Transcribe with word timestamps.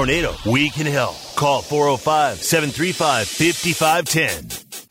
Tornado, 0.00 0.32
we 0.46 0.70
can 0.70 0.86
help. 0.86 1.16
Call 1.34 1.60
405 1.60 2.40
735 2.40 3.26
5510. 3.26 4.84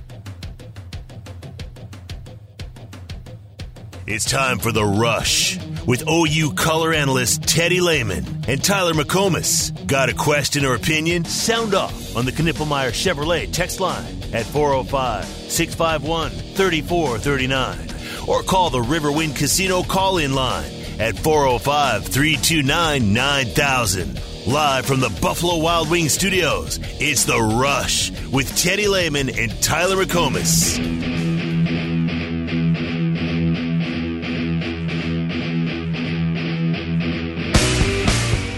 It's 4.06 4.30
time 4.30 4.60
for 4.60 4.74
The 4.74 4.84
Rush 4.84 5.58
with 5.86 6.04
OU 6.10 6.56
color 6.56 6.94
analyst 6.94 7.44
Teddy 7.44 7.80
Lehman 7.80 8.26
and 8.50 8.62
Tyler 8.62 8.92
McComas. 8.92 9.72
Got 9.88 10.10
a 10.10 10.14
question 10.14 10.66
or 10.66 10.76
opinion? 10.76 11.24
Sound 11.24 11.74
off 11.74 12.18
on 12.18 12.26
the 12.26 12.34
Knippelmeyer 12.34 12.92
Chevrolet 12.92 13.50
text 13.54 13.80
line 13.80 14.14
at 14.34 14.46
405 14.46 15.24
651 15.24 16.32
3439 16.32 18.28
or 18.28 18.44
call 18.44 18.70
the 18.70 18.82
Riverwind 18.82 19.38
Casino 19.38 19.84
call 19.84 20.18
in 20.18 20.34
line 20.34 20.70
at 21.00 21.18
405 21.18 22.04
329 22.04 23.14
9000. 23.14 24.27
Live 24.48 24.86
from 24.86 25.02
the 25.02 25.10
Buffalo 25.22 25.58
Wild 25.58 25.92
Wings 25.92 26.14
studios, 26.14 26.80
it's 27.02 27.26
The 27.26 27.38
Rush 27.38 28.12
with 28.32 28.56
Teddy 28.56 28.88
Lehman 28.88 29.30
and 29.38 29.52
Tyler 29.62 30.06
McComas. 30.06 30.78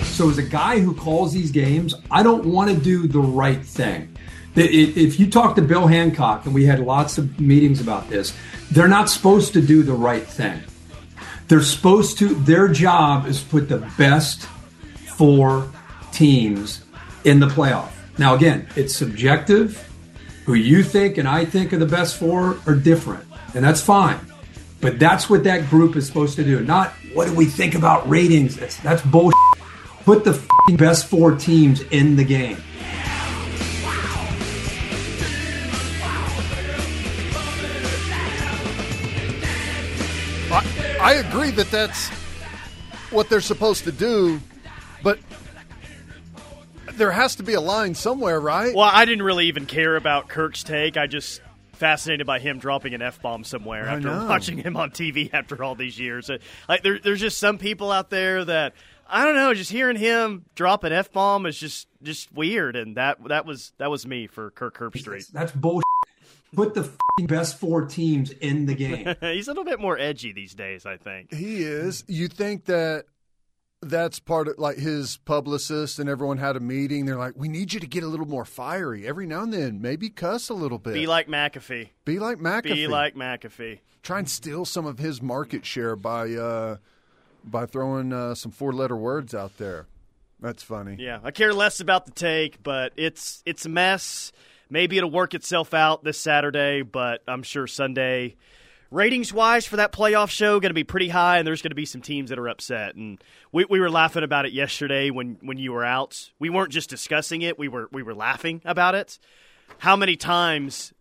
So, 0.06 0.30
as 0.30 0.38
a 0.38 0.44
guy 0.44 0.78
who 0.78 0.94
calls 0.94 1.34
these 1.34 1.50
games, 1.50 1.96
I 2.12 2.22
don't 2.22 2.46
want 2.46 2.70
to 2.70 2.78
do 2.78 3.08
the 3.08 3.20
right 3.20 3.66
thing. 3.66 4.16
If 4.56 5.20
you 5.20 5.28
talk 5.28 5.56
to 5.56 5.64
Bill 5.64 5.88
Hancock, 5.88 6.46
and 6.46 6.54
we 6.54 6.66
had 6.66 6.82
lots 6.82 7.18
of 7.18 7.40
meetings 7.40 7.82
about 7.82 8.08
this, 8.12 8.38
they're 8.70 8.88
not 8.88 9.10
supposed 9.10 9.54
to 9.54 9.62
do 9.62 9.82
the 9.82 9.94
right 9.94 10.28
thing. 10.28 10.62
They're 11.48 11.64
supposed 11.64 12.20
to, 12.20 12.36
their 12.36 12.68
job 12.68 13.26
is 13.26 13.42
put 13.42 13.70
the 13.70 13.80
best 13.98 14.44
four 15.16 15.68
teams 16.12 16.84
in 17.24 17.40
the 17.40 17.48
playoff. 17.48 17.92
Now, 18.18 18.36
again, 18.36 18.68
it's 18.76 18.96
subjective. 18.96 19.86
Who 20.46 20.56
you 20.56 20.84
think 20.84 21.18
and 21.18 21.28
I 21.28 21.46
think 21.46 21.74
are 21.74 21.78
the 21.78 21.86
best 21.86 22.18
four 22.18 22.58
are 22.66 22.76
different, 22.76 23.24
and 23.54 23.64
that's 23.64 23.82
fine. 23.82 24.20
But 24.82 24.98
that's 24.98 25.30
what 25.30 25.44
that 25.44 25.70
group 25.70 25.96
is 25.96 26.08
supposed 26.08 26.36
to 26.38 26.44
do. 26.44 26.62
Not 26.62 26.92
what 27.14 27.28
do 27.28 27.34
we 27.34 27.46
think 27.46 27.76
about 27.76 28.10
ratings? 28.10 28.56
That's, 28.56 28.78
that's 28.78 29.02
bullshit. 29.04 29.38
Put 30.06 30.24
the 30.24 30.42
best 30.78 31.06
four 31.08 31.36
teams 31.36 31.82
in 31.82 32.16
the 32.16 32.24
game. 32.24 32.58
I, 40.52 40.98
I 41.00 41.14
agree 41.16 41.52
that 41.52 41.70
that's 41.70 42.10
what 43.12 43.30
they're 43.30 43.42
supposed 43.42 43.84
to 43.84 43.92
do, 43.92 44.40
but 45.04 45.20
there 47.00 47.12
has 47.12 47.36
to 47.38 47.44
be 47.44 47.54
a 47.54 47.62
line 47.62 47.96
somewhere, 47.96 48.40
right? 48.40 48.76
Well, 48.76 48.90
I 48.92 49.06
didn't 49.06 49.24
really 49.24 49.48
even 49.48 49.66
care 49.66 49.96
about 49.96 50.30
Kirk's 50.30 50.62
take. 50.64 50.96
I 50.98 51.08
just 51.08 51.42
fascinated 51.74 52.28
by 52.28 52.40
him 52.40 52.60
dropping 52.60 52.94
an 52.94 53.02
f 53.02 53.22
bomb 53.22 53.44
somewhere 53.44 53.90
I 53.90 53.96
after 53.96 54.08
know. 54.10 54.26
watching 54.28 54.58
him 54.58 54.76
on 54.78 54.92
TV 54.92 55.30
after 55.34 55.64
all 55.64 55.74
these 55.76 55.98
years. 55.98 56.30
Uh, 56.30 56.38
Like 56.68 56.84
there, 56.84 57.00
there's 57.00 57.22
just 57.22 57.38
some 57.40 57.58
people 57.58 57.92
out 57.92 58.10
there 58.12 58.46
that 58.46 58.74
I 59.08 59.26
don't 59.26 59.36
know. 59.36 59.54
Just 59.56 59.72
hearing 59.72 59.96
him 59.98 60.46
drop 60.54 60.84
an 60.84 60.94
f 60.94 61.12
bomb 61.12 61.46
is 61.48 61.58
just 61.58 61.88
just 62.04 62.32
weird, 62.32 62.76
and 62.76 62.98
that 62.98 63.18
that 63.30 63.46
was 63.46 63.72
that 63.80 63.90
was 63.90 64.06
me 64.06 64.28
for 64.28 64.52
Kirk 64.52 64.78
Herbstreit. 64.78 65.32
That's 65.32 65.52
bullshit. 65.52 65.84
Put 66.54 66.74
the 66.74 66.92
best 67.28 67.58
four 67.60 67.86
teams 67.86 68.32
in 68.32 68.66
the 68.66 68.74
game. 68.76 69.16
He's 69.22 69.48
a 69.48 69.52
little 69.52 69.64
bit 69.64 69.80
more 69.80 69.98
edgy 70.00 70.32
these 70.34 70.54
days, 70.56 70.86
I 70.86 70.98
think. 70.98 71.32
He 71.34 71.62
is. 71.64 72.04
You 72.08 72.28
think 72.28 72.66
that 72.66 73.06
that's 73.82 74.20
part 74.20 74.48
of 74.48 74.58
like 74.58 74.78
his 74.78 75.18
publicist 75.18 76.00
and 76.00 76.10
everyone 76.10 76.38
had 76.38 76.56
a 76.56 76.60
meeting. 76.60 77.06
They're 77.06 77.18
like, 77.18 77.34
we 77.36 77.48
need 77.48 77.74
you 77.74 77.80
to 77.80 77.88
get 77.88 78.04
a 78.04 78.08
little 78.08 78.28
more 78.28 78.46
fiery 78.46 79.08
every 79.08 79.26
now 79.26 79.44
and 79.44 79.54
then. 79.54 79.82
Maybe 79.82 80.10
cuss 80.10 80.50
a 80.50 80.54
little 80.54 80.78
bit. 80.80 80.94
Be 80.94 81.08
like 81.08 81.28
McAfee. 81.28 81.90
Be 82.06 82.20
like 82.20 82.40
McAfee. 82.40 82.64
Be 82.64 82.88
like 82.88 83.16
McAfee. 83.16 83.80
Try 84.04 84.20
and 84.20 84.30
steal 84.30 84.66
some 84.66 84.86
of 84.86 85.00
his 85.00 85.22
market 85.22 85.66
share 85.66 85.96
by 85.96 86.32
uh, 86.34 86.78
by 87.44 87.66
throwing 87.66 88.12
uh, 88.14 88.36
some 88.36 88.52
four 88.52 88.74
letter 88.74 88.96
words 88.96 89.34
out 89.34 89.58
there. 89.58 89.88
That's 90.40 90.64
funny. 90.64 90.96
Yeah, 91.00 91.20
I 91.24 91.32
care 91.32 91.54
less 91.54 91.80
about 91.80 92.06
the 92.06 92.12
take, 92.12 92.64
but 92.64 92.94
it's 92.96 93.44
it's 93.46 93.66
a 93.66 93.70
mess. 93.70 94.32
Maybe 94.70 94.98
it'll 94.98 95.12
work 95.12 95.34
itself 95.34 95.74
out 95.74 96.04
this 96.04 96.20
Saturday, 96.20 96.82
but 96.84 97.22
I'm 97.28 97.44
sure 97.44 97.68
Sunday, 97.68 98.36
ratings 98.92 99.32
wise 99.34 99.66
for 99.66 99.76
that 99.78 99.92
playoff 99.92 100.30
show, 100.30 100.60
going 100.60 100.70
to 100.72 100.74
be 100.74 100.84
pretty 100.84 101.10
high, 101.10 101.38
and 101.38 101.48
there's 101.48 101.62
going 101.62 101.72
to 101.72 101.76
be 101.76 101.86
some 101.86 102.02
teams 102.02 102.30
that 102.30 102.40
are 102.40 102.48
upset. 102.48 102.96
And 102.96 103.22
we, 103.52 103.66
we 103.66 103.80
were 103.80 103.90
laughing 103.90 104.24
about 104.24 104.46
it 104.46 104.54
yesterday 104.54 105.10
when 105.10 105.38
when 105.42 105.58
you 105.58 105.72
were 105.72 105.86
out. 105.86 106.32
We 106.40 106.50
weren't 106.50 106.72
just 106.72 106.90
discussing 106.90 107.42
it; 107.42 107.58
we 107.60 107.68
were 107.68 107.88
we 107.92 108.04
were 108.04 108.16
laughing 108.16 108.62
about 108.66 108.96
it. 108.96 109.20
How 109.80 109.96
many 109.96 110.16
times, 110.16 110.94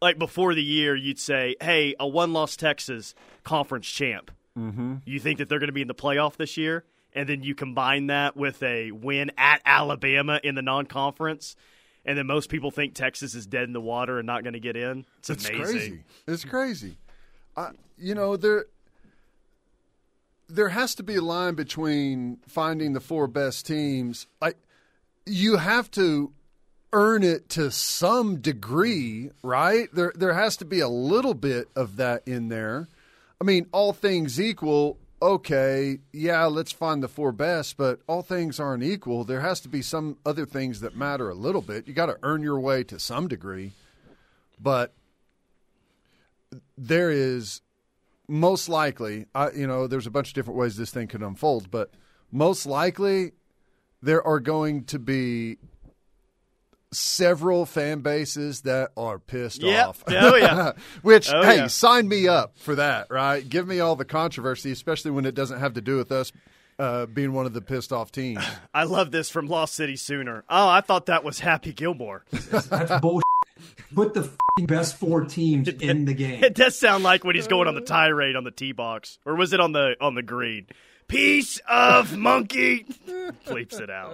like 0.00 0.18
before 0.18 0.54
the 0.54 0.62
year, 0.62 0.94
you'd 0.96 1.18
say, 1.20 1.56
"Hey, 1.60 1.94
a 2.00 2.06
one 2.06 2.32
loss 2.32 2.56
Texas 2.56 3.14
conference 3.42 3.86
champ." 3.86 4.30
Mm-hmm. 4.58 4.96
You 5.04 5.18
think 5.18 5.38
that 5.38 5.48
they're 5.48 5.58
going 5.58 5.68
to 5.68 5.72
be 5.72 5.82
in 5.82 5.88
the 5.88 5.94
playoff 5.94 6.36
this 6.36 6.56
year? 6.56 6.84
And 7.12 7.28
then 7.28 7.42
you 7.42 7.54
combine 7.54 8.08
that 8.08 8.36
with 8.36 8.62
a 8.62 8.90
win 8.90 9.30
at 9.38 9.60
Alabama 9.64 10.40
in 10.42 10.54
the 10.54 10.62
non 10.62 10.86
conference. 10.86 11.54
And 12.04 12.18
then 12.18 12.26
most 12.26 12.50
people 12.50 12.70
think 12.70 12.94
Texas 12.94 13.34
is 13.34 13.46
dead 13.46 13.64
in 13.64 13.72
the 13.72 13.80
water 13.80 14.18
and 14.18 14.26
not 14.26 14.42
going 14.42 14.52
to 14.52 14.60
get 14.60 14.76
in. 14.76 15.06
It's, 15.20 15.30
It's 15.30 15.48
amazing. 15.48 15.64
crazy. 15.64 16.04
It's 16.26 16.44
crazy. 16.44 16.96
You 17.96 18.14
know 18.14 18.36
there 18.36 18.66
there 20.48 20.68
has 20.70 20.94
to 20.96 21.02
be 21.02 21.16
a 21.16 21.22
line 21.22 21.54
between 21.54 22.38
finding 22.46 22.92
the 22.92 23.00
four 23.00 23.26
best 23.26 23.66
teams. 23.66 24.26
Like 24.40 24.56
you 25.26 25.56
have 25.56 25.90
to 25.92 26.32
earn 26.92 27.22
it 27.22 27.48
to 27.50 27.70
some 27.70 28.40
degree, 28.40 29.30
right? 29.42 29.88
There 29.92 30.12
there 30.14 30.34
has 30.34 30.56
to 30.58 30.64
be 30.64 30.80
a 30.80 30.88
little 30.88 31.34
bit 31.34 31.68
of 31.74 31.96
that 31.96 32.22
in 32.26 32.48
there. 32.48 32.88
I 33.40 33.44
mean, 33.44 33.66
all 33.72 33.92
things 33.92 34.40
equal, 34.40 34.96
okay, 35.20 35.98
yeah, 36.12 36.44
let's 36.46 36.72
find 36.72 37.02
the 37.02 37.08
four 37.08 37.32
best, 37.32 37.76
but 37.76 38.00
all 38.06 38.22
things 38.22 38.60
aren't 38.60 38.84
equal. 38.84 39.24
There 39.24 39.40
has 39.40 39.60
to 39.60 39.68
be 39.68 39.82
some 39.82 40.18
other 40.24 40.46
things 40.46 40.80
that 40.80 40.96
matter 40.96 41.28
a 41.28 41.34
little 41.34 41.60
bit. 41.60 41.88
You 41.88 41.94
got 41.94 42.06
to 42.06 42.18
earn 42.22 42.42
your 42.42 42.60
way 42.60 42.84
to 42.84 42.98
some 42.98 43.26
degree. 43.26 43.72
But 44.60 44.92
there 46.78 47.10
is 47.10 47.60
most 48.28 48.68
likely, 48.68 49.26
I, 49.34 49.50
you 49.50 49.66
know, 49.66 49.86
there's 49.86 50.06
a 50.06 50.10
bunch 50.10 50.28
of 50.28 50.34
different 50.34 50.58
ways 50.58 50.76
this 50.76 50.90
thing 50.90 51.08
could 51.08 51.22
unfold, 51.22 51.70
but 51.70 51.90
most 52.32 52.66
likely 52.66 53.32
there 54.02 54.26
are 54.26 54.40
going 54.40 54.84
to 54.84 54.98
be 54.98 55.58
several 56.92 57.66
fan 57.66 58.00
bases 58.00 58.60
that 58.62 58.90
are 58.96 59.18
pissed 59.18 59.62
Yep. 59.62 59.88
off. 59.88 60.04
Oh, 60.06 60.36
yeah. 60.36 60.72
Which, 61.02 61.28
Oh, 61.32 61.42
hey, 61.42 61.56
yeah. 61.56 61.66
sign 61.66 62.06
me 62.08 62.28
up 62.28 62.56
for 62.56 62.76
that, 62.76 63.08
right? 63.10 63.46
Give 63.46 63.66
me 63.66 63.80
all 63.80 63.96
the 63.96 64.04
controversy, 64.04 64.70
especially 64.70 65.10
when 65.10 65.24
it 65.26 65.34
doesn't 65.34 65.58
have 65.58 65.74
to 65.74 65.80
do 65.80 65.96
with 65.96 66.12
us 66.12 66.30
uh, 66.78 67.06
being 67.06 67.32
one 67.32 67.46
of 67.46 67.52
the 67.52 67.60
pissed 67.60 67.92
off 67.92 68.12
teams. 68.12 68.44
I 68.74 68.84
love 68.84 69.10
this 69.10 69.28
from 69.28 69.46
Lost 69.48 69.74
City 69.74 69.96
Sooner. 69.96 70.44
Oh, 70.48 70.68
I 70.68 70.80
thought 70.82 71.06
that 71.06 71.24
was 71.24 71.40
Happy 71.40 71.72
Gilmore. 71.72 72.24
That's 72.30 73.00
bullshit. 73.00 73.23
Put 73.94 74.14
the 74.14 74.30
best 74.66 74.96
four 74.96 75.24
teams 75.24 75.68
in 75.80 76.04
the 76.04 76.14
game. 76.14 76.42
It 76.44 76.54
does 76.54 76.78
sound 76.78 77.04
like 77.04 77.24
when 77.24 77.34
he's 77.36 77.46
going 77.48 77.68
on 77.68 77.74
the 77.74 77.80
tirade 77.80 78.36
on 78.36 78.44
the 78.44 78.50
tee 78.50 78.72
box, 78.72 79.18
or 79.24 79.34
was 79.36 79.52
it 79.52 79.60
on 79.60 79.72
the 79.72 79.96
on 80.00 80.14
the 80.14 80.22
green? 80.22 80.66
Piece 81.08 81.60
of 81.68 82.16
monkey. 82.16 82.84
Bleeps 83.46 83.80
it 83.80 83.90
out. 83.90 84.12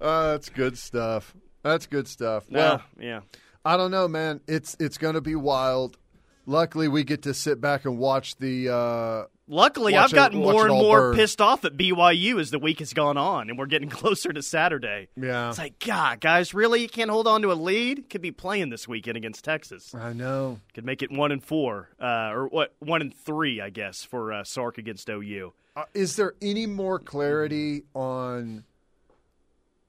Uh, 0.00 0.32
that's 0.32 0.48
good 0.50 0.76
stuff. 0.78 1.34
That's 1.62 1.86
good 1.86 2.06
stuff. 2.08 2.50
No, 2.50 2.58
Well, 2.58 2.82
yeah. 2.98 3.20
I 3.64 3.76
don't 3.76 3.90
know, 3.90 4.08
man. 4.08 4.40
It's 4.46 4.76
it's 4.80 4.98
going 4.98 5.14
to 5.14 5.20
be 5.20 5.34
wild. 5.34 5.96
Luckily, 6.50 6.88
we 6.88 7.04
get 7.04 7.22
to 7.22 7.32
sit 7.32 7.60
back 7.60 7.84
and 7.84 7.96
watch 7.96 8.36
the. 8.36 8.68
Uh, 8.74 9.24
Luckily, 9.52 9.94
Watch 9.94 10.04
I've 10.04 10.12
gotten 10.12 10.40
watch 10.40 10.52
more 10.52 10.66
and 10.66 10.74
more 10.74 11.00
burn. 11.00 11.16
pissed 11.16 11.40
off 11.40 11.64
at 11.64 11.76
BYU 11.76 12.40
as 12.40 12.50
the 12.52 12.58
week 12.60 12.78
has 12.80 12.92
gone 12.92 13.16
on, 13.16 13.48
and 13.50 13.58
we're 13.58 13.66
getting 13.66 13.88
closer 14.00 14.32
to 14.32 14.42
Saturday. 14.42 15.08
yeah, 15.20 15.48
It's 15.48 15.58
like, 15.58 15.78
God, 15.84 16.20
guys, 16.20 16.54
really? 16.54 16.82
You 16.82 16.88
can't 16.88 17.10
hold 17.10 17.26
on 17.26 17.42
to 17.42 17.50
a 17.50 17.54
lead? 17.54 18.08
Could 18.10 18.20
be 18.20 18.30
playing 18.30 18.70
this 18.70 18.86
weekend 18.88 19.16
against 19.16 19.44
Texas. 19.44 19.92
I 19.94 20.12
know. 20.12 20.60
Could 20.74 20.84
make 20.84 21.02
it 21.02 21.10
one 21.10 21.32
and 21.32 21.42
four, 21.42 21.88
uh, 22.00 22.30
or 22.32 22.46
what? 22.48 22.74
One 22.80 23.00
and 23.00 23.12
three, 23.14 23.60
I 23.60 23.70
guess, 23.70 24.02
for 24.04 24.32
uh, 24.32 24.44
Sark 24.44 24.78
against 24.78 25.08
OU. 25.08 25.52
Uh, 25.76 25.84
is 25.94 26.14
there 26.16 26.34
any 26.42 26.66
more 26.66 26.98
clarity 26.98 27.82
on 27.94 28.64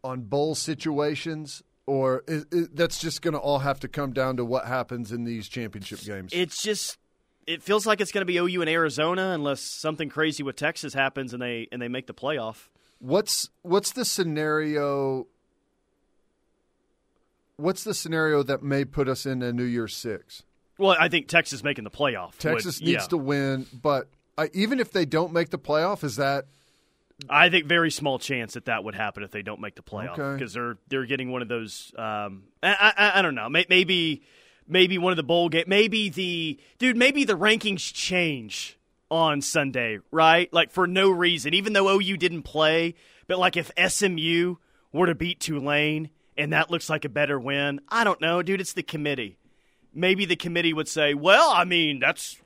on 0.04 0.22
bowl 0.22 0.56
situations, 0.56 1.62
or 1.86 2.24
is, 2.28 2.46
is, 2.52 2.70
that's 2.74 3.00
just 3.00 3.22
going 3.22 3.34
to 3.34 3.40
all 3.40 3.60
have 3.60 3.80
to 3.82 3.88
come 3.88 4.14
down 4.14 4.38
to 4.38 4.46
what 4.46 4.66
happens 4.66 5.12
in 5.12 5.24
these 5.24 5.48
championship 5.48 6.00
games? 6.02 6.32
It's 6.34 6.62
just, 6.62 6.98
it 7.48 7.64
feels 7.64 7.86
like 7.86 8.02
it's 8.02 8.12
going 8.12 8.26
to 8.26 8.26
be 8.26 8.38
OU 8.38 8.62
and 8.62 8.70
Arizona 8.70 9.32
unless 9.32 9.62
something 9.62 10.10
crazy 10.10 10.44
with 10.44 10.56
Texas 10.56 10.94
happens 10.94 11.34
and 11.34 11.42
they 11.42 11.68
and 11.72 11.82
they 11.82 11.88
make 11.88 12.08
the 12.08 12.14
playoff. 12.14 12.68
What's 13.00 13.50
what's 13.64 13.92
the 13.92 14.06
scenario? 14.06 15.28
What's 17.58 17.84
the 17.84 17.94
scenario 17.94 18.44
that 18.44 18.64
may 18.64 18.86
put 18.86 19.08
us 19.08 19.26
in 19.26 19.42
a 19.42 19.52
New 19.52 19.64
Year's 19.64 19.96
Six? 19.96 20.44
Well, 20.78 20.96
I 21.00 21.10
think 21.10 21.28
Texas 21.28 21.64
making 21.64 21.84
the 21.84 21.92
playoff. 21.92 22.32
would- 22.32 22.40
Texas 22.40 22.80
needs 22.82 23.04
yeah. 23.04 23.08
to 23.08 23.18
win, 23.18 23.68
but 23.72 24.08
I, 24.38 24.50
even 24.54 24.80
if 24.80 24.92
they 24.92 25.06
don't 25.06 25.32
make 25.34 25.50
the 25.50 25.60
playoff, 25.60 26.04
is 26.04 26.16
that 26.16 26.46
I 27.30 27.50
think 27.50 27.66
very 27.66 27.92
small 27.92 28.20
chance 28.20 28.54
that 28.54 28.66
that 28.66 28.84
would 28.84 28.96
happen 28.96 29.24
if 29.24 29.32
they 29.32 29.42
don't 29.42 29.60
make 29.62 29.76
the 29.76 29.82
playoff 29.84 30.18
Okay. 30.20 30.38
because 30.40 30.54
they're 30.54 30.78
they're 30.88 31.06
getting 31.06 31.32
one 31.32 31.42
of 31.42 31.48
those. 31.48 31.92
Um, 31.98 32.44
I, 32.64 32.94
I 32.98 33.20
I 33.20 33.22
don't 33.22 33.36
know. 33.36 33.50
Maybe 33.50 34.24
maybe 34.68 34.98
one 34.98 35.12
of 35.14 35.18
the 35.18 35.24
bowl 35.24 35.50
game. 35.50 35.66
Maybe 35.68 36.10
the 36.10 36.60
dude. 36.80 36.98
Maybe 36.98 37.24
the 37.24 37.38
rankings 37.38 37.94
change 37.94 38.78
on 39.10 39.42
Sunday, 39.42 40.00
right? 40.12 40.52
Like 40.54 40.72
for 40.72 40.88
no 40.88 41.10
reason, 41.12 41.54
even 41.54 41.74
though 41.74 41.90
OU 42.00 42.18
didn't 42.18 42.44
play. 42.44 42.96
But 43.28 43.40
like 43.40 43.56
if 43.58 43.72
SMU 43.78 44.56
were 44.94 45.06
to 45.08 45.16
beat 45.16 45.40
Tulane 45.40 46.10
and 46.38 46.54
that 46.54 46.72
looks 46.72 46.90
like 46.90 47.06
a 47.06 47.10
better 47.10 47.40
win, 47.40 47.82
I 47.90 48.04
don't 48.04 48.20
know, 48.22 48.42
dude. 48.42 48.62
It's 48.62 48.74
the 48.74 48.84
committee. 48.84 49.38
Maybe 49.94 50.26
the 50.26 50.36
committee 50.38 50.74
would 50.74 50.88
say, 50.88 51.14
"Well, 51.14 51.52
I 51.52 51.66
mean, 51.66 52.00
that's 52.00 52.38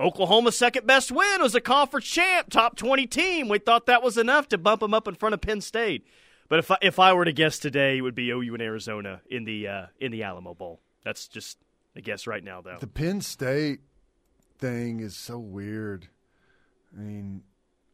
Oklahoma's 0.00 0.56
second 0.56 0.86
best 0.86 1.12
win 1.12 1.42
was 1.42 1.54
a 1.54 1.60
conference 1.60 2.06
champ, 2.06 2.48
top 2.48 2.76
20 2.76 3.06
team. 3.06 3.48
We 3.48 3.58
thought 3.58 3.86
that 3.86 4.02
was 4.02 4.16
enough 4.16 4.48
to 4.48 4.58
bump 4.58 4.80
them 4.80 4.94
up 4.94 5.06
in 5.06 5.14
front 5.14 5.34
of 5.34 5.42
Penn 5.42 5.60
State. 5.60 6.06
But 6.48 6.58
if 6.60 6.70
I, 6.70 6.78
if 6.80 6.98
I 6.98 7.12
were 7.12 7.26
to 7.26 7.32
guess 7.32 7.58
today, 7.58 7.98
it 7.98 8.00
would 8.00 8.14
be 8.14 8.30
OU 8.30 8.54
and 8.54 8.62
Arizona 8.62 9.20
in 9.30 9.44
the 9.44 9.68
uh, 9.68 9.86
in 10.00 10.10
the 10.10 10.22
Alamo 10.22 10.54
Bowl. 10.54 10.80
That's 11.04 11.28
just 11.28 11.58
a 11.94 12.00
guess 12.00 12.26
right 12.26 12.42
now, 12.42 12.60
though. 12.60 12.78
The 12.80 12.86
Penn 12.86 13.20
State 13.20 13.80
thing 14.58 15.00
is 15.00 15.16
so 15.16 15.38
weird. 15.38 16.08
I 16.96 17.00
mean, 17.00 17.42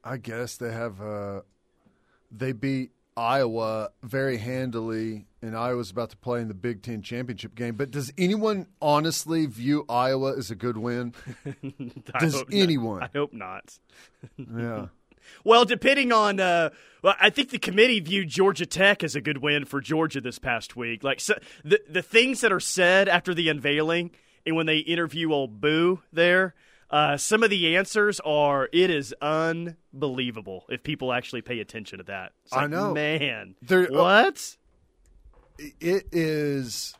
I 0.02 0.17
guess 0.17 0.56
they 0.56 0.73
have 0.73 1.00
uh 1.00 1.41
they 2.31 2.52
beat 2.52 2.93
Iowa 3.17 3.91
very 4.02 4.38
handily 4.38 5.26
and 5.47 5.57
Iowa's 5.57 5.91
about 5.91 6.11
to 6.11 6.17
play 6.17 6.41
in 6.41 6.49
the 6.49 6.55
Big 6.55 6.83
10 6.83 7.03
championship 7.03 7.55
game, 7.55 7.77
but 7.77 7.91
does 7.91 8.13
anyone 8.19 8.67
honestly 8.81 9.47
view 9.47 9.85
Iowa 9.89 10.37
as 10.37 10.51
a 10.51 10.55
good 10.55 10.77
win? 10.77 11.15
Does 12.19 12.35
hope 12.35 12.51
not. 12.51 12.59
anyone? 12.59 13.03
I 13.03 13.09
hope 13.15 13.33
not. 13.33 13.79
Yeah. 14.59 14.87
Well, 15.45 15.65
depending 15.65 16.13
on, 16.13 16.39
uh, 16.39 16.71
well, 17.03 17.15
I 17.21 17.31
think 17.31 17.51
the 17.51 17.59
committee 17.59 17.99
viewed 18.01 18.29
Georgia 18.29 18.67
Tech 18.67 19.03
as 19.03 19.17
a 19.17 19.21
good 19.21 19.39
win 19.39 19.65
for 19.65 19.81
Georgia 19.81 20.21
this 20.21 20.39
past 20.39 20.77
week. 20.77 21.03
Like 21.03 21.21
so, 21.21 21.35
the 21.65 21.81
the 21.89 22.03
things 22.03 22.41
that 22.43 22.53
are 22.53 22.61
said 22.61 23.09
after 23.09 23.35
the 23.35 23.49
unveiling 23.49 24.13
and 24.45 24.55
when 24.57 24.67
they 24.67 24.79
interview 24.79 25.33
old 25.33 25.61
Boo 25.61 26.01
there, 26.13 26.55
uh, 26.91 27.17
some 27.17 27.43
of 27.43 27.51
the 27.51 27.77
answers 27.77 28.21
are 28.21 28.69
it 28.73 28.91
is 28.91 29.15
unbelievable 29.21 30.65
if 30.69 30.83
people 30.83 31.13
actually 31.13 31.43
pay 31.43 31.61
attention 31.61 31.99
to 31.99 32.05
that. 32.05 32.33
It's 32.45 32.53
I 32.53 32.63
like, 32.63 32.71
know. 32.71 32.95
man. 32.95 33.57
Uh, 33.69 33.85
what? 33.91 34.57
It 35.58 36.06
is 36.12 36.94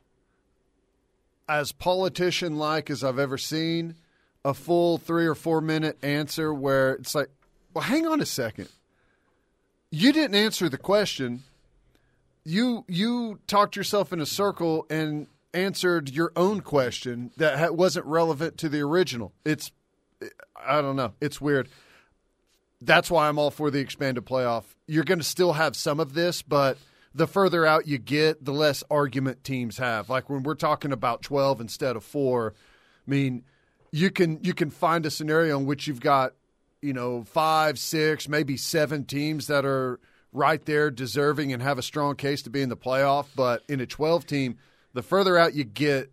as 1.49 1.73
politician 1.73 2.57
like 2.57 2.91
as 2.91 3.05
I've 3.05 3.19
ever 3.19 3.39
seen. 3.39 3.97
A 4.45 4.55
full 4.55 4.99
three 4.99 5.27
or 5.27 5.35
four 5.35 5.61
minute 5.61 5.99
answer 6.05 6.55
where 6.55 6.93
it's 6.93 7.17
like, 7.17 7.31
well, 7.75 7.83
hang 7.83 8.07
on 8.07 8.21
a 8.21 8.27
second. 8.27 8.69
You 9.91 10.13
didn't 10.13 10.37
answer 10.37 10.69
the 10.69 10.79
question. 10.79 11.43
You 12.45 12.85
you 12.87 13.41
talked 13.49 13.75
yourself 13.75 14.13
in 14.13 14.21
a 14.21 14.27
circle 14.27 14.87
and 14.89 15.27
answered 15.53 16.11
your 16.11 16.31
own 16.37 16.61
question 16.61 17.33
that 17.39 17.59
ha- 17.59 17.73
wasn't 17.73 18.07
relevant 18.07 18.57
to 18.59 18.69
the 18.69 18.81
original. 18.81 19.33
It's 19.45 19.73
I 20.65 20.81
don't 20.81 20.97
know. 20.97 21.13
It's 21.21 21.41
weird. 21.41 21.69
That's 22.81 23.11
why 23.11 23.29
I'm 23.29 23.39
all 23.39 23.51
for 23.51 23.71
the 23.71 23.81
expanded 23.81 24.27
playoff. 24.27 24.65
You're 24.87 25.05
going 25.05 25.19
to 25.19 25.25
still 25.25 25.55
have 25.55 25.75
some 25.75 25.99
of 25.99 26.15
this, 26.15 26.43
but 26.43 26.79
the 27.17 27.27
further 27.27 27.65
out 27.65 27.87
you 27.87 27.97
get, 27.97 28.45
the 28.45 28.53
less 28.53 28.85
argument 28.91 29.43
teams 29.43 29.79
have. 29.79 30.11
Like 30.11 30.29
when 30.29 30.43
we're 30.43 30.55
talking 30.55 30.93
about 30.93 31.23
12 31.23 31.63
instead 31.63 31.97
of 31.97 32.05
4, 32.05 32.53
I 32.55 33.11
mean, 33.11 33.45
you 33.91 34.11
can 34.11 34.39
you 34.43 34.53
can 34.53 34.71
find 34.71 35.07
a 35.07 35.11
scenario 35.11 35.59
in 35.59 35.65
which 35.65 35.87
you've 35.87 36.01
got, 36.01 36.33
you 36.83 36.93
know, 36.93 37.25
5, 37.25 37.79
6, 37.79 38.29
maybe 38.29 38.59
7 38.59 39.05
teams 39.05 39.47
that 39.47 39.65
are 39.65 39.99
right 40.33 40.63
there 40.67 40.91
deserving 40.91 41.55
and 41.55 41.63
have 41.63 41.79
a 41.79 41.83
strong 41.83 42.17
case 42.17 42.43
to 42.43 42.51
be 42.51 42.61
in 42.61 42.69
the 42.69 42.77
playoff, 42.77 43.27
but 43.35 43.63
in 43.69 43.81
a 43.81 43.87
12 43.87 44.27
team, 44.27 44.59
the 44.93 45.03
further 45.03 45.39
out 45.39 45.55
you 45.55 45.65
get, 45.65 46.13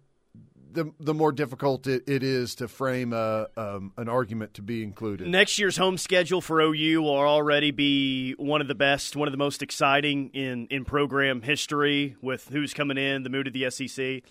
the 0.74 0.92
the 1.00 1.14
more 1.14 1.32
difficult 1.32 1.88
it, 1.88 2.04
it 2.08 2.24
is 2.24 2.56
to 2.56 2.68
frame 2.68 3.14
a, 3.14 3.48
um, 3.56 3.94
an 3.98 4.10
argument 4.10 4.54
to 4.56 4.62
be 4.62 4.84
included. 4.84 5.28
Next 5.28 5.58
year's 5.60 5.78
home 5.78 5.98
schedule 5.98 6.42
for 6.42 6.60
OU 6.62 7.02
will 7.02 7.16
already 7.16 7.72
be 7.72 8.34
one 8.34 8.62
of 8.62 8.68
the 8.68 8.76
best, 8.76 9.16
one 9.16 9.28
of 9.28 9.32
the 9.32 9.38
most 9.38 9.62
exciting 9.62 10.30
in, 10.34 10.68
in 10.72 10.86
program 10.86 11.42
history 11.42 12.16
with 12.22 12.50
who's 12.50 12.74
coming 12.74 12.98
in, 12.98 13.24
the 13.24 13.30
mood 13.30 13.48
of 13.48 13.54
the 13.54 13.70
SEC. 13.70 14.24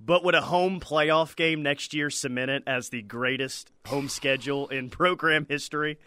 But 0.00 0.24
would 0.24 0.34
a 0.34 0.40
home 0.42 0.80
playoff 0.80 1.36
game 1.36 1.62
next 1.62 1.94
year 1.94 2.10
cement 2.10 2.50
it 2.50 2.62
as 2.66 2.88
the 2.88 3.02
greatest 3.02 3.70
home 3.86 4.08
schedule 4.08 4.68
in 4.68 4.90
program 4.90 5.46
history? 5.48 5.98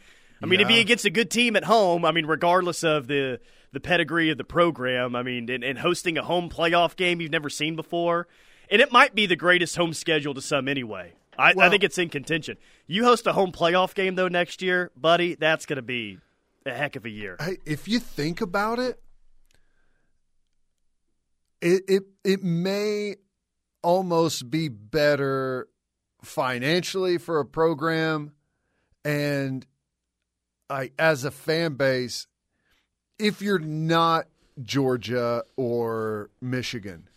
I 0.42 0.46
mean, 0.46 0.60
if 0.60 0.70
Yeah. 0.70 0.78
he 0.78 0.84
gets 0.84 1.04
a 1.06 1.10
good 1.10 1.32
team 1.32 1.56
at 1.56 1.64
home, 1.64 2.06
I 2.06 2.12
mean, 2.12 2.26
regardless 2.26 2.84
of 2.84 3.08
the 3.08 3.40
the 3.74 3.80
pedigree 3.82 4.30
of 4.30 4.38
the 4.38 4.44
program, 4.46 5.16
I 5.16 5.24
mean, 5.24 5.50
and, 5.50 5.64
and 5.64 5.78
hosting 5.80 6.18
a 6.18 6.24
home 6.24 6.50
playoff 6.50 6.96
game 6.96 7.20
you've 7.20 7.32
never 7.32 7.50
seen 7.50 7.76
before, 7.76 8.28
and 8.70 8.82
it 8.82 8.92
might 8.92 9.16
be 9.16 9.26
the 9.26 9.36
greatest 9.36 9.76
home 9.76 9.94
schedule 9.94 10.34
to 10.34 10.42
some 10.42 10.68
anyway. 10.68 11.14
I, 11.38 11.54
I 11.58 11.70
think 11.70 11.84
it's 11.84 11.98
in 11.98 12.10
contention. 12.10 12.58
You 12.88 13.04
host 13.04 13.28
a 13.28 13.34
home 13.34 13.52
playoff 13.52 13.94
game 13.94 14.16
though 14.16 14.28
next 14.28 14.62
year, 14.62 14.92
buddy. 14.96 15.36
That's 15.36 15.66
going 15.66 15.78
to 15.78 15.84
be 15.84 16.20
a 16.66 16.74
heck 16.74 16.96
of 16.96 17.06
a 17.06 17.10
year. 17.10 17.38
If 17.66 17.88
you 17.88 18.00
think 18.00 18.42
about 18.42 18.80
it, 18.80 19.00
it 21.62 21.84
it 21.88 22.04
it 22.24 22.44
may 22.44 23.16
almost 23.82 24.50
be 24.50 24.68
better 24.68 25.68
financially 26.24 27.18
for 27.18 27.40
a 27.40 27.46
program 27.46 28.34
and 29.06 29.66
I 30.70 30.92
as 30.98 31.24
a 31.24 31.32
fan 31.32 31.76
base 31.76 32.28
if 33.20 33.42
you're 33.42 33.60
not 33.60 34.28
Georgia 34.62 35.44
or 35.56 36.30
Michigan 36.42 37.08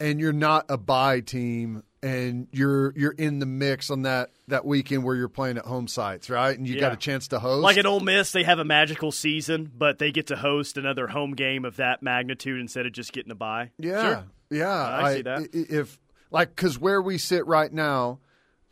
and 0.00 0.20
you're 0.20 0.32
not 0.32 0.66
a 0.68 0.76
buy 0.76 1.20
team 1.20 1.82
and 2.02 2.46
you're 2.52 2.92
you're 2.96 3.12
in 3.12 3.38
the 3.38 3.46
mix 3.46 3.90
on 3.90 4.02
that 4.02 4.30
that 4.48 4.64
weekend 4.64 5.02
where 5.04 5.16
you're 5.16 5.28
playing 5.28 5.56
at 5.58 5.64
home 5.64 5.88
sites, 5.88 6.30
right? 6.30 6.56
And 6.56 6.66
you 6.68 6.78
got 6.78 6.92
a 6.92 6.96
chance 6.96 7.28
to 7.28 7.38
host. 7.38 7.62
Like 7.62 7.78
at 7.78 7.86
Ole 7.86 8.00
Miss, 8.00 8.30
they 8.32 8.44
have 8.44 8.58
a 8.58 8.64
magical 8.64 9.10
season, 9.10 9.70
but 9.76 9.98
they 9.98 10.12
get 10.12 10.28
to 10.28 10.36
host 10.36 10.76
another 10.76 11.08
home 11.08 11.32
game 11.34 11.64
of 11.64 11.76
that 11.76 12.02
magnitude 12.02 12.60
instead 12.60 12.86
of 12.86 12.92
just 12.92 13.12
getting 13.12 13.32
a 13.32 13.34
bye. 13.34 13.70
Yeah, 13.78 14.02
Sure. 14.02 14.24
yeah. 14.50 14.98
I 15.02 15.14
see 15.16 15.22
that. 15.22 15.48
If 15.52 15.98
like 16.30 16.50
because 16.54 16.78
where 16.78 17.00
we 17.02 17.18
sit 17.18 17.46
right 17.46 17.72
now, 17.72 18.20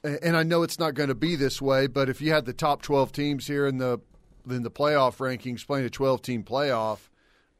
and 0.05 0.37
I 0.37 0.43
know 0.43 0.63
it's 0.63 0.79
not 0.79 0.95
going 0.95 1.09
to 1.09 1.15
be 1.15 1.35
this 1.35 1.61
way, 1.63 1.87
but 1.87 2.09
if 2.09 2.21
you 2.21 2.31
had 2.33 2.45
the 2.45 2.53
top 2.53 2.83
twelve 2.83 3.11
teams 3.11 3.47
here 3.47 3.67
in 3.67 3.79
the 3.79 4.01
in 4.49 4.63
the 4.63 4.71
playoff 4.71 5.17
rankings 5.17 5.67
playing 5.67 5.87
a 5.87 5.91
twelve 5.91 6.21
team 6.23 6.45
playoff, 6.45 6.99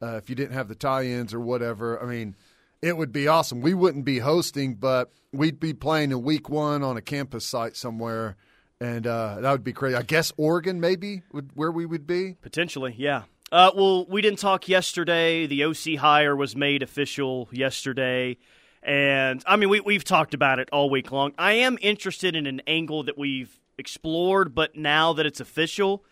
uh, 0.01 0.15
if 0.17 0.29
you 0.29 0.35
didn't 0.35 0.53
have 0.53 0.67
the 0.67 0.75
tie-ins 0.75 1.33
or 1.33 1.39
whatever, 1.39 2.01
I 2.01 2.05
mean, 2.05 2.35
it 2.85 2.95
would 2.95 3.11
be 3.11 3.27
awesome. 3.27 3.61
We 3.61 3.73
wouldn't 3.73 4.05
be 4.05 4.19
hosting, 4.19 4.75
but 4.75 5.11
we'd 5.33 5.59
be 5.59 5.73
playing 5.73 6.11
in 6.11 6.21
week 6.21 6.49
one 6.49 6.83
on 6.83 6.97
a 6.97 7.01
campus 7.01 7.43
site 7.43 7.75
somewhere. 7.75 8.37
And 8.79 9.07
uh, 9.07 9.39
that 9.41 9.51
would 9.51 9.63
be 9.63 9.73
crazy. 9.73 9.95
I 9.95 10.03
guess 10.03 10.31
Oregon, 10.37 10.79
maybe, 10.79 11.23
would, 11.31 11.49
where 11.55 11.71
we 11.71 11.87
would 11.87 12.05
be. 12.05 12.35
Potentially, 12.43 12.93
yeah. 12.95 13.23
Uh, 13.51 13.71
well, 13.75 14.05
we 14.05 14.21
didn't 14.21 14.37
talk 14.37 14.67
yesterday. 14.67 15.47
The 15.47 15.63
OC 15.63 15.97
hire 15.99 16.35
was 16.35 16.55
made 16.55 16.83
official 16.83 17.49
yesterday. 17.51 18.37
And, 18.83 19.41
I 19.47 19.55
mean, 19.55 19.69
we, 19.69 19.79
we've 19.79 20.03
talked 20.03 20.35
about 20.35 20.59
it 20.59 20.69
all 20.71 20.91
week 20.91 21.11
long. 21.11 21.33
I 21.39 21.53
am 21.53 21.79
interested 21.81 22.35
in 22.35 22.45
an 22.45 22.61
angle 22.67 23.01
that 23.03 23.17
we've 23.17 23.59
explored, 23.79 24.53
but 24.53 24.75
now 24.75 25.13
that 25.13 25.25
it's 25.25 25.39
official, 25.39 26.05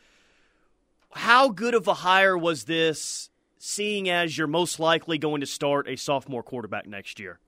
how 1.12 1.50
good 1.50 1.76
of 1.76 1.88
a 1.88 1.94
hire 1.94 2.36
was 2.36 2.64
this, 2.64 3.30
seeing 3.66 4.10
as 4.10 4.38
you're 4.38 4.46
most 4.46 4.78
likely 4.78 5.18
going 5.18 5.40
to 5.40 5.48
start 5.48 5.88
a 5.88 5.96
sophomore 5.96 6.44
quarterback 6.44 6.86
next 6.86 7.18
year? 7.18 7.40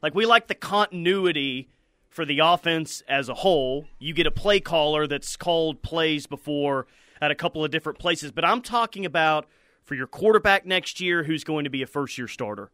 Like, 0.00 0.14
we 0.14 0.24
like 0.24 0.46
the 0.46 0.54
continuity 0.54 1.68
for 2.08 2.24
the 2.24 2.38
offense 2.38 3.02
as 3.08 3.28
a 3.28 3.34
whole. 3.34 3.86
You 3.98 4.14
get 4.14 4.28
a 4.28 4.30
play 4.30 4.60
caller 4.60 5.08
that's 5.08 5.36
called 5.36 5.82
plays 5.82 6.28
before 6.28 6.86
at 7.20 7.32
a 7.32 7.34
couple 7.34 7.64
of 7.64 7.72
different 7.72 7.98
places, 7.98 8.30
but 8.30 8.44
I'm 8.44 8.62
talking 8.62 9.04
about 9.04 9.46
for 9.82 9.96
your 9.96 10.06
quarterback 10.06 10.64
next 10.66 11.00
year 11.00 11.24
who's 11.24 11.42
going 11.42 11.64
to 11.64 11.70
be 11.70 11.82
a 11.82 11.86
first 11.86 12.16
year 12.16 12.28
starter. 12.28 12.70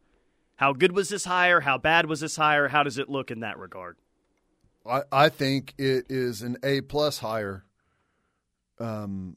How 0.57 0.73
good 0.73 0.91
was 0.91 1.09
this 1.09 1.25
hire? 1.25 1.61
How 1.61 1.79
bad 1.79 2.05
was 2.05 2.19
this 2.19 2.35
hire? 2.35 2.67
How 2.67 2.83
does 2.83 2.99
it 2.99 3.09
look 3.09 3.31
in 3.31 3.39
that 3.39 3.57
regard? 3.57 3.97
I, 4.85 5.01
I 5.11 5.29
think 5.29 5.73
it 5.79 6.05
is 6.09 6.43
an 6.43 6.57
A 6.61 6.81
plus 6.81 7.17
hire 7.17 7.65
um, 8.79 9.35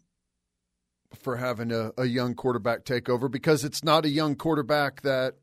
for 1.15 1.37
having 1.37 1.73
a, 1.73 1.93
a 1.99 2.07
young 2.07 2.35
quarterback 2.35 2.85
take 2.85 3.09
over 3.09 3.29
because 3.29 3.65
it's 3.65 3.83
not 3.83 4.05
a 4.05 4.09
young 4.09 4.37
quarterback 4.37 5.03
that 5.03 5.35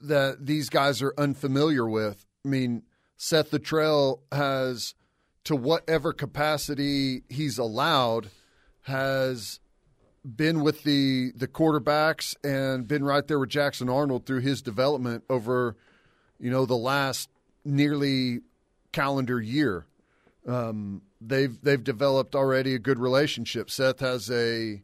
that 0.00 0.44
these 0.44 0.68
guys 0.68 1.00
are 1.02 1.14
unfamiliar 1.16 1.88
with. 1.88 2.26
I 2.44 2.48
mean, 2.48 2.82
Seth 3.16 3.50
Littrell 3.50 4.20
has, 4.32 4.94
to 5.44 5.54
whatever 5.54 6.12
capacity 6.12 7.22
he's 7.28 7.58
allowed, 7.58 8.30
has 8.82 9.60
been 10.24 10.60
with 10.60 10.82
the 10.82 11.32
the 11.36 11.48
quarterbacks 11.48 12.34
and 12.44 12.86
been 12.88 13.04
right 13.04 13.26
there 13.26 13.38
with 13.38 13.48
Jackson 13.48 13.88
Arnold 13.88 14.26
through 14.26 14.40
his 14.40 14.62
development 14.62 15.24
over, 15.30 15.76
you 16.38 16.50
know, 16.50 16.66
the 16.66 16.76
last 16.76 17.30
nearly 17.64 18.40
calendar 18.92 19.40
year. 19.40 19.86
Um, 20.48 21.02
they've 21.20 21.60
they've 21.62 21.82
developed 21.82 22.34
already 22.34 22.74
a 22.74 22.78
good 22.78 22.98
relationship. 22.98 23.70
Seth 23.70 24.00
has 24.00 24.30
a 24.30 24.82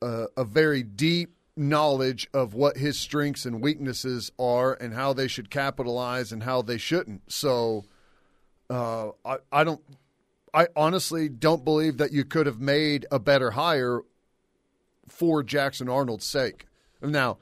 a, 0.00 0.26
a 0.36 0.44
very 0.44 0.82
deep 0.82 1.34
knowledge 1.56 2.28
of 2.32 2.54
what 2.54 2.76
his 2.76 2.98
strengths 2.98 3.46
and 3.46 3.60
weaknesses 3.60 4.30
are 4.38 4.74
and 4.74 4.94
how 4.94 5.12
they 5.12 5.26
should 5.26 5.50
capitalize 5.50 6.30
and 6.30 6.42
how 6.42 6.62
they 6.62 6.78
shouldn't. 6.78 7.32
So 7.32 7.84
uh, 8.70 9.10
I, 9.24 9.38
I 9.50 9.64
don't 9.64 9.80
I 10.54 10.68
honestly 10.76 11.28
don't 11.28 11.64
believe 11.64 11.98
that 11.98 12.12
you 12.12 12.24
could 12.24 12.46
have 12.46 12.60
made 12.60 13.06
a 13.10 13.18
better 13.18 13.52
hire 13.52 14.02
for 15.08 15.42
Jackson 15.42 15.88
Arnold's 15.88 16.26
sake. 16.26 16.66
Now, 17.02 17.38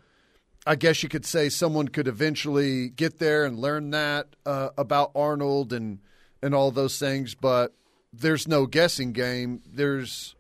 I 0.66 0.76
guess 0.76 1.02
you 1.02 1.08
could 1.08 1.26
say 1.26 1.48
someone 1.48 1.88
could 1.88 2.08
eventually 2.08 2.88
get 2.88 3.18
there 3.18 3.44
and 3.44 3.58
learn 3.58 3.90
that 3.90 4.34
uh, 4.46 4.70
about 4.78 5.12
Arnold 5.14 5.72
and 5.72 5.98
and 6.44 6.54
all 6.54 6.70
those 6.70 6.98
things, 6.98 7.34
but 7.34 7.74
there's 8.12 8.46
no 8.46 8.66
guessing 8.66 9.12
game. 9.12 9.62
There's 9.66 10.36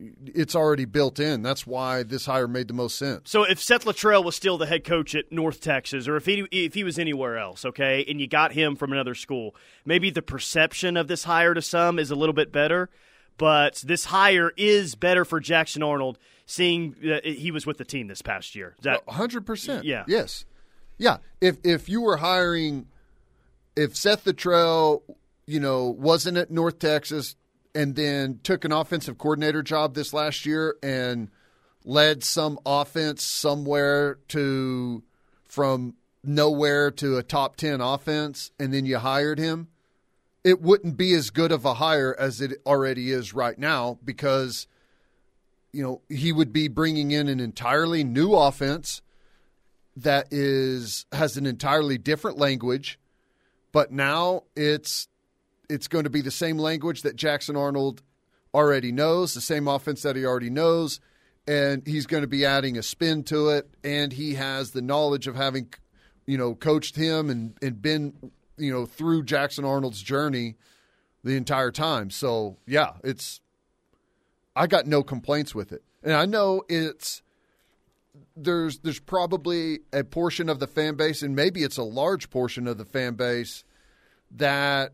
it's 0.00 0.54
already 0.54 0.84
built 0.84 1.18
in. 1.18 1.42
That's 1.42 1.66
why 1.66 2.04
this 2.04 2.24
hire 2.26 2.46
made 2.46 2.68
the 2.68 2.74
most 2.74 2.96
sense. 2.96 3.28
So 3.28 3.42
if 3.42 3.60
Seth 3.60 3.84
Littrell 3.84 4.24
was 4.24 4.36
still 4.36 4.56
the 4.56 4.66
head 4.66 4.84
coach 4.84 5.16
at 5.16 5.32
North 5.32 5.60
Texas, 5.60 6.06
or 6.06 6.16
if 6.16 6.24
he 6.24 6.46
if 6.52 6.74
he 6.74 6.84
was 6.84 7.00
anywhere 7.00 7.36
else, 7.36 7.64
okay, 7.64 8.04
and 8.08 8.20
you 8.20 8.28
got 8.28 8.52
him 8.52 8.76
from 8.76 8.92
another 8.92 9.16
school, 9.16 9.56
maybe 9.84 10.10
the 10.10 10.22
perception 10.22 10.96
of 10.96 11.08
this 11.08 11.24
hire 11.24 11.52
to 11.52 11.62
some 11.62 11.98
is 11.98 12.12
a 12.12 12.14
little 12.14 12.32
bit 12.32 12.52
better. 12.52 12.88
But 13.38 13.82
this 13.84 14.06
hire 14.06 14.52
is 14.56 14.94
better 14.94 15.24
for 15.24 15.40
Jackson 15.40 15.82
Arnold, 15.82 16.18
seeing 16.46 16.94
that 17.02 17.24
he 17.24 17.50
was 17.50 17.66
with 17.66 17.78
the 17.78 17.84
team 17.84 18.06
this 18.06 18.22
past 18.22 18.54
year. 18.54 18.76
Is 18.78 18.84
that 18.84 19.02
hundred 19.08 19.46
percent? 19.46 19.84
Yeah. 19.84 20.04
Yes. 20.06 20.44
Yeah. 20.96 21.18
If 21.40 21.58
if 21.64 21.88
you 21.88 22.02
were 22.02 22.18
hiring, 22.18 22.86
if 23.78 23.96
Seth 23.96 24.24
Littrell, 24.24 25.02
you 25.46 25.60
know, 25.60 25.86
wasn't 25.86 26.36
at 26.36 26.50
North 26.50 26.80
Texas, 26.80 27.36
and 27.74 27.94
then 27.94 28.40
took 28.42 28.64
an 28.64 28.72
offensive 28.72 29.18
coordinator 29.18 29.62
job 29.62 29.94
this 29.94 30.12
last 30.12 30.44
year 30.44 30.76
and 30.82 31.30
led 31.84 32.24
some 32.24 32.58
offense 32.66 33.22
somewhere 33.22 34.18
to 34.28 35.02
from 35.44 35.94
nowhere 36.24 36.90
to 36.90 37.16
a 37.16 37.22
top 37.22 37.56
10 37.56 37.80
offense 37.80 38.50
and 38.58 38.74
then 38.74 38.84
you 38.84 38.98
hired 38.98 39.38
him 39.38 39.68
it 40.42 40.60
wouldn't 40.60 40.96
be 40.96 41.14
as 41.14 41.30
good 41.30 41.52
of 41.52 41.64
a 41.64 41.74
hire 41.74 42.14
as 42.18 42.40
it 42.40 42.60
already 42.66 43.12
is 43.12 43.32
right 43.32 43.58
now 43.58 43.98
because 44.04 44.66
you 45.72 45.82
know 45.82 46.02
he 46.08 46.32
would 46.32 46.52
be 46.52 46.66
bringing 46.66 47.12
in 47.12 47.28
an 47.28 47.38
entirely 47.38 48.02
new 48.02 48.34
offense 48.34 49.00
that 49.96 50.26
is 50.32 51.06
has 51.12 51.36
an 51.36 51.46
entirely 51.46 51.96
different 51.96 52.36
language 52.36 52.98
but 53.78 53.92
now 53.92 54.42
it's 54.56 55.06
it's 55.68 55.86
going 55.86 56.02
to 56.02 56.10
be 56.10 56.20
the 56.20 56.32
same 56.32 56.58
language 56.58 57.02
that 57.02 57.14
Jackson 57.14 57.54
Arnold 57.54 58.02
already 58.52 58.90
knows, 58.90 59.34
the 59.34 59.40
same 59.40 59.68
offense 59.68 60.02
that 60.02 60.16
he 60.16 60.26
already 60.26 60.50
knows, 60.50 60.98
and 61.46 61.86
he's 61.86 62.04
going 62.04 62.22
to 62.22 62.26
be 62.26 62.44
adding 62.44 62.76
a 62.76 62.82
spin 62.82 63.22
to 63.22 63.50
it. 63.50 63.70
And 63.84 64.12
he 64.12 64.34
has 64.34 64.72
the 64.72 64.82
knowledge 64.82 65.28
of 65.28 65.36
having, 65.36 65.72
you 66.26 66.36
know, 66.36 66.56
coached 66.56 66.96
him 66.96 67.30
and, 67.30 67.56
and 67.62 67.80
been, 67.80 68.32
you 68.56 68.72
know, 68.72 68.84
through 68.84 69.22
Jackson 69.22 69.64
Arnold's 69.64 70.02
journey 70.02 70.56
the 71.22 71.36
entire 71.36 71.70
time. 71.70 72.10
So, 72.10 72.56
yeah, 72.66 72.94
it's, 73.04 73.40
I 74.56 74.66
got 74.66 74.88
no 74.88 75.04
complaints 75.04 75.54
with 75.54 75.70
it. 75.70 75.84
And 76.02 76.14
I 76.14 76.26
know 76.26 76.64
it's, 76.68 77.22
there's 78.34 78.78
there's 78.78 78.98
probably 78.98 79.82
a 79.92 80.02
portion 80.02 80.48
of 80.48 80.58
the 80.58 80.66
fan 80.66 80.96
base, 80.96 81.22
and 81.22 81.36
maybe 81.36 81.62
it's 81.62 81.76
a 81.76 81.84
large 81.84 82.28
portion 82.28 82.66
of 82.66 82.76
the 82.76 82.84
fan 82.84 83.14
base 83.14 83.62
that 84.30 84.92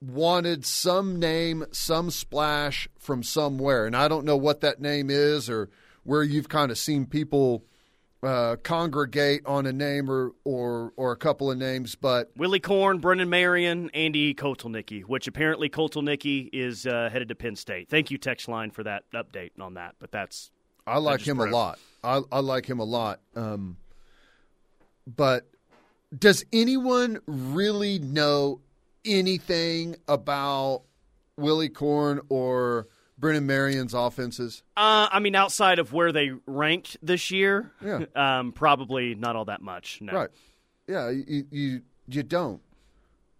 wanted 0.00 0.66
some 0.66 1.18
name, 1.18 1.64
some 1.72 2.10
splash 2.10 2.88
from 2.98 3.22
somewhere. 3.22 3.86
And 3.86 3.96
I 3.96 4.08
don't 4.08 4.24
know 4.24 4.36
what 4.36 4.60
that 4.62 4.80
name 4.80 5.10
is 5.10 5.48
or 5.48 5.70
where 6.04 6.22
you've 6.22 6.48
kind 6.48 6.70
of 6.70 6.78
seen 6.78 7.06
people 7.06 7.64
uh, 8.22 8.56
congregate 8.62 9.42
on 9.46 9.66
a 9.66 9.72
name 9.72 10.08
or, 10.08 10.32
or 10.44 10.92
or 10.96 11.10
a 11.10 11.16
couple 11.16 11.50
of 11.50 11.58
names, 11.58 11.96
but 11.96 12.30
Willy 12.36 12.60
Korn, 12.60 12.98
Brennan 12.98 13.28
Marion, 13.28 13.90
Andy 13.94 14.32
Kotelnicki, 14.32 15.02
which 15.02 15.26
apparently 15.26 15.68
Kotelnicki 15.68 16.48
is 16.52 16.86
uh, 16.86 17.08
headed 17.12 17.28
to 17.28 17.34
Penn 17.34 17.56
State. 17.56 17.88
Thank 17.88 18.10
you, 18.12 18.18
text 18.18 18.46
line, 18.46 18.70
for 18.70 18.84
that 18.84 19.04
update 19.12 19.50
on 19.60 19.74
that. 19.74 19.96
But 19.98 20.12
that's 20.12 20.52
I 20.86 20.98
like 20.98 21.26
him 21.26 21.40
a 21.40 21.46
lot. 21.46 21.78
I, 22.04 22.20
I 22.30 22.40
like 22.40 22.66
him 22.66 22.78
a 22.78 22.84
lot. 22.84 23.20
Um, 23.34 23.76
but 25.04 25.48
does 26.16 26.44
anyone 26.52 27.20
really 27.26 27.98
know 27.98 28.60
anything 29.04 29.96
about 30.08 30.82
Willy 31.36 31.68
Korn 31.68 32.20
or 32.28 32.88
Brennan 33.18 33.46
Marion's 33.46 33.94
offenses? 33.94 34.62
Uh, 34.76 35.08
I 35.10 35.20
mean, 35.20 35.34
outside 35.34 35.78
of 35.78 35.92
where 35.92 36.12
they 36.12 36.30
ranked 36.46 36.96
this 37.02 37.30
year, 37.30 37.72
Yeah. 37.84 38.04
um, 38.38 38.52
probably 38.52 39.14
not 39.14 39.36
all 39.36 39.44
that 39.46 39.62
much. 39.62 40.00
No. 40.00 40.12
Right. 40.12 40.30
Yeah, 40.88 41.10
you, 41.10 41.44
you 41.50 41.82
you 42.08 42.22
don't. 42.22 42.60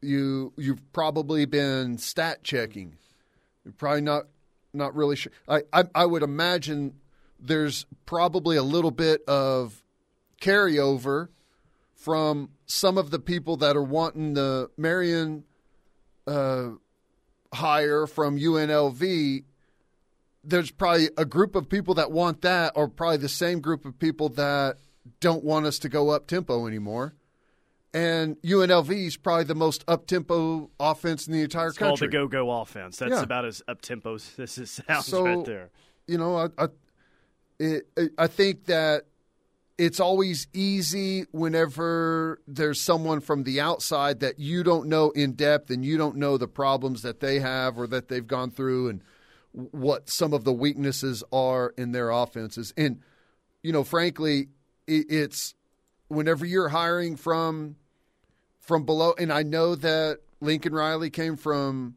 You 0.00 0.52
you've 0.56 0.92
probably 0.92 1.44
been 1.44 1.98
stat 1.98 2.42
checking. 2.44 2.96
You're 3.64 3.74
probably 3.74 4.00
not 4.02 4.24
not 4.72 4.94
really 4.94 5.16
sure. 5.16 5.32
I, 5.48 5.62
I 5.72 5.84
I 5.94 6.06
would 6.06 6.22
imagine 6.22 6.94
there's 7.40 7.86
probably 8.06 8.56
a 8.56 8.62
little 8.62 8.92
bit 8.92 9.22
of 9.26 9.82
carryover 10.40 11.28
from 11.94 12.50
some 12.66 12.96
of 12.98 13.10
the 13.10 13.18
people 13.18 13.56
that 13.58 13.76
are 13.76 13.82
wanting 13.82 14.34
the 14.34 14.70
Marion 14.76 15.44
uh, 16.26 16.70
hire 17.52 18.06
from 18.06 18.38
UNLV. 18.38 19.44
There's 20.44 20.70
probably 20.70 21.08
a 21.16 21.24
group 21.24 21.54
of 21.54 21.68
people 21.68 21.94
that 21.94 22.10
want 22.10 22.42
that, 22.42 22.72
or 22.74 22.88
probably 22.88 23.18
the 23.18 23.28
same 23.28 23.60
group 23.60 23.84
of 23.84 23.98
people 23.98 24.28
that 24.30 24.76
don't 25.20 25.44
want 25.44 25.66
us 25.66 25.78
to 25.80 25.88
go 25.88 26.10
up 26.10 26.26
tempo 26.26 26.66
anymore. 26.66 27.14
And 27.94 28.40
UNLV 28.42 28.90
is 28.90 29.16
probably 29.16 29.44
the 29.44 29.54
most 29.54 29.84
up 29.86 30.06
tempo 30.06 30.70
offense 30.80 31.26
in 31.26 31.32
the 31.34 31.42
entire 31.42 31.68
It's 31.68 31.78
called 31.78 31.98
country. 32.00 32.08
the 32.08 32.12
go-go 32.12 32.50
offense. 32.50 32.96
That's 32.96 33.10
Yeah. 33.12 33.22
about 33.22 33.44
as 33.44 33.62
up 33.68 33.82
tempo 33.82 34.14
as 34.14 34.34
this 34.36 34.56
is, 34.58 34.70
sounds 34.88 35.06
So- 35.06 35.24
right 35.24 35.44
there. 35.44 35.70
you 36.06 36.16
know, 36.18 36.36
I, 36.36 36.48
I, 36.58 36.68
it, 37.60 37.86
I 38.18 38.26
think 38.28 38.64
that 38.64 39.04
it's 39.78 40.00
always 40.00 40.46
easy 40.52 41.24
whenever 41.32 42.40
there's 42.46 42.80
someone 42.80 43.20
from 43.20 43.44
the 43.44 43.60
outside 43.60 44.20
that 44.20 44.38
you 44.38 44.62
don't 44.62 44.88
know 44.88 45.10
in 45.10 45.32
depth 45.32 45.70
and 45.70 45.84
you 45.84 45.96
don't 45.96 46.16
know 46.16 46.36
the 46.36 46.48
problems 46.48 47.02
that 47.02 47.20
they 47.20 47.40
have 47.40 47.78
or 47.78 47.86
that 47.86 48.08
they've 48.08 48.26
gone 48.26 48.50
through 48.50 48.88
and 48.88 49.02
what 49.52 50.08
some 50.08 50.32
of 50.32 50.44
the 50.44 50.52
weaknesses 50.52 51.24
are 51.32 51.74
in 51.76 51.92
their 51.92 52.10
offenses. 52.10 52.72
And, 52.76 53.00
you 53.62 53.72
know, 53.72 53.84
frankly, 53.84 54.48
it's 54.86 55.54
whenever 56.08 56.44
you're 56.44 56.68
hiring 56.68 57.16
from 57.16 57.76
from 58.58 58.84
below, 58.84 59.14
and 59.18 59.32
I 59.32 59.42
know 59.42 59.74
that 59.74 60.20
Lincoln 60.40 60.72
Riley 60.72 61.10
came 61.10 61.36
from 61.36 61.96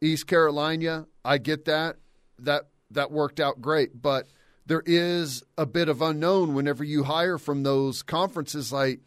East 0.00 0.26
Carolina. 0.26 1.06
I 1.24 1.38
get 1.38 1.64
that. 1.66 1.96
That 2.38 2.68
that 2.90 3.10
worked 3.10 3.40
out 3.40 3.60
great, 3.60 4.00
but 4.00 4.26
there 4.66 4.82
is 4.86 5.42
a 5.58 5.66
bit 5.66 5.88
of 5.88 6.00
unknown 6.00 6.54
whenever 6.54 6.84
you 6.84 7.04
hire 7.04 7.38
from 7.38 7.62
those 7.62 8.02
conferences. 8.02 8.72
Like, 8.72 9.00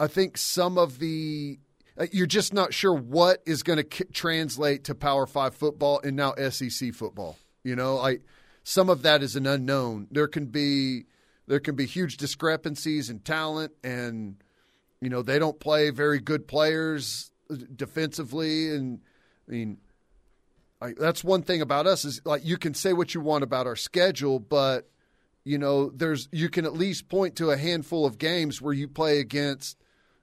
I 0.00 0.06
think 0.08 0.36
some 0.36 0.78
of 0.78 0.98
the 0.98 1.58
uh, 1.96 2.06
you're 2.10 2.26
just 2.26 2.52
not 2.52 2.72
sure 2.72 2.94
what 2.94 3.42
is 3.46 3.62
going 3.62 3.76
to 3.76 3.84
k- 3.84 4.04
translate 4.12 4.84
to 4.84 4.94
Power 4.94 5.26
Five 5.26 5.54
football 5.54 6.00
and 6.02 6.16
now 6.16 6.34
SEC 6.50 6.94
football. 6.94 7.36
You 7.62 7.76
know, 7.76 7.96
like 7.96 8.22
some 8.64 8.88
of 8.88 9.02
that 9.02 9.22
is 9.22 9.36
an 9.36 9.46
unknown. 9.46 10.08
There 10.10 10.28
can 10.28 10.46
be 10.46 11.04
there 11.46 11.60
can 11.60 11.76
be 11.76 11.86
huge 11.86 12.16
discrepancies 12.16 13.10
in 13.10 13.20
talent, 13.20 13.72
and 13.84 14.42
you 15.00 15.10
know 15.10 15.22
they 15.22 15.38
don't 15.38 15.60
play 15.60 15.90
very 15.90 16.18
good 16.18 16.48
players 16.48 17.30
uh, 17.50 17.56
defensively, 17.76 18.74
and 18.74 19.00
I 19.48 19.52
mean 19.52 19.78
like 20.82 20.96
that's 20.96 21.22
one 21.22 21.42
thing 21.42 21.62
about 21.62 21.86
us 21.86 22.04
is 22.04 22.20
like 22.24 22.44
you 22.44 22.58
can 22.58 22.74
say 22.74 22.92
what 22.92 23.14
you 23.14 23.20
want 23.20 23.44
about 23.44 23.68
our 23.68 23.76
schedule, 23.76 24.40
but 24.40 24.90
you 25.44 25.56
know 25.56 25.90
there's 25.90 26.28
you 26.32 26.48
can 26.48 26.64
at 26.64 26.72
least 26.72 27.08
point 27.08 27.36
to 27.36 27.50
a 27.50 27.56
handful 27.56 28.04
of 28.04 28.18
games 28.18 28.60
where 28.60 28.74
you 28.74 28.88
play 28.88 29.20
against 29.20 29.78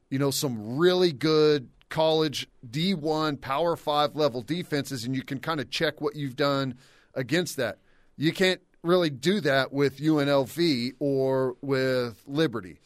you 0.10 0.20
know 0.20 0.32
some 0.32 0.78
really 0.78 1.13
good 1.13 1.70
college 1.88 2.46
D1 2.70 3.39
Power 3.39 3.78
5 3.78 4.18
level 4.18 4.42
defenses 4.42 5.06
and 5.06 5.16
you 5.16 5.24
can 5.24 5.39
kind 5.39 5.62
of 5.62 5.70
check 5.70 6.01
what 6.01 6.18
you've 6.18 6.36
done 6.36 6.75
against 7.16 7.56
that. 7.56 7.80
You 8.18 8.34
can't 8.34 8.62
really 8.84 9.10
do 9.10 9.39
that 9.39 9.72
with 9.72 10.00
UNLV 10.00 10.92
or 11.00 11.56
with 11.62 12.22
Liberty. 12.28 12.80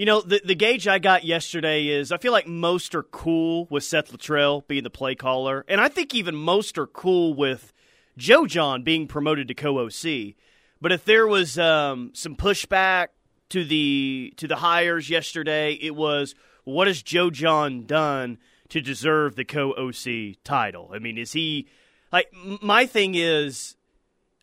You 0.00 0.06
know, 0.06 0.22
the 0.22 0.40
the 0.42 0.54
gauge 0.54 0.88
I 0.88 0.98
got 0.98 1.24
yesterday 1.24 1.88
is 1.88 2.10
I 2.10 2.16
feel 2.16 2.32
like 2.32 2.46
most 2.46 2.94
are 2.94 3.02
cool 3.02 3.66
with 3.68 3.84
Seth 3.84 4.10
Littrell 4.10 4.66
being 4.66 4.82
the 4.82 4.88
play 4.88 5.14
caller, 5.14 5.62
and 5.68 5.78
I 5.78 5.88
think 5.88 6.14
even 6.14 6.34
most 6.34 6.78
are 6.78 6.86
cool 6.86 7.34
with 7.34 7.74
Joe 8.16 8.46
Jon 8.46 8.82
being 8.82 9.06
promoted 9.06 9.46
to 9.48 9.54
co-OC. 9.54 10.36
But 10.80 10.92
if 10.92 11.04
there 11.04 11.26
was 11.26 11.58
um, 11.58 12.12
some 12.14 12.34
pushback 12.34 13.08
to 13.50 13.62
the 13.62 14.32
to 14.38 14.48
the 14.48 14.56
hires 14.56 15.10
yesterday, 15.10 15.74
it 15.74 15.94
was 15.94 16.34
what 16.64 16.86
has 16.86 17.02
Joe 17.02 17.28
Jon 17.28 17.84
done 17.84 18.38
to 18.70 18.80
deserve 18.80 19.36
the 19.36 19.44
co 19.44 19.72
OC 19.72 20.42
title? 20.42 20.92
I 20.94 20.98
mean, 20.98 21.18
is 21.18 21.32
he 21.32 21.68
like 22.10 22.32
my 22.62 22.86
thing 22.86 23.16
is? 23.16 23.76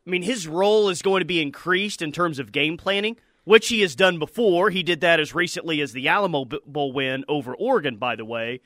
I 0.05 0.11
mean, 0.11 0.21
his 0.21 0.47
role 0.47 0.89
is 0.89 1.01
going 1.01 1.21
to 1.21 1.25
be 1.25 1.41
increased 1.41 2.03
in 2.03 2.11
terms 2.11 2.37
of 2.37 2.51
game 2.51 2.77
planning, 2.77 3.17
which 3.47 3.69
he 3.69 3.79
has 3.79 3.95
done 3.95 4.19
before. 4.19 4.69
He 4.71 4.83
did 4.83 4.99
that 4.99 5.21
as 5.21 5.33
recently 5.33 5.79
as 5.79 5.93
the 5.93 6.09
Alamo 6.09 6.43
Bowl 6.65 6.91
win 6.91 7.23
over 7.29 7.55
Oregon, 7.55 7.95
by 7.95 8.17
the 8.17 8.25
way. 8.25 8.59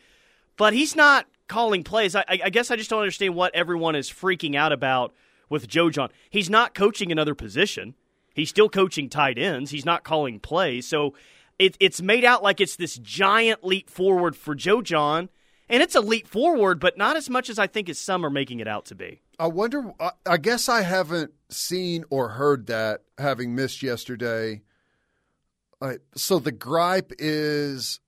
But 0.58 0.74
he's 0.74 0.96
not 0.96 1.28
calling 1.48 1.84
plays. 1.84 2.16
I, 2.16 2.26
I 2.28 2.50
guess 2.50 2.72
I 2.72 2.78
just 2.78 2.90
don't 2.90 3.02
understand 3.02 3.36
what 3.36 3.54
everyone 3.54 3.96
is 3.96 4.10
freaking 4.10 4.56
out 4.56 4.72
about 4.72 5.14
with 5.50 5.68
Joe 5.68 5.92
Jon. 5.92 6.10
He's 6.32 6.50
not 6.50 6.74
coaching 6.74 7.12
another 7.12 7.36
position. 7.36 7.94
He's 8.34 8.50
still 8.50 8.70
coaching 8.70 9.08
tight 9.08 9.38
ends. 9.38 9.70
He's 9.70 9.86
not 9.86 10.04
calling 10.04 10.40
plays. 10.40 10.88
So 10.88 11.14
it, 11.60 11.78
it's 11.80 12.02
made 12.02 12.26
out 12.26 12.42
like 12.42 12.60
it's 12.60 12.76
this 12.76 12.98
giant 12.98 13.64
leap 13.64 13.88
forward 13.88 14.36
for 14.36 14.56
Joe 14.56 14.82
Jon. 14.82 15.30
And 15.70 15.84
it's 15.84 15.96
a 15.96 16.02
leap 16.02 16.28
forward, 16.28 16.80
but 16.80 16.98
not 16.98 17.16
as 17.16 17.30
much 17.30 17.52
as 17.52 17.60
I 17.60 17.68
think 17.68 17.88
as 17.88 18.00
some 18.00 18.26
are 18.26 18.32
making 18.32 18.62
it 18.62 18.68
out 18.68 18.86
to 18.86 18.96
be. 18.96 19.22
I 19.38 19.46
wonder. 19.46 19.94
I 20.26 20.38
guess 20.38 20.68
I 20.68 20.82
haven't 20.82 21.34
seen 21.50 22.04
or 22.10 22.30
heard 22.30 22.66
that, 22.66 23.04
having 23.20 23.54
missed 23.54 23.84
yesterday. 23.84 24.64
So 26.16 26.40
the 26.40 26.52
gripe 26.52 27.12
is 27.18 28.00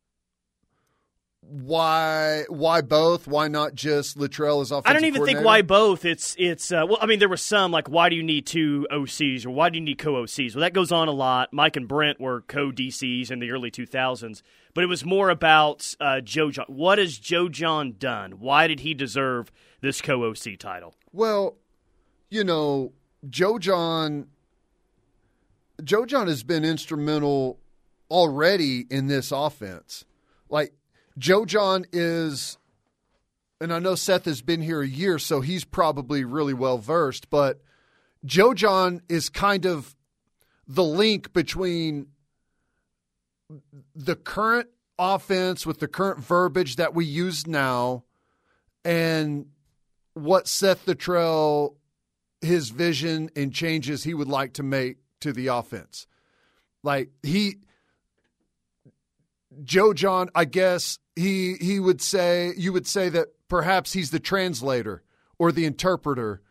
why 1.42 2.46
why 2.50 2.82
both? 2.82 3.28
Why 3.28 3.48
not 3.48 3.76
just 3.76 4.18
Littrell 4.18 4.62
as 4.62 4.72
offensive? 4.72 4.90
I 4.90 4.94
don't 4.94 5.06
even 5.06 5.26
think 5.26 5.42
why 5.42 5.62
both. 5.62 6.06
It's 6.06 6.36
it's 6.40 6.72
uh, 6.72 6.86
well, 6.88 6.98
I 7.02 7.06
mean, 7.06 7.20
there 7.20 7.30
was 7.30 7.42
some 7.42 7.72
like 7.72 7.90
why 7.90 8.10
do 8.10 8.16
you 8.16 8.24
need 8.24 8.46
two 8.46 8.88
OCs 8.92 9.46
or 9.46 9.52
why 9.52 9.70
do 9.70 9.78
you 9.78 9.84
need 9.84 9.98
co 9.98 10.14
OCs? 10.14 10.56
Well, 10.56 10.62
that 10.62 10.74
goes 10.74 10.92
on 10.92 11.08
a 11.08 11.12
lot. 11.12 11.52
Mike 11.52 11.76
and 11.76 11.88
Brent 11.88 12.20
were 12.20 12.42
co 12.42 12.72
DCs 12.72 13.30
in 13.30 13.40
the 13.40 13.52
early 13.52 13.72
2000s, 13.72 14.42
but 14.74 14.84
it 14.84 14.88
was 14.88 15.06
more 15.06 15.30
about 15.30 15.96
uh, 16.00 16.22
Joe 16.22 16.52
Jon. 16.52 16.66
What 16.68 16.98
has 16.98 17.18
Joe 17.18 17.50
Jon 17.50 17.96
done? 17.98 18.34
Why 18.40 18.68
did 18.68 18.80
he 18.80 18.94
deserve 18.94 19.52
this 19.82 20.02
co 20.02 20.24
OC 20.24 20.58
title? 20.60 20.96
Well, 21.12 21.58
you 22.30 22.44
know, 22.44 22.94
Joe 23.30 23.60
Jon. 23.60 24.28
Joe 25.84 26.06
Jon 26.06 26.28
has 26.28 26.44
been 26.44 26.64
instrumental 26.64 27.60
already 28.14 28.86
in 28.92 29.08
this 29.08 29.32
offense. 29.32 30.06
Like 30.48 30.74
Joe 31.18 31.46
Jon 31.46 31.86
is, 31.92 32.60
and 33.60 33.74
I 33.74 33.80
know 33.80 33.96
Seth 33.96 34.26
has 34.26 34.44
been 34.44 34.62
here 34.62 34.82
a 34.82 34.88
year, 34.88 35.18
so 35.18 35.42
he's 35.42 35.66
probably 35.66 36.24
really 36.24 36.54
well 36.54 36.78
versed, 36.78 37.32
but 37.32 37.60
Joe 38.24 38.54
Jon 38.54 39.02
is 39.10 39.30
kind 39.30 39.66
of 39.66 39.96
the 40.68 40.84
link 40.84 41.34
between 41.34 42.08
the 43.96 44.16
current 44.16 44.70
offense 45.00 45.66
with 45.66 45.80
the 45.80 45.88
current 45.88 46.20
verbiage 46.20 46.76
that 46.76 46.94
we 46.94 47.06
use 47.06 47.48
now 47.48 48.04
and 48.86 49.48
what 50.14 50.48
Seth 50.48 50.86
Littrell 50.86 51.76
his 52.42 52.70
vision 52.70 53.32
and 53.36 53.52
changes 53.52 54.04
he 54.04 54.14
would 54.14 54.28
like 54.28 54.54
to 54.54 54.64
make 54.64 54.98
to 55.22 55.34
the 55.34 55.48
offense. 55.48 56.06
Like 56.84 57.10
he 57.24 57.56
Joe 59.64 59.94
Jon, 59.94 60.30
I 60.36 60.46
guess 60.46 61.00
he 61.16 61.56
he 61.60 61.80
would 61.80 62.02
say 62.02 62.54
you 62.58 62.74
would 62.74 62.88
say 62.88 63.10
that 63.10 63.28
perhaps 63.48 63.94
he's 63.94 64.12
the 64.12 64.20
translator 64.20 65.04
or 65.38 65.52
the 65.52 65.66
interpreter 65.66 66.42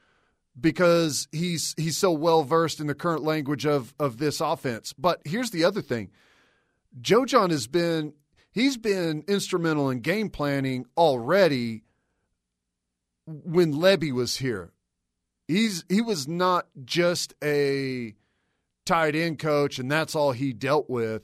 because 0.58 1.28
he's 1.32 1.74
he's 1.76 1.96
so 1.96 2.12
well 2.12 2.42
versed 2.44 2.80
in 2.80 2.86
the 2.86 2.94
current 2.94 3.22
language 3.22 3.66
of 3.66 3.94
of 3.98 4.18
this 4.18 4.40
offense. 4.40 4.92
But 4.92 5.20
here's 5.24 5.50
the 5.50 5.64
other 5.64 5.82
thing. 5.82 6.10
Joe 7.00 7.24
Jon 7.24 7.50
has 7.50 7.66
been 7.66 8.12
he's 8.52 8.76
been 8.76 9.24
instrumental 9.26 9.90
in 9.90 10.00
game 10.00 10.30
planning 10.30 10.86
already 10.96 11.84
when 13.26 13.72
Lebby 13.72 14.12
was 14.12 14.36
here. 14.36 14.72
He's 15.48 15.84
he 15.88 16.00
was 16.00 16.28
not 16.28 16.66
just 16.84 17.34
a 17.42 18.14
tight 18.84 19.14
end 19.14 19.38
coach 19.38 19.78
and 19.78 19.90
that's 19.90 20.14
all 20.14 20.32
he 20.32 20.52
dealt 20.52 20.90
with. 20.90 21.22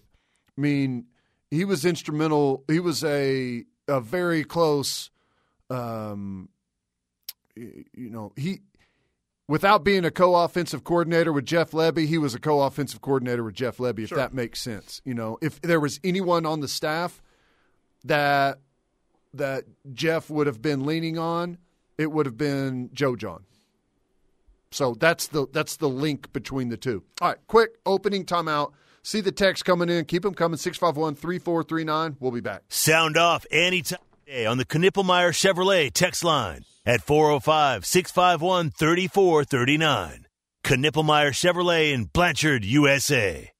I 0.56 0.60
mean, 0.60 1.06
he 1.50 1.64
was 1.64 1.84
instrumental. 1.84 2.64
He 2.68 2.80
was 2.80 3.04
a 3.04 3.64
a 3.86 4.00
very 4.00 4.44
close, 4.44 5.10
um, 5.70 6.48
you 7.56 7.86
know, 8.10 8.32
he 8.36 8.60
without 9.48 9.82
being 9.82 10.04
a 10.04 10.10
co-offensive 10.10 10.84
coordinator 10.84 11.32
with 11.32 11.46
Jeff 11.46 11.70
Lebby, 11.70 12.06
he 12.06 12.18
was 12.18 12.34
a 12.34 12.38
co-offensive 12.38 13.00
coordinator 13.00 13.42
with 13.42 13.54
Jeff 13.54 13.78
Lebby. 13.78 14.00
If 14.00 14.10
sure. 14.10 14.18
that 14.18 14.34
makes 14.34 14.60
sense, 14.60 15.00
you 15.04 15.14
know, 15.14 15.38
if 15.40 15.60
there 15.62 15.80
was 15.80 15.98
anyone 16.04 16.44
on 16.46 16.60
the 16.60 16.68
staff 16.68 17.22
that 18.04 18.58
that 19.34 19.64
Jeff 19.92 20.30
would 20.30 20.46
have 20.46 20.62
been 20.62 20.84
leaning 20.84 21.18
on, 21.18 21.58
it 21.96 22.12
would 22.12 22.26
have 22.26 22.38
been 22.38 22.90
Joe 22.92 23.16
Jon. 23.16 23.44
So 24.70 24.94
that's 24.94 25.28
the 25.28 25.46
that's 25.52 25.76
the 25.76 25.88
link 25.88 26.32
between 26.32 26.68
the 26.68 26.76
two. 26.76 27.02
All 27.20 27.28
right, 27.28 27.38
quick 27.46 27.78
opening 27.86 28.24
timeout. 28.24 28.72
See 29.02 29.20
the 29.20 29.32
text 29.32 29.64
coming 29.64 29.88
in. 29.88 30.04
Keep 30.04 30.22
them 30.22 30.34
coming. 30.34 30.56
651 30.56 31.14
3439. 31.14 32.16
We'll 32.20 32.32
be 32.32 32.40
back. 32.40 32.62
Sound 32.68 33.16
off 33.16 33.46
anytime 33.50 33.98
on 34.46 34.58
the 34.58 34.64
Knippelmeyer 34.64 35.30
Chevrolet 35.30 35.90
text 35.92 36.22
line 36.22 36.64
at 36.84 37.02
405 37.02 37.86
651 37.86 38.70
3439. 38.70 40.26
Knippelmeyer 40.64 41.30
Chevrolet 41.30 41.92
in 41.92 42.04
Blanchard, 42.04 42.64
USA. 42.64 43.52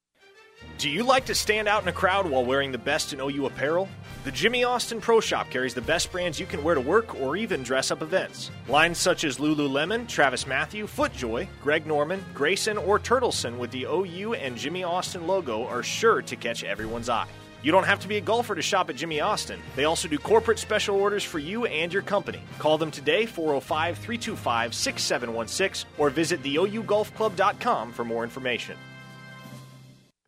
Do 0.77 0.91
you 0.91 1.03
like 1.03 1.27
to 1.27 1.35
stand 1.35 1.67
out 1.67 1.83
in 1.83 1.89
a 1.89 1.93
crowd 1.93 2.29
while 2.29 2.45
wearing 2.45 2.71
the 2.71 2.79
best 2.79 3.13
in 3.13 3.21
OU 3.21 3.47
apparel? 3.47 3.89
The 4.29 4.33
Jimmy 4.33 4.63
Austin 4.63 5.01
Pro 5.01 5.21
Shop 5.21 5.49
carries 5.49 5.73
the 5.73 5.81
best 5.81 6.13
brands 6.13 6.39
you 6.39 6.45
can 6.45 6.63
wear 6.63 6.75
to 6.75 6.83
work 6.83 7.19
or 7.19 7.35
even 7.39 7.63
dress 7.63 7.91
up 7.91 8.03
events. 8.03 8.51
Lines 8.69 8.99
such 8.99 9.25
as 9.25 9.39
Lululemon, 9.39 10.07
Travis 10.07 10.47
Mathew, 10.47 10.87
FootJoy, 10.87 11.49
Greg 11.63 11.87
Norman, 11.87 12.23
Greyson, 12.35 12.77
or 12.87 12.99
Turtleson 12.99 13.57
with 13.57 13.71
the 13.71 13.85
OU 13.85 14.35
and 14.35 14.55
Jimmy 14.55 14.85
Austin 14.85 15.27
logo 15.27 15.65
are 15.65 15.83
sure 15.83 16.21
to 16.21 16.37
catch 16.37 16.63
everyone's 16.63 17.09
eye. 17.09 17.27
You 17.63 17.73
don't 17.73 17.87
have 17.87 18.01
to 18.01 18.09
be 18.09 18.19
a 18.19 18.21
golfer 18.21 18.55
to 18.55 18.61
shop 18.61 18.91
at 18.91 18.97
Jimmy 18.97 19.21
Austin. 19.21 19.63
They 19.77 19.87
also 19.87 20.09
do 20.09 20.19
corporate 20.19 20.59
special 20.59 20.97
orders 20.97 21.25
for 21.25 21.39
you 21.39 21.65
and 21.65 21.91
your 21.91 22.03
company. 22.03 22.43
Call 22.59 22.77
them 22.77 22.91
today, 22.91 23.25
405 23.25 23.97
325 23.97 24.75
6716, 24.75 25.91
or 25.97 26.11
visit 26.11 26.43
theougolfclub.com 26.43 27.93
for 27.95 28.05
more 28.05 28.25
information. 28.25 28.77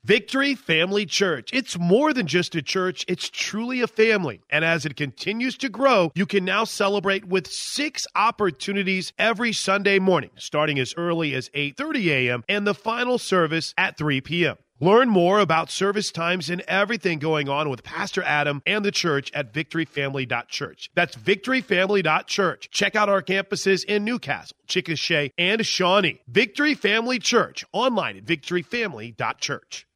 Victory 0.05 0.55
Family 0.55 1.05
Church. 1.05 1.51
It's 1.53 1.79
more 1.79 2.15
than 2.15 2.27
just 2.27 2.55
a 2.55 2.63
church, 2.63 3.05
it's 3.07 3.29
truly 3.29 3.83
a 3.83 3.87
family. 3.87 4.41
And 4.49 4.65
as 4.65 4.87
it 4.87 4.97
continues 4.97 5.59
to 5.59 5.69
grow, 5.69 6.11
you 6.15 6.25
can 6.25 6.45
now 6.45 6.65
celebrate 6.65 7.27
with 7.27 7.47
six 7.47 8.07
opportunities 8.15 9.13
every 9.19 9.53
Sunday 9.53 9.99
morning, 9.99 10.31
starting 10.37 10.79
as 10.79 10.95
early 10.97 11.35
as 11.35 11.51
8:30 11.51 12.07
a.m. 12.07 12.45
and 12.49 12.67
the 12.67 12.75
final 12.75 13.19
service 13.19 13.75
at 13.77 13.99
3 13.99 14.23
p.m. 14.23 14.57
Learn 14.83 15.11
more 15.11 15.41
about 15.41 15.71
service 15.71 16.11
times 16.11 16.49
and 16.49 16.63
everything 16.63 17.19
going 17.19 17.51
on 17.51 17.69
with 17.69 17.85
Pastor 17.85 18.23
Adam 18.23 18.63
and 18.67 18.83
the 18.83 18.91
church 18.91 19.31
at 19.35 19.53
victoryfamily.church. 19.53 20.91
That's 20.95 21.15
victoryfamily.church. 21.17 22.71
Check 22.71 22.97
out 22.97 23.11
our 23.11 23.23
campuses 23.23 23.85
in 23.85 24.07
Newcastle, 24.07 24.57
Chickasha, 24.67 25.33
and 25.37 25.67
Shawnee. 25.67 26.23
Victory 26.27 26.73
Family 26.75 27.19
Church, 27.19 27.63
online 27.75 28.17
at 28.17 28.25
victoryfamily.church. 28.25 29.87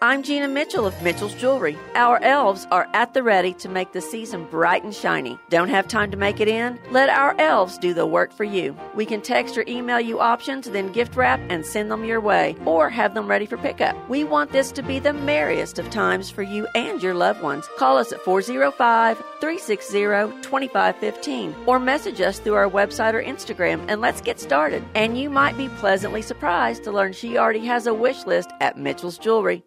I'm 0.00 0.22
Gina 0.22 0.46
Mitchell 0.46 0.86
of 0.86 1.02
Mitchell's 1.02 1.34
Jewelry. 1.34 1.76
Our 1.96 2.22
elves 2.22 2.68
are 2.70 2.88
at 2.94 3.14
the 3.14 3.22
ready 3.24 3.52
to 3.54 3.68
make 3.68 3.90
the 3.90 4.00
season 4.00 4.44
bright 4.44 4.84
and 4.84 4.94
shiny. 4.94 5.36
Don't 5.48 5.70
have 5.70 5.88
time 5.88 6.12
to 6.12 6.16
make 6.16 6.38
it 6.38 6.46
in? 6.46 6.78
Let 6.92 7.08
our 7.08 7.34
elves 7.40 7.78
do 7.78 7.92
the 7.94 8.06
work 8.06 8.32
for 8.32 8.44
you. 8.44 8.76
We 8.94 9.04
can 9.04 9.20
text 9.20 9.58
or 9.58 9.64
email 9.66 9.98
you 9.98 10.20
options, 10.20 10.70
then 10.70 10.92
gift 10.92 11.16
wrap 11.16 11.40
and 11.48 11.66
send 11.66 11.90
them 11.90 12.04
your 12.04 12.20
way, 12.20 12.54
or 12.64 12.88
have 12.88 13.14
them 13.14 13.26
ready 13.26 13.44
for 13.44 13.56
pickup. 13.56 13.96
We 14.08 14.22
want 14.22 14.52
this 14.52 14.70
to 14.72 14.82
be 14.82 15.00
the 15.00 15.12
merriest 15.12 15.80
of 15.80 15.90
times 15.90 16.30
for 16.30 16.44
you 16.44 16.68
and 16.76 17.02
your 17.02 17.14
loved 17.14 17.42
ones. 17.42 17.68
Call 17.76 17.98
us 17.98 18.12
at 18.12 18.20
405 18.20 19.16
360 19.40 20.42
2515 20.42 21.56
or 21.66 21.80
message 21.80 22.20
us 22.20 22.38
through 22.38 22.54
our 22.54 22.70
website 22.70 23.14
or 23.14 23.22
Instagram 23.24 23.84
and 23.88 24.00
let's 24.00 24.20
get 24.20 24.38
started. 24.38 24.84
And 24.94 25.18
you 25.18 25.28
might 25.28 25.56
be 25.56 25.68
pleasantly 25.68 26.22
surprised 26.22 26.84
to 26.84 26.92
learn 26.92 27.14
she 27.14 27.36
already 27.36 27.66
has 27.66 27.88
a 27.88 27.94
wish 27.94 28.26
list 28.26 28.50
at 28.60 28.78
Mitchell's 28.78 29.18
Jewelry. 29.18 29.64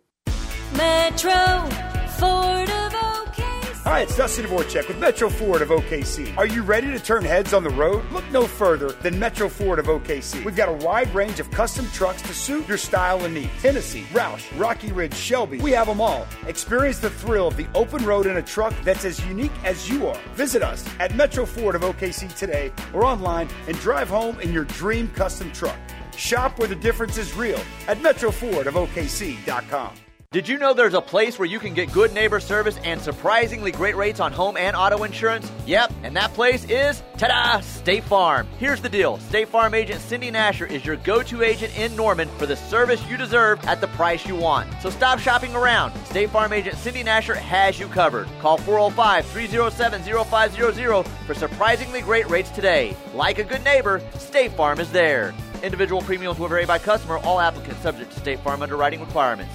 Metro 0.76 1.70
Ford 2.18 2.70
of 2.70 2.94
OKC. 2.94 3.84
Hi, 3.84 4.02
it's 4.02 4.16
Dustin 4.16 4.46
Dvorak 4.46 4.88
with 4.88 4.98
Metro 5.00 5.30
Ford 5.30 5.62
of 5.62 5.68
OKC. 5.68 6.38
Are 6.38 6.46
you 6.46 6.64
ready 6.64 6.88
to 6.92 7.00
turn 7.00 7.26
heads 7.26 7.54
on 7.54 7.64
the 7.64 7.70
road? 7.72 8.06
Look 8.14 8.24
no 8.32 8.48
further 8.48 8.92
than 8.92 9.20
Metro 9.20 9.50
Ford 9.50 9.80
of 9.80 9.88
OKC. 9.88 10.46
We've 10.46 10.56
got 10.56 10.70
a 10.70 10.86
wide 10.86 11.14
range 11.14 11.42
of 11.42 11.52
custom 11.52 11.86
trucks 11.92 12.22
to 12.22 12.34
suit 12.34 12.70
your 12.70 12.78
style 12.78 13.26
and 13.26 13.34
needs. 13.34 13.52
Tuscany, 13.62 14.06
Roush, 14.14 14.58
Rocky 14.58 14.94
Ridge, 14.94 15.14
Shelby, 15.14 15.58
we 15.58 15.72
have 15.72 15.88
them 15.88 16.00
all. 16.00 16.26
Experience 16.48 17.00
the 17.00 17.10
thrill 17.10 17.50
of 17.50 17.58
the 17.58 17.68
open 17.76 18.06
road 18.06 18.26
in 18.26 18.38
a 18.38 18.42
truck 18.42 18.74
that's 18.86 19.04
as 19.04 19.24
unique 19.26 19.52
as 19.66 19.90
you 19.90 20.08
are. 20.08 20.20
Visit 20.36 20.64
us 20.64 20.88
at 21.02 21.14
Metro 21.16 21.46
Ford 21.46 21.76
of 21.76 21.82
OKC 21.82 22.34
today 22.38 22.72
or 22.94 23.04
online 23.04 23.50
and 23.68 23.78
drive 23.80 24.08
home 24.08 24.40
in 24.40 24.54
your 24.54 24.64
dream 24.64 25.10
custom 25.10 25.52
truck. 25.52 25.78
Shop 26.16 26.58
where 26.60 26.70
the 26.70 26.76
difference 26.76 27.18
is 27.18 27.36
real 27.36 27.60
at 27.90 27.98
MetroFordofOKC.com. 27.98 29.96
Did 30.34 30.48
you 30.48 30.58
know 30.58 30.74
there's 30.74 30.94
a 30.94 31.02
place 31.02 31.38
where 31.38 31.46
you 31.46 31.60
can 31.60 31.74
get 31.74 31.92
good 31.92 32.14
neighbor 32.14 32.40
service 32.40 32.80
and 32.86 33.02
surprisingly 33.02 33.70
great 33.70 33.98
rates 33.98 34.22
on 34.22 34.32
home 34.32 34.56
and 34.56 34.78
auto 34.78 35.04
insurance? 35.04 35.52
Yep, 35.66 35.92
and 36.04 36.16
that 36.16 36.34
place 36.34 36.64
is, 36.70 37.04
ta 37.18 37.28
da, 37.28 37.60
State 37.60 38.06
Farm. 38.06 38.48
Here's 38.58 38.82
the 38.82 38.88
deal 38.88 39.18
State 39.18 39.50
Farm 39.50 39.74
agent 39.74 40.00
Cindy 40.00 40.32
Nasher 40.32 40.72
is 40.72 40.86
your 40.86 40.96
go 40.96 41.22
to 41.22 41.44
agent 41.44 41.78
in 41.78 41.94
Norman 41.98 42.30
for 42.38 42.46
the 42.46 42.56
service 42.56 43.06
you 43.10 43.18
deserve 43.18 43.62
at 43.66 43.82
the 43.82 43.90
price 43.90 44.26
you 44.26 44.38
want. 44.38 44.70
So 44.82 44.90
stop 44.90 45.20
shopping 45.20 45.54
around. 45.54 45.94
State 46.06 46.30
Farm 46.30 46.54
agent 46.54 46.78
Cindy 46.78 47.04
Nasher 47.04 47.36
has 47.36 47.78
you 47.78 47.90
covered. 47.90 48.30
Call 48.40 48.58
405 48.58 49.26
307 49.26 50.02
0500 50.02 51.08
for 51.28 51.34
surprisingly 51.34 52.00
great 52.00 52.30
rates 52.30 52.52
today. 52.52 52.96
Like 53.14 53.38
a 53.38 53.44
good 53.44 53.66
neighbor, 53.66 54.02
State 54.18 54.54
Farm 54.54 54.80
is 54.80 54.94
there. 54.94 55.34
Individual 55.62 56.02
premiums 56.02 56.40
will 56.40 56.48
vary 56.48 56.66
by 56.66 56.80
customer, 56.80 57.18
all 57.18 57.42
applicants 57.42 57.82
subject 57.82 58.14
to 58.14 58.20
State 58.22 58.40
Farm 58.40 58.62
underwriting 58.62 59.02
requirements. 59.02 59.54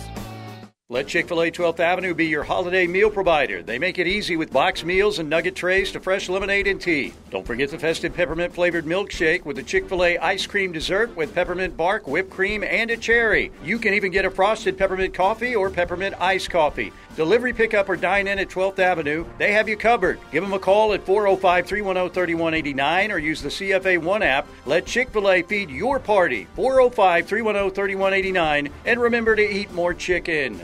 Let 0.88 1.08
Chick 1.08 1.26
fil 1.26 1.42
A 1.42 1.50
12th 1.50 1.80
Avenue 1.80 2.14
be 2.14 2.26
your 2.26 2.44
holiday 2.44 2.86
meal 2.86 3.10
provider. 3.10 3.60
They 3.60 3.76
make 3.76 3.98
it 3.98 4.06
easy 4.06 4.36
with 4.36 4.52
box 4.52 4.84
meals 4.84 5.18
and 5.18 5.28
nugget 5.28 5.56
trays 5.56 5.90
to 5.90 5.98
fresh 5.98 6.28
lemonade 6.28 6.68
and 6.68 6.80
tea. 6.80 7.12
Don't 7.28 7.44
forget 7.44 7.72
the 7.72 7.78
festive 7.80 8.14
peppermint 8.14 8.54
flavored 8.54 8.84
milkshake 8.84 9.44
with 9.44 9.56
the 9.56 9.64
Chick 9.64 9.88
fil 9.88 10.04
A 10.04 10.16
ice 10.18 10.46
cream 10.46 10.70
dessert 10.70 11.16
with 11.16 11.34
peppermint 11.34 11.76
bark, 11.76 12.06
whipped 12.06 12.30
cream, 12.30 12.62
and 12.62 12.88
a 12.92 12.96
cherry. 12.96 13.50
You 13.64 13.80
can 13.80 13.94
even 13.94 14.12
get 14.12 14.26
a 14.26 14.30
frosted 14.30 14.78
peppermint 14.78 15.12
coffee 15.12 15.56
or 15.56 15.70
peppermint 15.70 16.14
iced 16.20 16.50
coffee. 16.50 16.92
Delivery 17.16 17.52
pickup 17.52 17.88
or 17.88 17.96
dine 17.96 18.28
in 18.28 18.38
at 18.38 18.48
12th 18.48 18.78
Avenue, 18.78 19.26
they 19.38 19.50
have 19.50 19.68
you 19.68 19.76
covered. 19.76 20.20
Give 20.30 20.44
them 20.44 20.52
a 20.52 20.58
call 20.60 20.92
at 20.92 21.04
405 21.04 21.66
310 21.66 22.14
3189 22.14 23.10
or 23.10 23.18
use 23.18 23.42
the 23.42 23.48
CFA 23.48 23.98
One 23.98 24.22
app. 24.22 24.46
Let 24.66 24.86
Chick 24.86 25.10
fil 25.10 25.32
A 25.32 25.42
feed 25.42 25.68
your 25.68 25.98
party. 25.98 26.46
405 26.54 27.26
310 27.26 27.74
3189 27.74 28.68
and 28.84 29.00
remember 29.00 29.34
to 29.34 29.42
eat 29.42 29.72
more 29.72 29.92
chicken. 29.92 30.60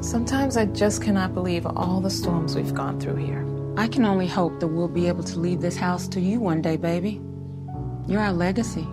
Sometimes 0.00 0.56
I 0.56 0.66
just 0.66 1.02
cannot 1.02 1.34
believe 1.34 1.66
all 1.66 2.00
the 2.00 2.08
storms 2.08 2.54
we've 2.54 2.72
gone 2.72 3.00
through 3.00 3.16
here. 3.16 3.44
I 3.76 3.88
can 3.88 4.04
only 4.04 4.28
hope 4.28 4.60
that 4.60 4.68
we'll 4.68 4.86
be 4.86 5.08
able 5.08 5.24
to 5.24 5.40
leave 5.40 5.60
this 5.60 5.76
house 5.76 6.06
to 6.08 6.20
you 6.20 6.38
one 6.38 6.62
day, 6.62 6.76
baby. 6.76 7.20
You're 8.06 8.20
our 8.20 8.32
legacy. 8.32 8.86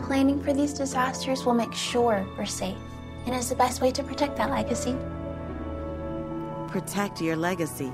Planning 0.00 0.42
for 0.42 0.52
these 0.52 0.72
disasters 0.72 1.44
will 1.44 1.54
make 1.54 1.72
sure 1.72 2.26
we're 2.36 2.44
safe 2.44 2.76
and 3.24 3.36
is 3.36 3.50
the 3.50 3.54
best 3.54 3.80
way 3.80 3.92
to 3.92 4.02
protect 4.02 4.36
that 4.36 4.50
legacy. 4.50 4.96
Protect 6.66 7.20
your 7.20 7.36
legacy. 7.36 7.92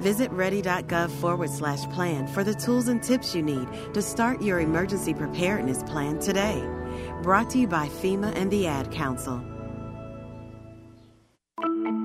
Visit 0.00 0.32
ready.gov 0.32 1.10
forward 1.20 1.50
slash 1.50 1.84
plan 1.94 2.26
for 2.26 2.42
the 2.42 2.54
tools 2.54 2.88
and 2.88 3.00
tips 3.04 3.36
you 3.36 3.42
need 3.42 3.68
to 3.94 4.02
start 4.02 4.42
your 4.42 4.58
emergency 4.58 5.14
preparedness 5.14 5.84
plan 5.84 6.18
today. 6.18 6.60
Brought 7.22 7.50
to 7.50 7.58
you 7.58 7.68
by 7.68 7.86
FEMA 7.86 8.34
and 8.34 8.50
the 8.50 8.66
Ad 8.66 8.90
Council. 8.90 9.40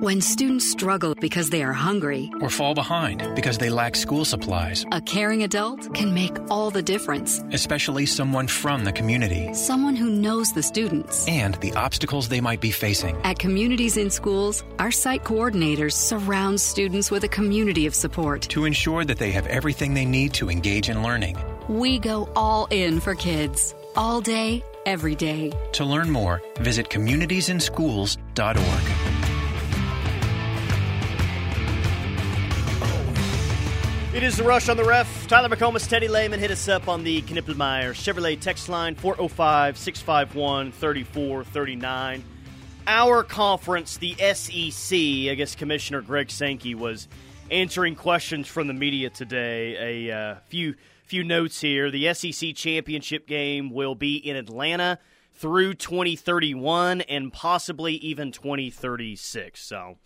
When 0.02 0.22
students 0.22 0.70
struggle 0.72 1.14
because 1.16 1.50
they 1.50 1.62
are 1.64 1.74
hungry, 1.74 2.32
or 2.42 2.50
fall 2.50 2.74
behind 2.74 3.22
because 3.36 3.58
they 3.58 3.70
lack 3.70 3.96
school 3.96 4.24
supplies, 4.24 4.86
a 4.92 5.02
caring 5.02 5.44
adult 5.44 5.94
can 5.94 6.14
make 6.14 6.36
all 6.50 6.72
the 6.72 6.82
difference. 6.82 7.44
especially 7.52 8.06
someone 8.06 8.48
from 8.48 8.84
the 8.86 8.92
community, 8.94 9.54
Someone 9.54 9.96
who 9.98 10.10
knows 10.10 10.54
the 10.54 10.64
students. 10.64 11.28
and 11.28 11.56
the 11.56 11.74
obstacles 11.74 12.30
they 12.30 12.40
might 12.42 12.62
be 12.62 12.72
facing. 12.72 13.16
At 13.24 13.40
Communities 13.40 13.98
in 13.98 14.10
Schools, 14.10 14.64
our 14.80 14.92
site 14.92 15.24
coordinators 15.24 15.94
surround 15.94 16.60
students 16.62 17.12
with 17.12 17.24
a 17.26 17.30
community 17.30 17.86
of 17.86 17.94
support. 17.96 18.42
To 18.44 18.64
ensure 18.66 19.04
that 19.06 19.18
they 19.18 19.32
have 19.32 19.48
everything 19.48 19.94
they 19.96 20.06
need 20.06 20.34
to 20.36 20.50
engage 20.50 20.90
in 20.90 21.04
learning. 21.04 21.38
We 21.68 22.00
go 22.00 22.30
all 22.36 22.68
in 22.72 23.00
for 23.02 23.16
kids, 23.16 23.76
all 23.96 24.22
day, 24.22 24.64
every 24.86 25.16
day. 25.16 25.52
To 25.74 25.84
learn 25.86 26.10
more, 26.10 26.42
visit 26.62 26.90
communitiesinschools.org. 26.90 28.99
It 34.12 34.24
is 34.24 34.38
the 34.38 34.44
rush 34.44 34.70
on 34.70 34.76
the 34.76 34.84
ref. 34.84 35.28
Tyler 35.28 35.56
McComas, 35.56 35.88
Teddy 35.88 36.08
Lehman 36.08 36.40
hit 36.40 36.50
us 36.50 36.68
up 36.68 36.88
on 36.88 37.04
the 37.04 37.22
Knippelmeyer 37.22 37.92
Chevrolet 37.92 38.40
text 38.40 38.68
line 38.68 38.96
405 38.96 39.78
651 39.78 40.72
3439. 40.72 42.24
Our 42.88 43.24
conference, 43.24 43.98
the 43.98 44.16
SEC, 44.16 44.98
I 45.32 45.36
guess 45.36 45.54
Commissioner 45.54 46.02
Greg 46.02 46.32
Sankey 46.32 46.74
was 46.74 47.08
answering 47.52 47.96
questions 47.96 48.48
from 48.48 48.66
the 48.66 48.74
media 48.74 49.12
today. 49.12 50.08
A 50.08 50.18
uh, 50.18 50.36
few 50.48 50.74
few 51.06 51.24
notes 51.24 51.62
here. 51.62 51.92
The 51.92 52.12
SEC 52.16 52.56
championship 52.56 53.28
game 53.28 53.70
will 53.70 53.94
be 53.94 54.16
in 54.16 54.36
Atlanta 54.36 54.98
through 55.36 55.76
2031 55.76 57.02
and 57.02 57.32
possibly 57.32 57.94
even 57.98 58.32
2036. 58.32 59.62
So 59.62 59.98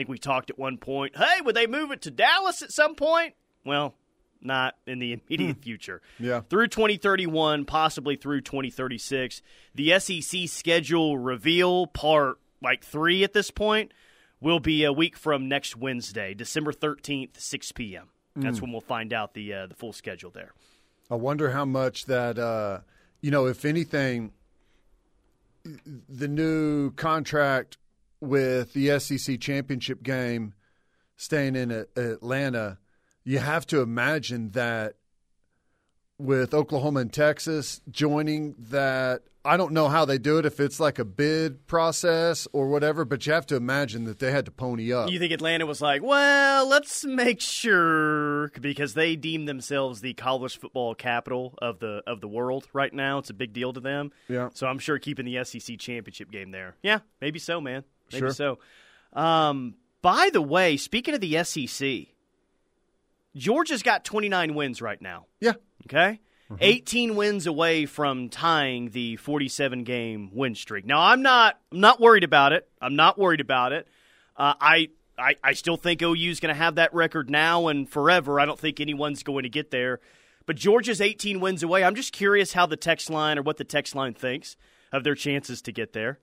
think 0.00 0.08
we 0.08 0.16
talked 0.16 0.48
at 0.48 0.58
one 0.58 0.78
point. 0.78 1.14
Hey, 1.14 1.42
would 1.44 1.54
they 1.54 1.66
move 1.66 1.90
it 1.90 2.00
to 2.02 2.10
Dallas 2.10 2.62
at 2.62 2.72
some 2.72 2.94
point? 2.94 3.34
Well, 3.66 3.94
not 4.40 4.74
in 4.86 4.98
the 4.98 5.12
immediate 5.12 5.62
future. 5.62 6.00
Yeah. 6.18 6.40
Through 6.48 6.68
2031, 6.68 7.66
possibly 7.66 8.16
through 8.16 8.40
2036. 8.40 9.42
The 9.74 9.98
SEC 10.00 10.48
schedule 10.48 11.18
reveal 11.18 11.86
part 11.86 12.38
like 12.62 12.82
three 12.82 13.24
at 13.24 13.34
this 13.34 13.50
point 13.50 13.92
will 14.40 14.58
be 14.60 14.84
a 14.84 14.92
week 14.92 15.18
from 15.18 15.48
next 15.50 15.76
Wednesday, 15.76 16.32
December 16.32 16.72
13th, 16.72 17.38
6 17.38 17.72
p.m. 17.72 18.08
That's 18.36 18.56
Mm. 18.58 18.62
when 18.62 18.72
we'll 18.72 18.80
find 18.80 19.12
out 19.12 19.34
the 19.34 19.52
uh, 19.52 19.66
the 19.66 19.74
full 19.74 19.92
schedule 19.92 20.30
there. 20.30 20.54
I 21.10 21.16
wonder 21.16 21.50
how 21.50 21.66
much 21.66 22.06
that, 22.06 22.38
uh, 22.38 22.80
you 23.20 23.30
know, 23.30 23.44
if 23.44 23.66
anything, 23.66 24.32
the 26.08 26.28
new 26.28 26.92
contract 26.92 27.76
with 28.20 28.72
the 28.72 28.98
SEC 28.98 29.40
championship 29.40 30.02
game 30.02 30.54
staying 31.16 31.56
in 31.56 31.70
Atlanta, 31.96 32.78
you 33.24 33.38
have 33.38 33.66
to 33.68 33.80
imagine 33.80 34.50
that 34.52 34.94
with 36.18 36.52
Oklahoma 36.52 37.00
and 37.00 37.12
Texas 37.12 37.80
joining 37.90 38.54
that. 38.58 39.22
I 39.42 39.56
don't 39.56 39.72
know 39.72 39.88
how 39.88 40.04
they 40.04 40.18
do 40.18 40.36
it, 40.36 40.44
if 40.44 40.60
it's 40.60 40.78
like 40.78 40.98
a 40.98 41.04
bid 41.04 41.66
process 41.66 42.46
or 42.52 42.68
whatever, 42.68 43.06
but 43.06 43.26
you 43.26 43.32
have 43.32 43.46
to 43.46 43.56
imagine 43.56 44.04
that 44.04 44.18
they 44.18 44.30
had 44.30 44.44
to 44.44 44.50
pony 44.50 44.92
up. 44.92 45.10
You 45.10 45.18
think 45.18 45.32
Atlanta 45.32 45.64
was 45.64 45.80
like, 45.80 46.02
well, 46.02 46.68
let's 46.68 47.06
make 47.06 47.40
sure 47.40 48.50
because 48.60 48.92
they 48.92 49.16
deem 49.16 49.46
themselves 49.46 50.02
the 50.02 50.12
college 50.12 50.58
football 50.58 50.94
capital 50.94 51.54
of 51.62 51.78
the 51.78 52.02
of 52.06 52.20
the 52.20 52.28
world 52.28 52.68
right 52.74 52.92
now. 52.92 53.16
It's 53.16 53.30
a 53.30 53.34
big 53.34 53.54
deal 53.54 53.72
to 53.72 53.80
them. 53.80 54.12
Yeah. 54.28 54.50
So 54.52 54.66
I'm 54.66 54.78
sure 54.78 54.98
keeping 54.98 55.24
the 55.24 55.42
SEC 55.42 55.78
championship 55.78 56.30
game 56.30 56.50
there. 56.50 56.76
Yeah, 56.82 56.98
maybe 57.22 57.38
so, 57.38 57.62
man. 57.62 57.84
Maybe 58.12 58.20
Sure. 58.20 58.30
so. 58.32 58.58
Um, 59.12 59.74
by 60.02 60.30
the 60.32 60.42
way, 60.42 60.76
speaking 60.76 61.14
of 61.14 61.20
the 61.20 61.42
SEC, 61.44 62.08
Georgia's 63.36 63.82
got 63.82 64.04
29 64.04 64.54
wins 64.54 64.82
right 64.82 65.00
now. 65.00 65.26
Yeah. 65.40 65.54
Okay. 65.86 66.20
18 66.60 67.14
wins 67.14 67.46
away 67.46 67.86
from 67.86 68.28
tying 68.28 68.90
the 68.90 69.14
47 69.16 69.84
game 69.84 70.30
win 70.32 70.56
streak. 70.56 70.84
Now, 70.84 71.00
I'm 71.00 71.22
not 71.22 71.60
I'm 71.70 71.78
not 71.78 72.00
worried 72.00 72.24
about 72.24 72.52
it. 72.52 72.68
I'm 72.82 72.96
not 72.96 73.16
worried 73.18 73.40
about 73.40 73.72
it. 73.72 73.86
Uh, 74.36 74.54
I, 74.60 74.88
I 75.16 75.36
I 75.44 75.52
still 75.52 75.76
think 75.76 76.02
OU's 76.02 76.40
going 76.40 76.52
to 76.52 76.58
have 76.60 76.74
that 76.74 76.92
record 76.92 77.30
now 77.30 77.68
and 77.68 77.88
forever. 77.88 78.40
I 78.40 78.46
don't 78.46 78.58
think 78.58 78.80
anyone's 78.80 79.22
going 79.22 79.44
to 79.44 79.48
get 79.48 79.70
there. 79.70 80.00
But 80.44 80.56
Georgia's 80.56 81.00
18 81.00 81.38
wins 81.38 81.62
away. 81.62 81.84
I'm 81.84 81.94
just 81.94 82.12
curious 82.12 82.52
how 82.52 82.66
the 82.66 82.76
text 82.76 83.10
line 83.10 83.38
or 83.38 83.42
what 83.42 83.56
the 83.56 83.62
text 83.64 83.94
line 83.94 84.14
thinks 84.14 84.56
of 84.90 85.04
their 85.04 85.14
chances 85.14 85.62
to 85.62 85.70
get 85.72 85.92
there. 85.92 86.18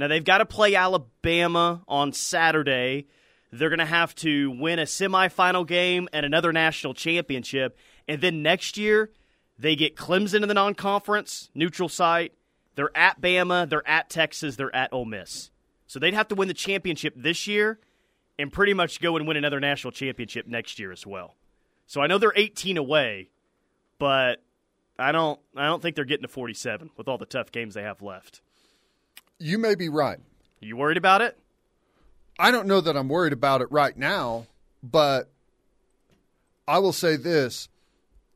Now 0.00 0.08
they've 0.08 0.24
got 0.24 0.38
to 0.38 0.46
play 0.46 0.74
Alabama 0.74 1.82
on 1.86 2.14
Saturday. 2.14 3.06
They're 3.52 3.68
going 3.68 3.80
to 3.80 3.84
have 3.84 4.14
to 4.16 4.50
win 4.50 4.78
a 4.78 4.84
semifinal 4.84 5.66
game 5.66 6.08
and 6.14 6.24
another 6.24 6.54
national 6.54 6.94
championship, 6.94 7.76
and 8.08 8.22
then 8.22 8.42
next 8.42 8.78
year 8.78 9.10
they 9.58 9.76
get 9.76 9.96
Clemson 9.96 10.40
in 10.40 10.48
the 10.48 10.54
non-conference 10.54 11.50
neutral 11.54 11.90
site. 11.90 12.32
They're 12.76 12.96
at 12.96 13.20
Bama, 13.20 13.68
they're 13.68 13.86
at 13.86 14.08
Texas, 14.08 14.56
they're 14.56 14.74
at 14.74 14.90
Ole 14.90 15.04
Miss. 15.04 15.50
So 15.86 15.98
they'd 15.98 16.14
have 16.14 16.28
to 16.28 16.34
win 16.34 16.48
the 16.48 16.54
championship 16.54 17.12
this 17.14 17.46
year 17.46 17.78
and 18.38 18.50
pretty 18.50 18.72
much 18.72 19.02
go 19.02 19.16
and 19.16 19.28
win 19.28 19.36
another 19.36 19.60
national 19.60 19.90
championship 19.90 20.46
next 20.46 20.78
year 20.78 20.92
as 20.92 21.06
well. 21.06 21.36
So 21.86 22.00
I 22.00 22.06
know 22.06 22.16
they're 22.16 22.32
18 22.34 22.78
away, 22.78 23.28
but 23.98 24.42
I 24.98 25.12
don't 25.12 25.38
I 25.54 25.66
don't 25.66 25.82
think 25.82 25.94
they're 25.94 26.06
getting 26.06 26.22
to 26.22 26.28
47 26.28 26.88
with 26.96 27.06
all 27.06 27.18
the 27.18 27.26
tough 27.26 27.52
games 27.52 27.74
they 27.74 27.82
have 27.82 28.00
left. 28.00 28.40
You 29.40 29.58
may 29.58 29.74
be 29.74 29.88
right. 29.88 30.18
You 30.60 30.76
worried 30.76 30.98
about 30.98 31.22
it? 31.22 31.36
I 32.38 32.50
don't 32.50 32.68
know 32.68 32.80
that 32.80 32.96
I'm 32.96 33.08
worried 33.08 33.32
about 33.32 33.62
it 33.62 33.68
right 33.72 33.96
now, 33.96 34.46
but 34.82 35.30
I 36.68 36.78
will 36.78 36.92
say 36.92 37.16
this. 37.16 37.68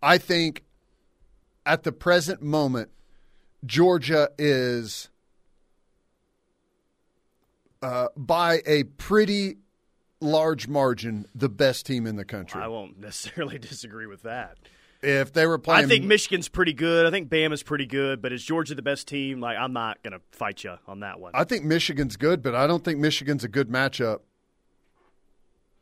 I 0.03 0.19
think 0.19 0.65
at 1.65 1.83
the 1.83 1.93
present 1.93 2.43
moment, 2.43 2.91
Georgia 3.65 4.31
is 4.39 5.09
uh, 7.83 8.09
by 8.17 8.63
a 8.67 8.85
pretty 8.85 9.59
large 10.21 10.69
margin 10.69 11.27
the 11.35 11.51
best 11.51 11.85
team 11.87 12.07
in 12.07 12.17
the 12.17 12.25
country. 12.25 12.61
I 12.61 12.69
won't 12.69 12.99
necessarily 12.99 13.59
disagree 13.61 14.07
with 14.07 14.23
that. 14.23 14.57
If 15.05 15.33
they 15.33 15.47
were 15.47 15.59
playing, 15.59 15.85
I 15.85 15.89
think 15.89 16.05
Michigan's 16.05 16.49
pretty 16.49 16.73
good. 16.73 17.07
I 17.07 17.11
think 17.11 17.29
Bama's 17.29 17.63
pretty 17.63 17.87
good. 17.87 18.23
But 18.23 18.33
is 18.33 18.43
Georgia 18.45 18.75
the 18.75 18.83
best 18.83 19.07
team? 19.07 19.41
Like, 19.41 19.59
I'm 19.59 19.73
not 19.73 20.03
going 20.03 20.13
to 20.13 20.21
fight 20.33 20.65
you 20.65 20.77
on 20.87 21.01
that 21.01 21.21
one. 21.21 21.33
I 21.35 21.45
think 21.45 21.65
Michigan's 21.65 22.17
good, 22.17 22.43
but 22.43 22.55
I 22.55 22.67
don't 22.67 22.83
think 22.83 22.99
Michigan's 22.99 23.45
a 23.45 23.49
good 23.49 23.69
matchup 23.69 24.21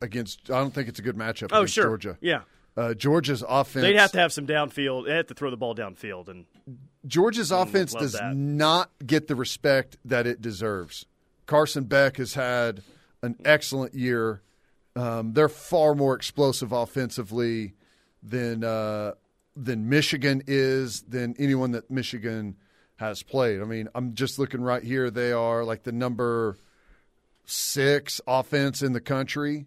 against. 0.00 0.50
I 0.50 0.58
don't 0.58 0.74
think 0.74 0.88
it's 0.88 0.98
a 0.98 1.02
good 1.02 1.16
matchup. 1.16 1.48
Oh, 1.52 1.58
against 1.58 1.74
sure. 1.74 1.84
Georgia. 1.84 2.18
Yeah. 2.20 2.40
Uh, 2.76 2.94
Georgia's 2.94 3.44
offense. 3.46 3.82
They'd 3.82 3.96
have 3.96 4.12
to 4.12 4.18
have 4.18 4.32
some 4.32 4.46
downfield. 4.46 5.06
They 5.06 5.14
have 5.14 5.26
to 5.26 5.34
throw 5.34 5.50
the 5.50 5.56
ball 5.58 5.74
downfield, 5.74 6.28
and 6.28 6.46
Georgia's 7.06 7.50
offense 7.50 7.92
does 7.92 8.12
that. 8.12 8.34
not 8.34 8.90
get 9.04 9.28
the 9.28 9.34
respect 9.34 9.98
that 10.04 10.26
it 10.26 10.40
deserves. 10.40 11.06
Carson 11.46 11.84
Beck 11.84 12.16
has 12.16 12.34
had 12.34 12.82
an 13.22 13.36
excellent 13.44 13.94
year. 13.94 14.40
Um, 14.96 15.34
they're 15.34 15.48
far 15.48 15.94
more 15.94 16.14
explosive 16.14 16.72
offensively 16.72 17.74
than 18.22 18.64
uh, 18.64 19.12
than 19.56 19.88
Michigan 19.88 20.42
is 20.46 21.02
than 21.02 21.34
anyone 21.38 21.72
that 21.72 21.90
Michigan 21.90 22.56
has 22.96 23.22
played. 23.22 23.60
I 23.60 23.64
mean, 23.64 23.88
I'm 23.94 24.14
just 24.14 24.38
looking 24.38 24.62
right 24.62 24.82
here. 24.82 25.10
They 25.10 25.32
are 25.32 25.64
like 25.64 25.82
the 25.82 25.92
number 25.92 26.56
six 27.44 28.20
offense 28.26 28.82
in 28.82 28.92
the 28.92 29.00
country. 29.00 29.66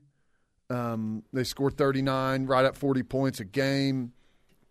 Um, 0.70 1.24
they 1.32 1.44
score 1.44 1.70
39, 1.70 2.46
right 2.46 2.66
at 2.66 2.76
40 2.76 3.04
points 3.04 3.40
a 3.40 3.46
game, 3.46 4.14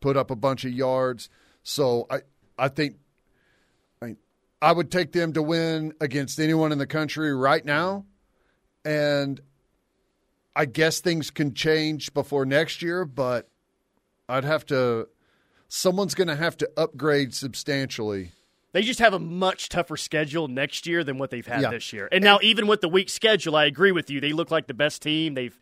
put 0.00 0.16
up 0.16 0.30
a 0.30 0.36
bunch 0.36 0.64
of 0.64 0.72
yards. 0.72 1.28
So 1.62 2.06
I, 2.10 2.22
I 2.58 2.68
think 2.68 2.96
I, 4.02 4.16
I 4.60 4.72
would 4.72 4.90
take 4.90 5.12
them 5.12 5.32
to 5.34 5.42
win 5.42 5.92
against 6.00 6.40
anyone 6.40 6.72
in 6.72 6.78
the 6.78 6.86
country 6.86 7.34
right 7.34 7.64
now. 7.64 8.06
And 8.84 9.40
I 10.56 10.64
guess 10.64 11.00
things 11.00 11.30
can 11.30 11.54
change 11.54 12.12
before 12.12 12.44
next 12.44 12.82
year, 12.82 13.04
but 13.04 13.48
I'd 14.28 14.44
have 14.44 14.64
to, 14.66 15.08
someone's 15.68 16.14
going 16.14 16.28
to 16.28 16.36
have 16.36 16.56
to 16.58 16.70
upgrade 16.76 17.34
substantially. 17.34 18.32
they 18.72 18.82
just 18.82 18.98
have 18.98 19.14
a 19.14 19.18
much 19.18 19.68
tougher 19.68 19.96
schedule 19.96 20.48
next 20.48 20.86
year 20.86 21.04
than 21.04 21.16
what 21.18 21.30
they've 21.30 21.46
had 21.46 21.62
Yeah. 21.62 21.70
this 21.70 21.92
year. 21.92 22.08
And 22.10 22.24
now, 22.24 22.38
even 22.42 22.66
with 22.66 22.80
the 22.80 22.88
weak 22.88 23.08
schedule, 23.08 23.54
I 23.54 23.66
agree 23.66 23.92
with 23.92 24.10
you. 24.10 24.20
They 24.20 24.32
look 24.32 24.50
like 24.50 24.66
the 24.66 24.74
best 24.74 25.00
team. 25.02 25.34
They've 25.34 25.58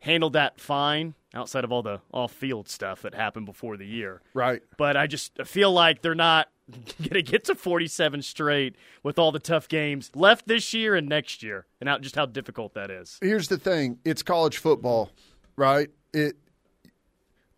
handled 0.00 0.32
that 0.34 0.60
fine, 0.60 1.14
outside 1.34 1.62
of 1.64 1.70
all 1.72 1.82
the 1.82 2.00
off-field 2.12 2.68
stuff 2.68 3.02
that 3.02 3.14
happened 3.14 3.46
before 3.46 3.76
the 3.76 3.86
year. 3.86 4.20
Right. 4.34 4.62
But 4.76 4.96
I 4.96 5.06
just 5.06 5.38
feel 5.44 5.72
like 5.72 6.02
they're 6.02 6.14
not 6.16 6.48
going 6.98 7.10
to 7.10 7.22
get 7.22 7.44
to 7.44 7.54
47 7.54 8.22
straight 8.22 8.74
with 9.04 9.16
all 9.18 9.30
the 9.30 9.38
tough 9.38 9.68
games 9.68 10.10
left 10.16 10.48
this 10.48 10.74
year 10.74 10.96
and 10.96 11.08
next 11.08 11.42
year, 11.44 11.66
and 11.80 11.88
how, 11.88 11.98
just 11.98 12.16
how 12.16 12.26
difficult 12.26 12.74
that 12.74 12.90
is. 12.90 13.18
Here's 13.22 13.46
the 13.46 13.58
thing: 13.58 13.98
it's 14.04 14.22
college 14.24 14.58
football, 14.58 15.10
right? 15.54 15.88
It 16.12 16.36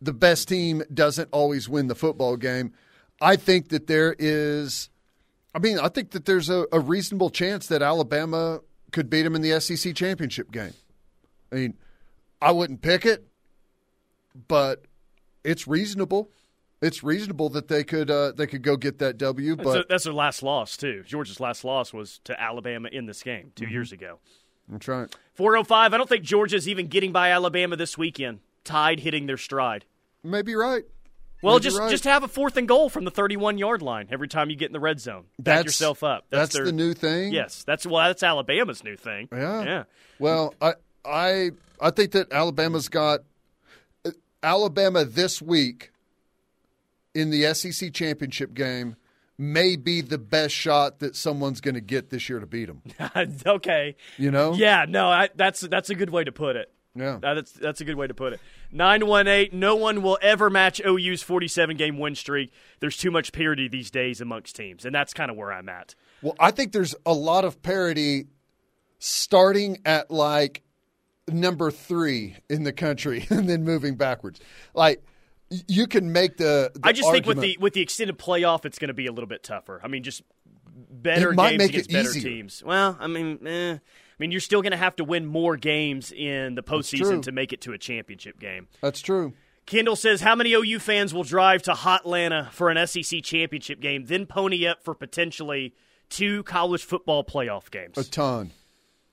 the 0.01 0.13
best 0.13 0.49
team 0.49 0.83
doesn't 0.93 1.29
always 1.33 1.69
win 1.69 1.89
the 1.89 1.95
football 1.95 2.37
game. 2.37 2.73
I 3.21 3.37
think 3.37 3.69
that 3.71 3.87
there 3.87 4.15
is, 4.19 4.91
I 5.55 5.59
mean, 5.59 5.79
I 5.79 5.89
think 5.89 6.13
that 6.13 6.25
there's 6.25 6.49
a, 6.49 6.67
a 6.73 6.79
reasonable 6.79 7.31
chance 7.31 7.67
that 7.67 7.83
Alabama 7.83 8.61
could 8.93 9.11
beat 9.11 9.23
them 9.23 9.35
in 9.35 9.43
the 9.43 9.61
SEC 9.61 9.95
championship 9.95 10.53
game. 10.53 10.75
I 11.53 11.57
mean, 11.57 11.75
I 12.41 12.53
wouldn't 12.53 12.83
pick 12.83 13.05
it, 13.05 13.27
but 14.47 14.85
it's 15.43 15.67
reasonable. 15.67 16.31
It's 16.81 17.03
reasonable 17.03 17.49
that 17.51 17.67
they 17.67 17.83
could 17.83 18.09
uh, 18.09 18.33
they 18.33 18.47
could 18.47 18.63
go 18.63 18.77
get 18.77 19.01
that 19.01 19.19
W. 19.19 19.57
That's, 19.57 19.69
But 19.69 19.89
that's 19.89 20.05
their 20.05 20.13
last 20.13 20.45
loss 20.45 20.77
too. 20.77 21.03
Georgia's 21.05 21.41
last 21.41 21.65
loss 21.65 21.93
was 21.93 22.21
to 22.25 22.41
Alabama 22.41 22.89
in 22.93 23.07
this 23.07 23.21
game 23.23 23.51
2 23.57 23.67
years 23.67 23.91
ago. 23.91 24.21
I'm 24.71 24.79
trying. 24.79 25.09
405. 25.35 25.93
I 25.93 25.97
don't 25.97 26.09
think 26.09 26.23
Georgia's 26.23 26.69
even 26.69 26.87
getting 26.87 27.11
by 27.11 27.31
Alabama 27.31 27.75
this 27.75 27.99
weekend. 27.99 28.39
Tide 28.69 29.01
hitting 29.01 29.27
their 29.27 29.39
stride. 29.39 29.85
Maybe 30.23 30.55
right. 30.55 30.85
Well, 31.43 31.55
Maybe 31.55 31.63
just 31.65 31.79
right. 31.79 31.91
just 31.91 32.05
have 32.05 32.23
a 32.23 32.29
fourth 32.29 32.57
and 32.57 32.69
goal 32.69 32.89
from 32.91 33.05
the 33.05 33.11
31 33.11 33.59
yard 33.59 33.81
line 33.81 34.09
every 34.11 34.29
time 34.29 34.51
you 34.51 34.57
get 34.57 34.67
in 34.67 34.73
the 34.73 34.81
red 34.81 35.01
zone. 35.01 35.25
Back 35.39 35.45
That's- 35.45 35.65
yourself 35.67 36.03
up. 36.03 36.27
that's 36.31 36.53
their- 36.55 36.65
the 36.65 36.73
new 36.73 36.95
thing? 36.95 37.33
Yes, 37.33 37.65
that's 37.65 37.87
well, 37.87 38.07
that's 38.09 38.23
Alabama's 38.23 38.83
new 38.85 38.97
thing. 38.97 39.29
Yeah. 39.33 39.63
yeah. 39.65 39.85
Well, 40.19 40.55
I 40.61 40.75
I 41.05 41.51
I 41.81 41.91
think 41.91 42.11
that 42.13 42.33
Alabama's 42.33 42.89
got 42.89 43.21
uh, 44.05 44.11
Alabama 44.43 45.05
this 45.05 45.41
week 45.41 45.93
in 47.15 47.31
the 47.31 47.55
SEC 47.55 47.93
championship 47.95 48.53
game 48.53 48.97
may 49.39 49.77
be 49.77 50.01
the 50.01 50.19
best 50.19 50.53
shot 50.55 50.99
that 50.99 51.15
someone's 51.15 51.61
going 51.61 51.77
to 51.77 51.81
get 51.81 52.11
this 52.11 52.29
year 52.29 52.41
to 52.41 52.47
beat 52.47 52.67
them. 52.67 52.83
okay. 53.47 53.95
You 54.17 54.33
know? 54.33 54.53
Yeah. 54.55 54.85
No, 54.89 55.09
I, 55.09 55.29
that's 55.37 55.61
that's 55.61 55.89
a 55.91 55.95
good 55.95 56.11
way 56.11 56.25
to 56.25 56.33
put 56.33 56.57
it. 56.57 56.73
Yeah. 56.99 57.19
That's 57.21 57.53
that's 57.53 57.81
a 57.81 57.85
good 57.85 57.97
way 57.97 58.07
to 58.07 58.15
put 58.15 58.33
it. 58.33 58.41
Nine 58.71 59.07
one 59.07 59.29
eight. 59.29 59.53
No 59.53 59.77
one 59.77 60.03
will 60.03 60.19
ever 60.21 60.51
match 60.51 60.81
OU's 60.85 61.23
forty 61.23 61.49
seven 61.49 61.77
game 61.77 61.99
win 61.99 62.15
streak. 62.15 62.53
There's 62.81 62.97
too 62.97 63.11
much 63.11 63.33
parity 63.33 63.69
these 63.69 63.91
days 63.91 64.21
amongst 64.21 64.57
teams, 64.57 64.85
and 64.85 64.95
that's 64.95 65.13
kind 65.15 65.31
of 65.31 65.37
where 65.37 65.53
I'm 65.53 65.69
at. 65.69 65.95
Well, 66.23 66.35
I 66.39 66.51
think 66.51 66.73
there's 66.73 66.95
a 67.07 67.13
lot 67.13 67.45
of 67.45 67.63
parity 67.63 68.27
starting 68.99 69.79
at 69.85 70.11
like 70.11 70.63
number 71.29 71.71
three 71.71 72.37
in 72.49 72.65
the 72.65 72.73
country 72.73 73.27
and 73.31 73.49
then 73.49 73.65
moving 73.65 73.97
backwards. 73.97 74.41
Like 74.75 75.03
you 75.67 75.87
can 75.87 76.13
make 76.13 76.37
the. 76.37 76.71
the 76.75 76.81
I 76.83 76.93
just 76.93 77.11
think 77.11 77.27
with 77.27 77.41
the 77.41 77.57
with 77.61 77.73
the 77.73 77.81
extended 77.81 78.19
playoff, 78.19 78.65
it's 78.65 78.79
going 78.79 78.89
to 78.89 78.95
be 78.95 79.07
a 79.07 79.13
little 79.13 79.29
bit 79.29 79.43
tougher. 79.43 79.81
I 79.83 79.89
mean, 79.89 80.03
just 80.03 80.23
better 80.91 81.31
It 81.33 81.37
might 81.37 81.51
games 81.51 81.59
make 81.59 81.71
against 81.71 81.91
it 81.91 81.93
better 81.93 82.09
easier. 82.11 82.23
teams. 82.23 82.63
Well, 82.65 82.97
I 83.01 83.07
mean, 83.07 83.47
eh. 83.47 83.79
I 84.19 84.23
mean, 84.23 84.33
you're 84.33 84.41
still 84.41 84.63
going 84.63 84.73
to 84.73 84.79
have 84.79 84.97
to 84.97 85.05
win 85.05 85.27
more 85.27 85.57
games 85.57 86.11
in 86.11 86.57
the 86.57 86.63
postseason 86.63 87.23
to 87.23 87.33
make 87.33 87.53
it 87.53 87.61
to 87.63 87.73
a 87.73 87.79
championship 87.79 88.41
game. 88.41 88.67
That's 88.81 89.01
true. 89.01 89.35
Kendall 89.65 89.97
says, 89.97 90.23
How 90.23 90.35
many 90.35 90.55
OU 90.55 90.81
fans 90.81 91.15
will 91.15 91.23
drive 91.23 91.63
to 91.65 91.73
Hotlanta 91.73 92.51
for 92.51 92.71
an 92.71 92.85
SEC 92.87 93.23
championship 93.23 93.81
game, 93.81 94.07
then 94.07 94.27
pony 94.27 94.67
up 94.67 94.83
for 94.83 94.95
potentially 94.95 95.75
two 96.09 96.43
college 96.45 96.83
football 96.83 97.23
playoff 97.23 97.71
games? 97.71 97.97
A 97.97 98.05
ton. 98.05 98.51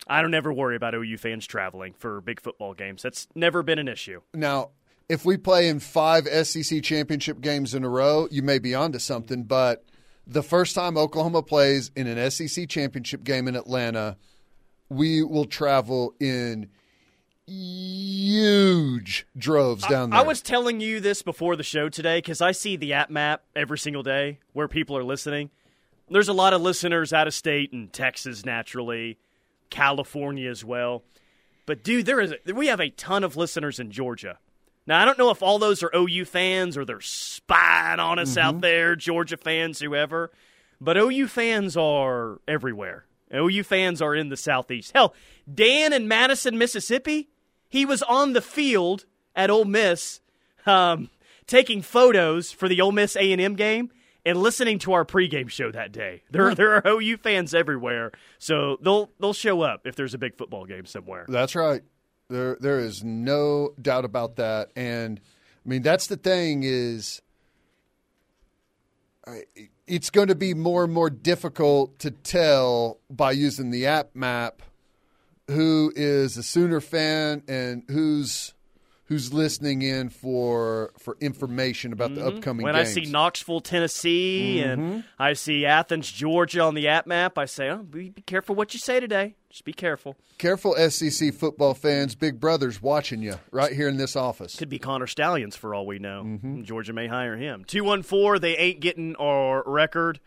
I 0.07 0.21
don't 0.21 0.33
ever 0.33 0.53
worry 0.53 0.75
about 0.75 0.95
OU 0.95 1.17
fans 1.17 1.45
traveling 1.45 1.93
for 1.93 2.21
big 2.21 2.39
football 2.41 2.73
games. 2.73 3.01
That's 3.01 3.27
never 3.35 3.63
been 3.63 3.79
an 3.79 3.87
issue. 3.87 4.21
Now, 4.33 4.69
if 5.09 5.25
we 5.25 5.37
play 5.37 5.67
in 5.67 5.79
five 5.79 6.25
SEC 6.25 6.81
championship 6.83 7.41
games 7.41 7.75
in 7.75 7.83
a 7.83 7.89
row, 7.89 8.27
you 8.31 8.41
may 8.41 8.59
be 8.59 8.73
onto 8.73 8.99
something. 8.99 9.43
But 9.43 9.83
the 10.25 10.43
first 10.43 10.73
time 10.73 10.97
Oklahoma 10.97 11.43
plays 11.43 11.91
in 11.95 12.07
an 12.07 12.31
SEC 12.31 12.69
championship 12.69 13.23
game 13.23 13.47
in 13.47 13.55
Atlanta, 13.55 14.17
we 14.89 15.23
will 15.23 15.45
travel 15.45 16.13
in 16.19 16.69
huge 17.47 19.27
droves 19.37 19.85
down 19.87 20.09
there. 20.09 20.19
I 20.19 20.23
was 20.23 20.41
telling 20.41 20.79
you 20.79 20.99
this 20.99 21.21
before 21.21 21.55
the 21.55 21.63
show 21.63 21.89
today 21.89 22.17
because 22.17 22.41
I 22.41 22.51
see 22.51 22.75
the 22.75 22.93
app 22.93 23.09
map 23.09 23.43
every 23.55 23.77
single 23.77 24.03
day 24.03 24.39
where 24.53 24.67
people 24.67 24.97
are 24.97 25.03
listening. 25.03 25.51
There's 26.09 26.27
a 26.27 26.33
lot 26.33 26.53
of 26.53 26.61
listeners 26.61 27.13
out 27.13 27.27
of 27.27 27.33
state 27.33 27.71
and 27.73 27.91
Texas, 27.91 28.45
naturally, 28.45 29.17
California 29.69 30.49
as 30.49 30.63
well. 30.63 31.03
But 31.65 31.83
dude, 31.83 32.05
there 32.05 32.19
is 32.19 32.33
we 32.53 32.67
have 32.67 32.79
a 32.79 32.89
ton 32.89 33.23
of 33.23 33.35
listeners 33.35 33.79
in 33.79 33.91
Georgia. 33.91 34.37
Now 34.85 35.01
I 35.01 35.05
don't 35.05 35.17
know 35.17 35.31
if 35.31 35.41
all 35.41 35.57
those 35.57 35.81
are 35.81 35.91
OU 35.95 36.25
fans 36.25 36.77
or 36.77 36.85
they're 36.85 37.01
spying 37.01 37.99
on 37.99 38.19
us 38.19 38.37
out 38.37 38.55
mm-hmm. 38.55 38.61
there, 38.61 38.95
Georgia 38.95 39.37
fans, 39.37 39.79
whoever. 39.79 40.31
But 40.79 40.97
OU 40.97 41.27
fans 41.27 41.75
are 41.75 42.39
everywhere. 42.47 43.05
OU 43.35 43.63
fans 43.63 44.01
are 44.01 44.15
in 44.15 44.29
the 44.29 44.37
southeast. 44.37 44.91
Hell, 44.93 45.13
Dan 45.53 45.93
in 45.93 46.07
Madison, 46.07 46.57
Mississippi, 46.57 47.29
he 47.69 47.85
was 47.85 48.01
on 48.03 48.33
the 48.33 48.41
field 48.41 49.05
at 49.35 49.49
Ole 49.49 49.65
Miss, 49.65 50.21
um, 50.65 51.09
taking 51.47 51.81
photos 51.81 52.51
for 52.51 52.67
the 52.69 52.81
Ole 52.81 52.91
Miss 52.91 53.15
A 53.15 53.31
and 53.31 53.41
M 53.41 53.55
game 53.55 53.91
and 54.25 54.41
listening 54.41 54.79
to 54.79 54.93
our 54.93 55.05
pregame 55.05 55.49
show 55.49 55.71
that 55.71 55.91
day. 55.91 56.23
There, 56.31 56.55
there 56.55 56.73
are 56.73 56.81
OU 56.87 57.17
fans 57.17 57.53
everywhere, 57.53 58.11
so 58.39 58.77
they'll 58.81 59.11
they'll 59.19 59.33
show 59.33 59.61
up 59.61 59.85
if 59.85 59.95
there's 59.95 60.13
a 60.13 60.17
big 60.17 60.35
football 60.37 60.65
game 60.65 60.85
somewhere. 60.85 61.25
That's 61.27 61.55
right. 61.55 61.81
There, 62.29 62.57
there 62.59 62.79
is 62.79 63.03
no 63.03 63.73
doubt 63.79 64.03
about 64.05 64.37
that. 64.37 64.71
And 64.75 65.19
I 65.65 65.69
mean, 65.69 65.83
that's 65.83 66.07
the 66.07 66.17
thing 66.17 66.63
is, 66.63 67.21
I- 69.27 69.43
it's 69.87 70.09
going 70.09 70.29
to 70.29 70.35
be 70.35 70.53
more 70.53 70.83
and 70.83 70.93
more 70.93 71.09
difficult 71.09 71.99
to 71.99 72.11
tell 72.11 72.99
by 73.09 73.31
using 73.31 73.71
the 73.71 73.85
app 73.85 74.15
map 74.15 74.61
who 75.47 75.93
is 75.95 76.37
a 76.37 76.43
Sooner 76.43 76.81
fan 76.81 77.43
and 77.47 77.83
who's 77.87 78.54
who's 79.07 79.31
listening 79.31 79.81
in 79.83 80.09
for 80.09 80.91
for 80.99 81.15
information 81.21 81.93
about 81.93 82.15
the 82.15 82.25
upcoming 82.25 82.63
When 82.63 82.73
games. 82.75 82.89
I 82.89 82.91
see 82.91 83.05
Knoxville, 83.11 83.61
Tennessee, 83.61 84.63
Mhm. 84.65 84.73
and 84.73 85.03
I 85.19 85.33
see 85.33 85.65
Athens, 85.65 86.11
Georgia 86.11 86.61
on 86.61 86.73
the 86.75 86.87
app 86.87 87.05
map, 87.05 87.37
I 87.37 87.45
say, 87.45 87.69
"Oh, 87.69 87.77
be, 87.83 88.11
careful 88.25 88.55
what 88.55 88.73
you 88.73 88.79
say 88.79 88.99
today. 88.99 89.35
Just 89.49 89.63
be 89.63 89.73
careful." 89.73 90.15
Careful, 90.37 90.75
SEC 90.75 91.31
football 91.31 91.73
fans, 91.73 92.15
Big 92.15 92.39
Brother's 92.39 92.81
watching 92.81 93.21
you 93.21 93.35
right 93.51 93.71
here 93.71 93.87
in 93.87 93.97
this 93.97 94.15
office. 94.15 94.55
Could 94.55 94.69
be 94.69 94.79
Connor 94.79 95.07
Stalions 95.07 95.55
for 95.55 95.73
all 95.75 95.85
we 95.85 95.97
know. 95.99 96.23
Mm-hmm. 96.25 96.63
Georgia 96.63 96.91
may 96.91 97.07
hire 97.07 97.37
him. 97.37 97.63
Two 97.65 97.83
one 97.83 98.01
four. 98.03 98.39
They 98.39 98.57
ain't 98.57 98.79
getting 98.81 99.15
our 99.17 99.63
record. 99.65 100.19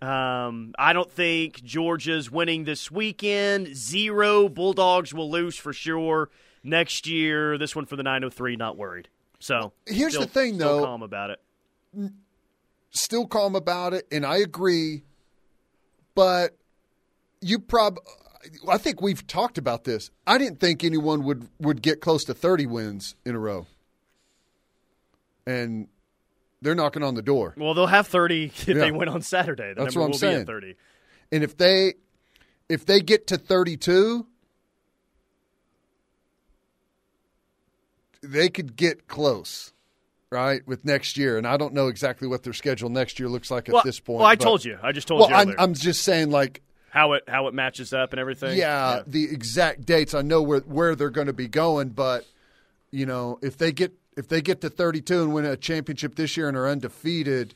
Um, 0.00 0.74
I 0.78 0.92
don't 0.92 1.10
think 1.10 1.62
Georgia's 1.64 2.30
winning 2.30 2.64
this 2.64 2.90
weekend. 2.90 3.74
Zero 3.76 4.48
Bulldogs 4.48 5.12
will 5.12 5.30
lose 5.30 5.56
for 5.56 5.72
sure 5.72 6.30
next 6.62 7.06
year. 7.06 7.56
This 7.58 7.74
one 7.76 7.86
for 7.86 7.96
the 7.96 8.02
nine 8.02 8.22
hundred 8.22 8.34
three. 8.34 8.56
Not 8.56 8.76
worried. 8.76 9.08
So 9.40 9.72
Here's 9.86 10.12
still- 10.14 10.22
the 10.26 10.28
thing, 10.32 10.54
still 10.54 10.78
though. 10.78 10.84
calm 10.84 11.02
about 11.02 11.30
it. 11.30 11.40
Still 12.90 13.26
calm 13.26 13.54
about 13.54 13.92
it, 13.94 14.06
and 14.10 14.24
I 14.26 14.38
agree. 14.38 15.04
But 16.14 16.56
you 17.40 17.58
prob 17.58 17.98
I 18.68 18.78
think 18.78 19.00
we've 19.02 19.26
talked 19.26 19.58
about 19.58 19.84
this. 19.84 20.10
I 20.26 20.38
didn't 20.38 20.58
think 20.60 20.82
anyone 20.84 21.22
would 21.24 21.48
would 21.60 21.82
get 21.82 22.00
close 22.00 22.24
to 22.24 22.34
30 22.34 22.66
wins 22.66 23.14
in 23.24 23.34
a 23.34 23.38
row. 23.38 23.66
And 25.46 25.88
they're 26.60 26.74
knocking 26.74 27.02
on 27.02 27.14
the 27.14 27.22
door. 27.22 27.54
Well, 27.56 27.74
they'll 27.74 27.86
have 27.86 28.06
30 28.06 28.44
if 28.56 28.68
Yeah. 28.68 28.74
they 28.74 28.90
win 28.92 29.08
on 29.08 29.22
Saturday. 29.22 29.72
The 29.74 29.82
That's 29.84 29.94
number 29.94 30.00
what 30.00 30.04
I'm 30.06 30.10
will 30.12 30.18
saying. 30.18 30.36
be 30.38 30.40
at 30.42 30.46
30. 30.46 30.74
And 31.32 31.44
if 31.44 31.56
they 31.56 31.94
if 32.68 32.84
they 32.84 33.00
get 33.00 33.26
to 33.28 33.38
32, 33.38 34.26
they 38.22 38.48
could 38.48 38.76
get 38.76 39.06
close, 39.08 39.72
right, 40.30 40.66
with 40.66 40.84
next 40.84 41.16
year. 41.16 41.38
And 41.38 41.46
I 41.46 41.56
don't 41.56 41.74
know 41.74 41.88
exactly 41.88 42.28
what 42.28 42.42
their 42.42 42.52
schedule 42.52 42.88
next 42.90 43.18
year 43.18 43.28
looks 43.28 43.50
like 43.50 43.68
Well- 43.68 43.78
at 43.78 43.84
this 43.84 44.00
point. 44.00 44.18
well, 44.18 44.26
I 44.26 44.36
but- 44.36 44.44
told 44.44 44.64
you. 44.64 44.78
I 44.82 44.92
just 44.92 45.08
told 45.08 45.20
well, 45.20 45.30
you 45.30 45.36
I'm. 45.36 45.54
I'm 45.58 45.74
just 45.74 46.02
saying, 46.02 46.30
like, 46.30 46.62
How 46.90 47.12
it 47.14 47.24
how 47.28 47.46
it 47.48 47.54
matches 47.54 47.92
up 47.92 48.12
and 48.12 48.20
everything. 48.20 48.56
yeah, 48.58 49.02
the 49.06 49.24
exact 49.24 49.84
dates. 49.86 50.14
I 50.14 50.22
know 50.22 50.42
where 50.42 50.60
where 50.60 50.94
they're 50.94 51.10
going 51.10 51.26
to 51.28 51.32
be 51.32 51.48
going, 51.48 51.90
but 51.90 52.26
you 52.90 53.06
know, 53.06 53.38
if 53.42 53.56
they 53.58 53.72
get 53.72 53.92
if 54.16 54.26
they 54.28 54.40
get 54.40 54.60
to 54.62 54.70
32 54.70 55.22
and 55.22 55.32
win 55.34 55.44
a 55.44 55.56
championship 55.56 56.16
this 56.16 56.36
year 56.36 56.48
and 56.48 56.56
are 56.56 56.66
undefeated, 56.66 57.54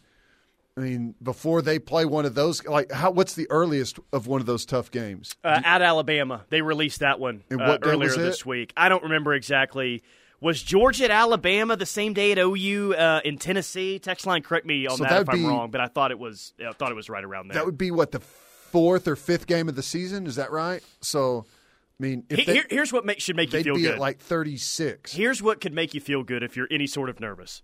I 0.76 0.80
mean, 0.80 1.14
before 1.22 1.60
they 1.60 1.78
play 1.80 2.04
one 2.04 2.24
of 2.24 2.34
those, 2.34 2.64
like, 2.66 2.92
how 2.92 3.10
what's 3.10 3.34
the 3.34 3.50
earliest 3.50 3.98
of 4.12 4.26
one 4.26 4.40
of 4.40 4.46
those 4.46 4.64
tough 4.64 4.90
games? 4.90 5.34
Uh, 5.42 5.60
at 5.64 5.82
Alabama, 5.82 6.42
they 6.50 6.62
released 6.62 7.00
that 7.00 7.18
one 7.18 7.42
And 7.50 7.60
uh, 7.60 7.78
earlier 7.82 8.10
this 8.14 8.46
week. 8.46 8.72
I 8.76 8.88
don't 8.88 9.02
remember 9.02 9.34
exactly. 9.34 10.02
Was 10.42 10.60
Georgia 10.60 11.04
at 11.04 11.10
Alabama 11.12 11.76
the 11.76 11.86
same 11.86 12.14
day 12.14 12.32
at 12.32 12.38
OU 12.38 12.94
uh, 12.94 13.20
in 13.24 13.38
Tennessee? 13.38 14.00
Text 14.00 14.26
line, 14.26 14.42
correct 14.42 14.66
me 14.66 14.88
on 14.88 14.96
So 14.96 15.04
that 15.04 15.22
if 15.22 15.28
I'm 15.28 15.36
be- 15.38 15.46
wrong, 15.46 15.70
but 15.70 15.80
I 15.80 15.86
thought 15.86 16.10
it 16.10 16.18
was. 16.18 16.52
I 16.60 16.72
thought 16.72 16.90
it 16.90 16.96
was 16.96 17.08
right 17.08 17.22
around 17.22 17.46
there. 17.46 17.54
That 17.54 17.64
would 17.64 17.78
be 17.78 17.92
what 17.92 18.10
the 18.10 18.18
fourth 18.18 19.06
or 19.06 19.14
fifth 19.14 19.46
game 19.46 19.68
of 19.68 19.76
the 19.76 19.84
season. 19.84 20.26
Is 20.26 20.34
that 20.34 20.50
right? 20.50 20.82
So, 21.00 21.44
I 21.46 22.02
mean, 22.02 22.24
if 22.28 22.40
He- 22.40 22.44
they, 22.44 22.54
here- 22.54 22.66
here's 22.68 22.92
what 22.92 23.04
make, 23.06 23.20
should 23.20 23.36
make 23.36 23.52
you 23.52 23.62
feel 23.62 23.76
be 23.76 23.82
good. 23.82 23.92
at 23.92 23.98
like 24.00 24.18
36. 24.18 25.12
Here's 25.12 25.40
what 25.40 25.60
could 25.60 25.72
make 25.74 25.94
you 25.94 26.00
feel 26.00 26.24
good 26.24 26.42
if 26.42 26.56
you're 26.56 26.66
any 26.72 26.88
sort 26.88 27.08
of 27.08 27.20
nervous. 27.20 27.62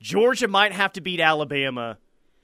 Georgia 0.00 0.48
might 0.48 0.72
have 0.72 0.92
to 0.94 1.00
beat 1.00 1.20
Alabama 1.20 1.98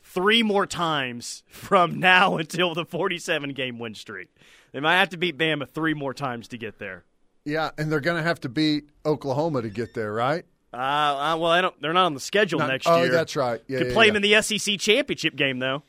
three 0.05 0.45
more 0.45 0.67
times 0.67 1.43
from 1.49 1.99
now 1.99 2.37
until 2.39 2.75
the 2.75 2.85
47 2.85 3.55
game 3.55 3.81
win 3.81 3.97
streak. 3.97 4.29
They 4.71 4.79
might 4.79 4.99
have 4.99 5.09
to 5.09 5.17
beat 5.17 5.37
Bama 5.37 5.69
three 5.69 5.95
more 5.95 6.15
times 6.15 6.47
to 6.49 6.59
get 6.59 6.79
there. 6.79 7.05
Yeah, 7.49 7.71
and 7.79 7.91
they're 7.91 8.01
going 8.01 8.17
to 8.19 8.23
have 8.23 8.41
to 8.43 8.49
beat 8.49 8.91
Oklahoma 9.07 9.63
to 9.63 9.71
get 9.71 9.95
there, 9.95 10.13
right? 10.13 10.45
Uh, 10.73 10.77
uh, 10.77 11.37
well, 11.41 11.47
I 11.51 11.63
don't. 11.63 11.81
They're 11.81 11.95
not 11.95 12.05
on 12.07 12.15
the 12.15 12.21
schedule 12.21 12.59
Not- 12.59 12.69
next 12.69 12.87
oh, 12.87 12.99
year. 13.03 13.07
Oh, 13.09 13.13
that's 13.13 13.35
right. 13.37 13.61
Yeah, 13.69 13.79
could 13.79 13.87
yeah, 13.89 13.93
play 13.95 14.07
yeah. 14.07 14.13
them 14.13 14.23
in 14.25 14.31
the 14.31 14.43
SEC 14.43 14.79
championship 14.79 15.35
game 15.35 15.59
though. 15.59 15.83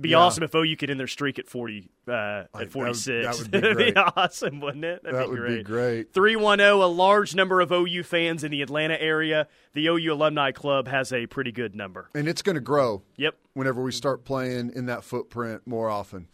Be 0.00 0.10
Yeah. 0.10 0.18
awesome 0.18 0.44
if 0.44 0.54
OU 0.54 0.76
could 0.76 0.90
end 0.90 1.00
their 1.00 1.08
streak 1.08 1.40
at 1.40 1.48
forty 1.48 1.90
uh, 2.06 2.12
that 2.12 2.48
at 2.54 2.70
forty 2.70 2.94
six. 2.94 3.26
that 3.26 3.36
would 3.36 3.50
be 3.78 3.90
great. 3.90 3.96
awesome, 3.96 4.60
wouldn't 4.60 4.84
it? 4.84 5.02
That'd 5.02 5.18
that 5.18 5.24
be 5.24 5.30
would 5.30 5.38
great. 5.40 5.56
be 5.56 5.62
great. 5.64 6.14
310, 6.14 6.70
a 6.80 6.86
large 6.86 7.34
number 7.34 7.60
of 7.60 7.72
OU 7.72 8.04
fans 8.04 8.44
in 8.44 8.52
the 8.52 8.62
Atlanta 8.62 8.94
area. 9.00 9.48
The 9.72 9.88
OU 9.88 10.12
Alumni 10.12 10.52
Club 10.52 10.86
has 10.86 11.12
a 11.12 11.26
pretty 11.26 11.50
good 11.50 11.74
number. 11.74 12.08
And 12.14 12.28
it's 12.28 12.42
going 12.42 12.54
to 12.54 12.60
grow. 12.60 13.02
Yep. 13.16 13.34
Whenever 13.54 13.82
we 13.82 13.90
start 13.90 14.24
playing 14.24 14.70
in 14.76 14.86
that 14.86 15.02
footprint 15.02 15.62
more 15.66 15.90
often. 15.90 16.28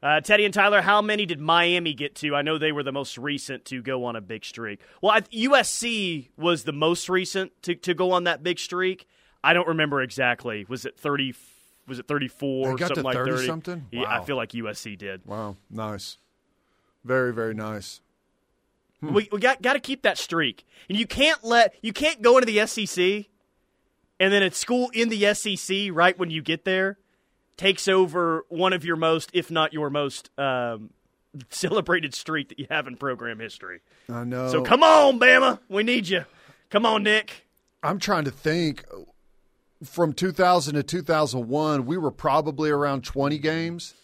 Uh, 0.00 0.20
Teddy 0.20 0.44
and 0.44 0.54
Tyler, 0.54 0.80
how 0.80 1.02
many 1.02 1.26
did 1.26 1.40
Miami 1.40 1.92
get 1.92 2.14
to? 2.16 2.36
I 2.36 2.42
know 2.42 2.56
they 2.56 2.70
were 2.70 2.84
the 2.84 2.92
most 2.92 3.18
recent 3.18 3.64
to 3.66 3.82
go 3.82 4.04
on 4.04 4.14
a 4.14 4.20
big 4.20 4.44
streak. 4.44 4.80
Well, 5.02 5.12
I, 5.12 5.20
USC 5.22 6.28
was 6.36 6.64
the 6.64 6.72
most 6.72 7.08
recent 7.08 7.50
to, 7.62 7.74
to 7.74 7.94
go 7.94 8.12
on 8.12 8.24
that 8.24 8.42
big 8.42 8.60
streak. 8.60 9.08
I 9.42 9.52
don't 9.54 9.66
remember 9.66 10.00
exactly. 10.00 10.64
Was 10.68 10.84
it 10.84 10.96
30? 10.98 11.34
Was 11.88 11.98
it 11.98 12.06
34? 12.06 12.66
They 12.68 12.70
got 12.70 12.78
to 12.78 12.86
something 12.86 13.04
like 13.04 13.16
30 13.16 13.30
30 13.32 13.46
something? 13.46 13.86
Yeah, 13.90 14.04
I 14.08 14.24
feel 14.24 14.36
like 14.36 14.50
USC 14.50 14.96
did. 14.96 15.26
Wow, 15.26 15.56
nice. 15.68 16.18
Very, 17.04 17.32
very 17.32 17.54
nice. 17.54 18.00
Hmm. 19.00 19.14
We, 19.14 19.28
we 19.32 19.40
got 19.40 19.62
got 19.62 19.72
to 19.72 19.80
keep 19.80 20.02
that 20.02 20.18
streak, 20.18 20.66
and 20.88 20.98
you 20.98 21.06
can't 21.06 21.42
let 21.42 21.74
you 21.82 21.92
can't 21.92 22.20
go 22.20 22.36
into 22.36 22.52
the 22.52 22.66
SEC, 22.66 23.26
and 24.20 24.32
then 24.32 24.42
at 24.42 24.54
school 24.54 24.90
in 24.92 25.08
the 25.08 25.34
SEC 25.34 25.88
right 25.92 26.18
when 26.18 26.30
you 26.30 26.42
get 26.42 26.64
there 26.64 26.98
takes 27.58 27.88
over 27.88 28.46
one 28.48 28.72
of 28.72 28.84
your 28.84 28.96
most, 28.96 29.30
if 29.34 29.50
not 29.50 29.74
your 29.74 29.90
most, 29.90 30.30
um, 30.38 30.90
celebrated 31.50 32.14
streak 32.14 32.48
that 32.48 32.58
you 32.58 32.66
have 32.70 32.86
in 32.86 32.96
program 32.96 33.38
history. 33.38 33.80
I 34.08 34.24
know. 34.24 34.48
So 34.48 34.62
come 34.62 34.82
on, 34.82 35.20
Bama, 35.20 35.58
we 35.68 35.82
need 35.82 36.08
you. 36.08 36.24
Come 36.70 36.86
on, 36.86 37.02
Nick. 37.02 37.44
I'm 37.82 37.98
trying 37.98 38.24
to 38.24 38.30
think. 38.30 38.84
From 39.84 40.12
2000 40.12 40.74
to 40.74 40.82
2001, 40.82 41.86
we 41.86 41.96
were 41.96 42.10
probably 42.10 42.68
around 42.68 43.04
20 43.04 43.38
games. 43.38 43.94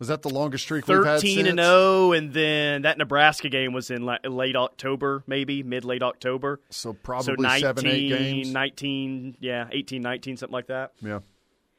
Was 0.00 0.08
that 0.08 0.22
the 0.22 0.30
longest 0.30 0.64
streak 0.64 0.88
we've 0.88 1.04
had? 1.04 1.20
Thirteen 1.20 1.46
and 1.46 1.58
zero, 1.58 2.12
and 2.12 2.32
then 2.32 2.82
that 2.82 2.96
Nebraska 2.96 3.50
game 3.50 3.74
was 3.74 3.90
in 3.90 4.06
late 4.06 4.56
October, 4.56 5.22
maybe 5.26 5.62
mid 5.62 5.84
late 5.84 6.02
October. 6.02 6.58
So 6.70 6.92
so 6.92 6.92
probably 6.94 7.36
19, 7.38 7.60
seven, 7.60 7.86
eight 7.86 8.08
games. 8.08 8.50
19, 8.50 9.36
yeah, 9.40 9.68
18, 9.70 10.00
19, 10.00 10.38
something 10.38 10.52
like 10.54 10.68
that. 10.68 10.92
Yeah. 11.02 11.18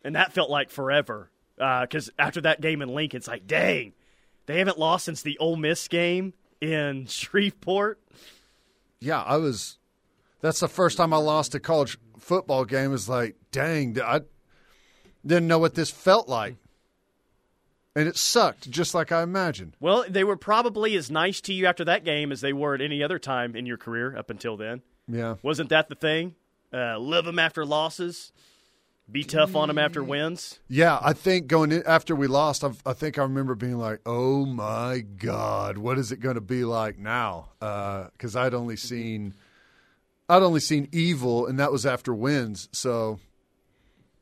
And 0.03 0.15
that 0.15 0.33
felt 0.33 0.49
like 0.49 0.69
forever. 0.69 1.29
Because 1.57 2.09
after 2.17 2.41
that 2.41 2.61
game 2.61 2.81
in 2.81 2.89
Lincoln, 2.89 3.17
it's 3.17 3.27
like, 3.27 3.45
dang, 3.45 3.93
they 4.47 4.57
haven't 4.59 4.79
lost 4.79 5.05
since 5.05 5.21
the 5.21 5.37
Ole 5.37 5.55
Miss 5.57 5.87
game 5.87 6.33
in 6.59 7.05
Shreveport. 7.07 7.99
Yeah, 8.99 9.21
I 9.21 9.37
was. 9.37 9.77
That's 10.41 10.59
the 10.59 10.67
first 10.67 10.97
time 10.97 11.13
I 11.13 11.17
lost 11.17 11.53
a 11.55 11.59
college 11.59 11.97
football 12.17 12.65
game. 12.65 12.93
Is 12.93 13.07
like, 13.07 13.35
dang, 13.51 13.99
I 14.01 14.21
didn't 15.25 15.47
know 15.47 15.59
what 15.59 15.75
this 15.75 15.91
felt 15.91 16.27
like, 16.27 16.55
and 17.95 18.07
it 18.07 18.17
sucked, 18.17 18.69
just 18.69 18.95
like 18.95 19.11
I 19.11 19.21
imagined. 19.21 19.75
Well, 19.79 20.05
they 20.09 20.23
were 20.23 20.37
probably 20.37 20.95
as 20.95 21.11
nice 21.11 21.41
to 21.41 21.53
you 21.53 21.67
after 21.67 21.85
that 21.85 22.03
game 22.03 22.31
as 22.31 22.41
they 22.41 22.53
were 22.53 22.73
at 22.73 22.81
any 22.81 23.03
other 23.03 23.19
time 23.19 23.55
in 23.55 23.65
your 23.67 23.77
career 23.77 24.15
up 24.17 24.29
until 24.31 24.57
then. 24.57 24.81
Yeah. 25.07 25.35
Wasn't 25.43 25.69
that 25.69 25.89
the 25.89 25.95
thing? 25.95 26.35
Uh, 26.73 26.97
love 26.99 27.25
them 27.25 27.37
after 27.37 27.65
losses, 27.65 28.31
be 29.11 29.23
tough 29.23 29.55
on 29.55 29.67
them 29.67 29.77
after 29.77 30.01
mm. 30.01 30.07
wins. 30.07 30.59
Yeah, 30.67 30.99
I 31.01 31.13
think 31.13 31.47
going 31.47 31.71
in 31.71 31.83
after 31.85 32.15
we 32.15 32.27
lost, 32.27 32.63
I've, 32.63 32.81
I 32.85 32.93
think 32.93 33.17
I 33.17 33.23
remember 33.23 33.55
being 33.55 33.77
like, 33.77 33.99
"Oh 34.05 34.45
my 34.45 34.99
god, 34.99 35.77
what 35.77 35.97
is 35.97 36.11
it 36.11 36.19
going 36.19 36.35
to 36.35 36.41
be 36.41 36.63
like 36.63 36.97
now?" 36.97 37.49
Uh, 37.61 38.05
because 38.13 38.35
I'd 38.35 38.53
only 38.53 38.77
seen, 38.77 39.33
I'd 40.29 40.43
only 40.43 40.59
seen 40.59 40.87
evil, 40.91 41.47
and 41.47 41.59
that 41.59 41.71
was 41.71 41.85
after 41.85 42.13
wins, 42.13 42.69
so 42.71 43.19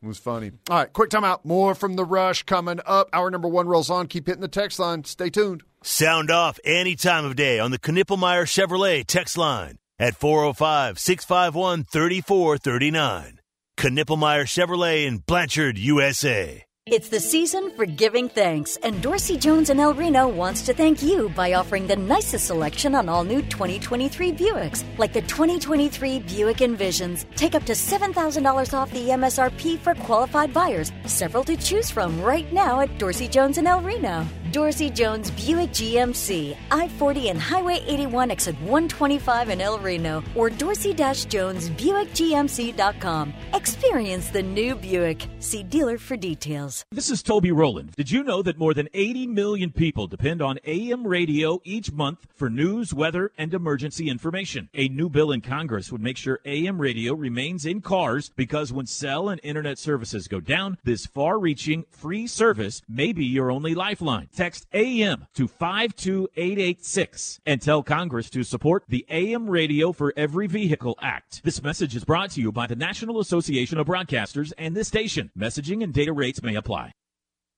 it 0.01 0.07
was 0.07 0.17
funny. 0.17 0.51
All 0.69 0.77
right, 0.77 0.91
quick 0.91 1.09
timeout. 1.09 1.43
More 1.43 1.75
from 1.75 1.95
the 1.95 2.05
rush 2.05 2.43
coming 2.43 2.79
up. 2.85 3.09
Hour 3.13 3.29
number 3.29 3.47
one 3.47 3.67
rolls 3.67 3.89
on. 3.89 4.07
Keep 4.07 4.27
hitting 4.27 4.41
the 4.41 4.47
text 4.47 4.79
line. 4.79 5.03
Stay 5.03 5.29
tuned. 5.29 5.63
Sound 5.83 6.31
off 6.31 6.59
any 6.63 6.95
time 6.95 7.25
of 7.25 7.35
day 7.35 7.59
on 7.59 7.71
the 7.71 7.79
Knippelmier 7.79 8.43
Chevrolet 8.43 9.05
text 9.05 9.37
line 9.37 9.77
at 9.97 10.15
405 10.15 10.97
651 10.99 11.83
3439. 11.83 13.38
Knippelmier 13.87 14.43
Chevrolet 14.43 15.05
in 15.05 15.19
Blanchard, 15.19 15.77
USA. 15.77 16.65
It's 16.85 17.09
the 17.09 17.19
season 17.19 17.71
for 17.75 17.85
giving 17.85 18.29
thanks, 18.29 18.75
and 18.77 18.99
Dorsey 18.99 19.37
Jones 19.37 19.69
and 19.69 19.79
El 19.79 19.93
Reno 19.93 20.27
wants 20.27 20.63
to 20.63 20.73
thank 20.73 21.03
you 21.03 21.29
by 21.29 21.53
offering 21.53 21.85
the 21.85 21.95
nicest 21.95 22.47
selection 22.47 22.95
on 22.95 23.07
all 23.07 23.23
new 23.23 23.43
2023 23.43 24.31
Buicks, 24.33 24.83
like 24.97 25.13
the 25.13 25.21
2023 25.21 26.19
Buick 26.19 26.57
Envisions. 26.57 27.25
Take 27.35 27.53
up 27.53 27.63
to 27.65 27.73
$7,000 27.73 28.73
off 28.73 28.91
the 28.91 29.09
MSRP 29.09 29.77
for 29.79 29.93
qualified 29.93 30.51
buyers. 30.51 30.91
Several 31.05 31.43
to 31.43 31.55
choose 31.55 31.91
from 31.91 32.19
right 32.21 32.51
now 32.51 32.79
at 32.79 32.97
Dorsey 32.97 33.27
Jones 33.27 33.59
and 33.59 33.67
El 33.67 33.81
Reno. 33.81 34.27
Dorsey 34.51 34.89
Jones 34.89 35.29
Buick 35.31 35.69
GMC, 35.71 36.57
I 36.71 36.87
40 36.87 37.29
and 37.29 37.39
Highway 37.39 37.83
81 37.85 38.31
exit 38.31 38.55
125 38.61 39.49
in 39.49 39.61
El 39.61 39.77
Reno, 39.79 40.23
or 40.33 40.49
Dorsey 40.49 40.93
Jones 40.93 41.69
BuickGMC.com. 41.69 43.33
Experience 43.53 44.29
the 44.29 44.41
new 44.41 44.75
Buick. 44.75 45.27
See 45.39 45.61
dealer 45.61 45.97
for 45.97 46.17
details. 46.17 46.83
This 46.91 47.09
is 47.11 47.21
Toby 47.21 47.51
Rowland. 47.51 47.91
Did 47.95 48.09
you 48.09 48.23
know 48.23 48.41
that 48.41 48.57
more 48.57 48.73
than 48.73 48.89
80 48.93 49.27
million 49.27 49.71
people 49.71 50.07
depend 50.07 50.41
on 50.41 50.57
AM 50.65 51.05
radio 51.05 51.59
each 51.63 51.91
month 51.91 52.25
for 52.35 52.49
news, 52.49 52.93
weather, 52.93 53.31
and 53.37 53.53
emergency 53.53 54.09
information? 54.09 54.69
A 54.73 54.87
new 54.87 55.09
bill 55.09 55.31
in 55.31 55.41
Congress 55.41 55.91
would 55.91 56.01
make 56.01 56.17
sure 56.17 56.39
AM 56.45 56.81
radio 56.81 57.13
remains 57.13 57.65
in 57.65 57.81
cars 57.81 58.31
because 58.35 58.73
when 58.73 58.85
cell 58.85 59.29
and 59.29 59.39
internet 59.43 59.77
services 59.77 60.27
go 60.27 60.39
down, 60.39 60.77
this 60.83 61.05
far 61.05 61.37
reaching 61.37 61.85
free 61.91 62.25
service 62.25 62.81
may 62.87 63.13
be 63.13 63.25
your 63.25 63.51
only 63.51 63.75
lifeline. 63.75 64.27
Text 64.39 64.67
AM 64.71 65.27
to 65.33 65.49
52886 65.49 67.41
and 67.45 67.61
tell 67.61 67.83
Congress 67.83 68.29
to 68.29 68.43
support 68.43 68.85
the 68.87 69.05
AM 69.09 69.49
Radio 69.49 69.91
for 69.91 70.13
Every 70.15 70.47
Vehicle 70.47 70.97
Act. 71.01 71.43
This 71.43 71.61
message 71.61 71.93
is 71.93 72.05
brought 72.05 72.31
to 72.31 72.41
you 72.41 72.53
by 72.53 72.65
the 72.65 72.77
National 72.77 73.19
Association 73.19 73.77
of 73.77 73.87
Broadcasters 73.87 74.53
and 74.57 74.77
this 74.77 74.87
station. 74.87 75.29
Messaging 75.37 75.83
and 75.83 75.93
data 75.93 76.13
rates 76.13 76.41
may 76.41 76.55
apply. 76.55 76.93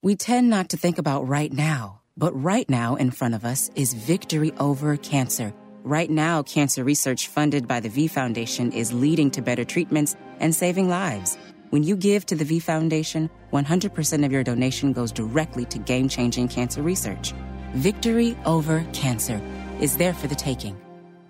We 0.02 0.16
tend 0.16 0.50
not 0.50 0.70
to 0.70 0.78
think 0.78 0.98
about 0.98 1.28
right 1.28 1.54
now, 1.54 2.02
but 2.18 2.32
right 2.34 2.68
now 2.68 2.96
in 2.96 3.12
front 3.12 3.36
of 3.36 3.46
us 3.46 3.70
is 3.76 3.94
victory 3.94 4.52
over 4.60 4.98
cancer. 4.98 5.54
Right 5.84 6.10
now, 6.10 6.42
cancer 6.42 6.84
research 6.84 7.28
funded 7.28 7.68
by 7.68 7.80
the 7.80 7.90
V 7.90 8.08
Foundation 8.08 8.72
is 8.72 8.92
leading 8.92 9.30
to 9.32 9.44
better 9.44 9.66
treatments 9.66 10.16
and 10.40 10.56
saving 10.56 10.90
lives. 10.90 11.38
When 11.72 11.84
you 11.84 11.96
give 11.96 12.26
to 12.26 12.36
the 12.36 12.44
V 12.44 12.60
Foundation, 12.60 13.30
100% 13.54 14.26
of 14.26 14.32
your 14.34 14.44
donation 14.44 14.92
goes 14.92 15.10
directly 15.10 15.64
to 15.68 15.80
game 15.80 16.10
changing 16.10 16.50
cancer 16.50 16.82
research. 16.82 17.32
Victory 17.76 18.36
over 18.44 18.86
cancer 18.92 19.42
is 19.80 19.96
there 19.96 20.14
for 20.14 20.28
the 20.28 20.36
taking 20.36 20.76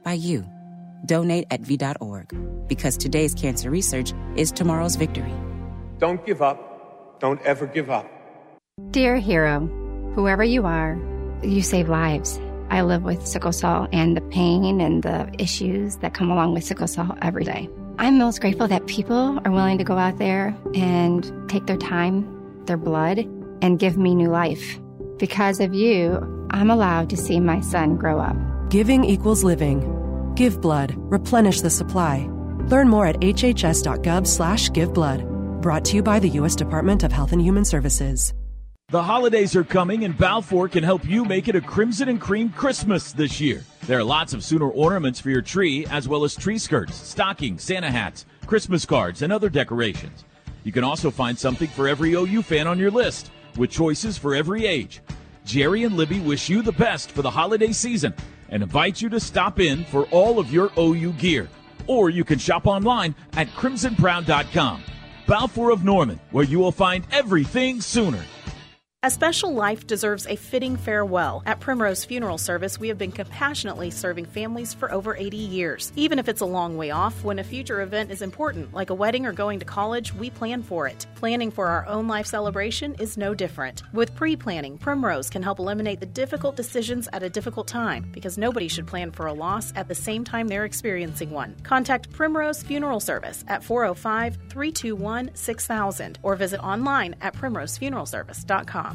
by 0.01 0.13
you. 0.13 0.43
Donate 1.05 1.45
at 1.51 1.61
V.org 1.61 2.67
because 2.67 2.97
today's 2.97 3.35
cancer 3.35 3.69
research 3.69 4.13
is 4.35 4.51
tomorrow's 4.51 4.95
victory. 4.95 5.31
Don't 5.99 6.25
give 6.25 6.41
up. 6.41 7.19
Don't 7.19 7.39
ever 7.43 7.67
give 7.67 7.91
up. 7.91 8.09
Dear 8.89 9.17
hero, 9.17 9.67
whoever 10.15 10.43
you 10.43 10.65
are, 10.65 10.97
you 11.43 11.61
save 11.61 11.87
lives. 11.87 12.39
I 12.71 12.81
live 12.81 13.03
with 13.03 13.27
sickle 13.27 13.51
cell 13.51 13.87
and 13.93 14.17
the 14.17 14.21
pain 14.21 14.81
and 14.81 15.03
the 15.03 15.31
issues 15.37 15.97
that 15.97 16.15
come 16.15 16.31
along 16.31 16.55
with 16.55 16.63
sickle 16.63 16.87
cell 16.87 17.15
every 17.21 17.43
day. 17.43 17.69
I'm 18.01 18.17
most 18.17 18.41
grateful 18.41 18.67
that 18.67 18.87
people 18.87 19.39
are 19.45 19.51
willing 19.51 19.77
to 19.77 19.83
go 19.83 19.95
out 19.95 20.17
there 20.17 20.57
and 20.73 21.31
take 21.47 21.67
their 21.67 21.77
time, 21.77 22.25
their 22.65 22.75
blood, 22.75 23.19
and 23.61 23.77
give 23.77 23.95
me 23.95 24.15
new 24.15 24.27
life. 24.27 24.79
Because 25.19 25.59
of 25.59 25.75
you, 25.75 26.47
I'm 26.49 26.71
allowed 26.71 27.11
to 27.11 27.15
see 27.15 27.39
my 27.39 27.61
son 27.61 27.97
grow 27.97 28.19
up. 28.19 28.35
Giving 28.71 29.03
equals 29.03 29.43
living. 29.43 30.33
Give 30.33 30.59
blood. 30.59 30.95
Replenish 31.11 31.61
the 31.61 31.69
supply. 31.69 32.27
Learn 32.69 32.89
more 32.89 33.05
at 33.05 33.19
hhs.gov 33.19 34.25
slash 34.25 34.71
give. 34.71 34.93
Brought 35.61 35.85
to 35.85 35.95
you 35.95 36.01
by 36.01 36.17
the 36.17 36.29
U.S. 36.29 36.55
Department 36.55 37.03
of 37.03 37.11
Health 37.11 37.33
and 37.33 37.41
Human 37.41 37.65
Services. 37.65 38.33
The 38.89 39.03
holidays 39.03 39.55
are 39.55 39.63
coming, 39.63 40.05
and 40.05 40.17
Balfour 40.17 40.69
can 40.69 40.83
help 40.83 41.05
you 41.05 41.23
make 41.23 41.47
it 41.47 41.55
a 41.55 41.61
crimson 41.61 42.09
and 42.09 42.19
cream 42.19 42.49
Christmas 42.49 43.11
this 43.11 43.39
year. 43.39 43.63
There 43.87 43.97
are 43.97 44.03
lots 44.03 44.33
of 44.33 44.43
Sooner 44.43 44.69
ornaments 44.69 45.19
for 45.19 45.31
your 45.31 45.41
tree, 45.41 45.87
as 45.87 46.07
well 46.07 46.23
as 46.23 46.35
tree 46.35 46.59
skirts, 46.59 46.95
stockings, 46.95 47.63
Santa 47.63 47.89
hats, 47.89 48.27
Christmas 48.45 48.85
cards, 48.85 49.23
and 49.23 49.33
other 49.33 49.49
decorations. 49.49 50.23
You 50.63 50.71
can 50.71 50.83
also 50.83 51.09
find 51.09 51.37
something 51.37 51.67
for 51.67 51.87
every 51.87 52.13
OU 52.13 52.43
fan 52.43 52.67
on 52.67 52.77
your 52.77 52.91
list, 52.91 53.31
with 53.57 53.71
choices 53.71 54.19
for 54.19 54.35
every 54.35 54.67
age. 54.67 55.01
Jerry 55.45 55.83
and 55.83 55.97
Libby 55.97 56.19
wish 56.19 56.47
you 56.47 56.61
the 56.61 56.71
best 56.71 57.11
for 57.11 57.23
the 57.23 57.31
holiday 57.31 57.71
season 57.71 58.13
and 58.49 58.61
invite 58.61 59.01
you 59.01 59.09
to 59.09 59.19
stop 59.19 59.59
in 59.59 59.83
for 59.85 60.05
all 60.11 60.37
of 60.37 60.53
your 60.53 60.71
OU 60.77 61.13
gear. 61.13 61.49
Or 61.87 62.11
you 62.11 62.23
can 62.23 62.37
shop 62.37 62.67
online 62.67 63.15
at 63.33 63.47
crimsonproud.com. 63.47 64.83
Balfour 65.25 65.71
of 65.71 65.83
Norman, 65.83 66.19
where 66.29 66.45
you 66.45 66.59
will 66.59 66.71
find 66.71 67.07
everything 67.11 67.81
Sooner. 67.81 68.23
A 69.03 69.09
special 69.09 69.51
life 69.51 69.87
deserves 69.87 70.27
a 70.27 70.35
fitting 70.35 70.77
farewell. 70.77 71.41
At 71.47 71.59
Primrose 71.59 72.05
Funeral 72.05 72.37
Service, 72.37 72.79
we 72.79 72.89
have 72.89 72.99
been 72.99 73.11
compassionately 73.11 73.89
serving 73.89 74.25
families 74.25 74.75
for 74.75 74.91
over 74.91 75.15
80 75.15 75.37
years. 75.37 75.91
Even 75.95 76.19
if 76.19 76.29
it's 76.29 76.41
a 76.41 76.45
long 76.45 76.77
way 76.77 76.91
off, 76.91 77.23
when 77.23 77.39
a 77.39 77.43
future 77.43 77.81
event 77.81 78.11
is 78.11 78.21
important, 78.21 78.75
like 78.75 78.91
a 78.91 78.93
wedding 78.93 79.25
or 79.25 79.33
going 79.33 79.57
to 79.57 79.65
college, 79.65 80.13
we 80.13 80.29
plan 80.29 80.61
for 80.61 80.85
it. 80.85 81.07
Planning 81.15 81.49
for 81.49 81.65
our 81.65 81.83
own 81.87 82.07
life 82.07 82.27
celebration 82.27 82.93
is 82.99 83.17
no 83.17 83.33
different. 83.33 83.81
With 83.91 84.13
pre 84.13 84.35
planning, 84.35 84.77
Primrose 84.77 85.31
can 85.31 85.41
help 85.41 85.57
eliminate 85.57 85.99
the 85.99 86.05
difficult 86.05 86.55
decisions 86.55 87.09
at 87.11 87.23
a 87.23 87.29
difficult 87.37 87.67
time 87.67 88.05
because 88.11 88.37
nobody 88.37 88.67
should 88.67 88.85
plan 88.85 89.09
for 89.09 89.25
a 89.25 89.33
loss 89.33 89.73
at 89.75 89.87
the 89.87 89.95
same 89.95 90.23
time 90.23 90.47
they're 90.47 90.65
experiencing 90.65 91.31
one. 91.31 91.55
Contact 91.63 92.11
Primrose 92.11 92.61
Funeral 92.61 92.99
Service 92.99 93.43
at 93.47 93.63
405 93.63 94.35
321 94.47 95.31
6000 95.33 96.19
or 96.21 96.35
visit 96.35 96.59
online 96.59 97.15
at 97.19 97.33
primrosefuneralservice.com. 97.35 98.90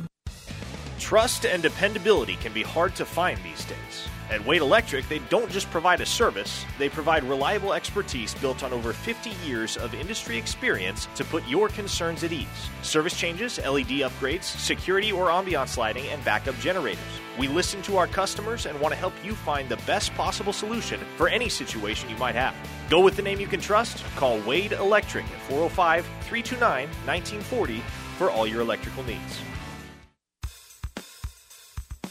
Trust 0.99 1.45
and 1.45 1.63
dependability 1.63 2.37
can 2.37 2.53
be 2.53 2.63
hard 2.63 2.95
to 2.97 3.05
find 3.05 3.39
these 3.43 3.65
days. 3.65 4.09
At 4.29 4.45
Wade 4.45 4.63
Electric, 4.63 5.09
they 5.09 5.21
don't 5.29 5.51
just 5.51 5.71
provide 5.71 6.01
a 6.01 6.07
service, 6.07 6.65
they 6.79 6.89
provide 6.89 7.23
reliable 7.23 7.75
expertise 7.75 8.35
built 8.35 8.65
on 8.65 8.73
over 8.73 8.93
50 8.93 9.31
years 9.47 9.77
of 9.77 9.95
industry 9.95 10.37
experience 10.37 11.07
to 11.15 11.25
put 11.25 11.47
your 11.47 11.69
concerns 11.69 12.25
at 12.25 12.33
ease. 12.33 12.47
Service 12.83 13.17
changes, 13.17 13.59
LED 13.59 14.03
upgrades, 14.03 14.43
security 14.43 15.13
or 15.13 15.29
ambiance 15.29 15.77
lighting, 15.77 16.07
and 16.09 16.25
backup 16.25 16.59
generators. 16.59 16.99
We 17.39 17.47
listen 17.47 17.83
to 17.83 17.99
our 17.99 18.09
customers 18.09 18.67
and 18.67 18.81
want 18.81 18.95
to 18.95 18.99
help 18.99 19.13
you 19.23 19.35
find 19.35 19.69
the 19.69 19.77
best 19.87 20.13
possible 20.15 20.53
solution 20.53 20.99
for 21.17 21.29
any 21.29 21.49
situation 21.49 22.11
you 22.11 22.17
might 22.17 22.35
have. 22.35 22.55
Go 22.91 23.01
with 23.01 23.15
the 23.15 23.23
name 23.23 23.39
you 23.39 23.47
can 23.47 23.61
trust. 23.61 24.03
Call 24.17 24.41
Wade 24.41 24.73
Electric 24.73 25.27
at 25.27 25.41
405 25.43 26.05
329 26.23 26.89
1940 26.89 27.83
for 28.19 28.31
all 28.31 28.47
your 28.47 28.63
electrical 28.63 29.05
needs. 29.05 29.41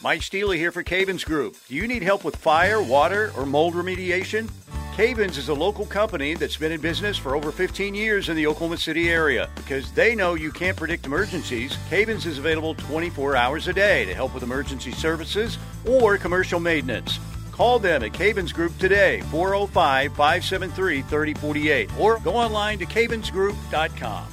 Mike 0.06 0.22
Steely 0.22 0.60
here 0.60 0.72
for 0.72 0.84
Cavens 0.84 1.24
Group. 1.24 1.58
Do 1.68 1.74
you 1.74 1.88
need 1.88 2.04
help 2.04 2.24
with 2.24 2.36
fire, 2.36 2.80
water, 2.80 3.32
or 3.36 3.44
mold 3.44 3.74
remediation? 3.74 4.48
Cavens 4.96 5.36
is 5.36 5.50
a 5.50 5.54
local 5.56 5.84
company 5.88 6.36
that's 6.36 6.58
been 6.58 6.72
in 6.72 6.80
business 6.80 7.18
for 7.18 7.36
over 7.36 7.52
15 7.52 7.96
years 7.96 8.30
in 8.30 8.36
the 8.36 8.46
Oklahoma 8.46 8.78
City 8.78 9.10
area. 9.10 9.50
Because 9.56 9.92
they 9.94 10.14
know 10.14 10.36
you 10.36 10.52
can't 10.52 10.78
predict 10.78 11.08
emergencies, 11.08 11.76
Cavens 11.90 12.28
is 12.28 12.38
available 12.38 12.76
24 12.76 13.36
hours 13.36 13.68
a 13.68 13.74
day 13.74 14.06
to 14.06 14.14
help 14.14 14.36
with 14.36 14.44
emergency 14.44 14.92
services 14.92 15.58
or 15.88 16.20
commercial 16.20 16.60
maintenance. 16.60 17.18
Call 17.52 17.80
them 17.80 18.04
at 18.04 18.14
Cavens 18.14 18.54
Group 18.54 18.78
today, 18.78 19.22
405 19.32 20.12
573 20.12 21.02
3048, 21.02 21.90
or 22.00 22.20
go 22.20 22.36
online 22.36 22.78
to 22.78 22.86
cavensgroup.com. 22.86 24.28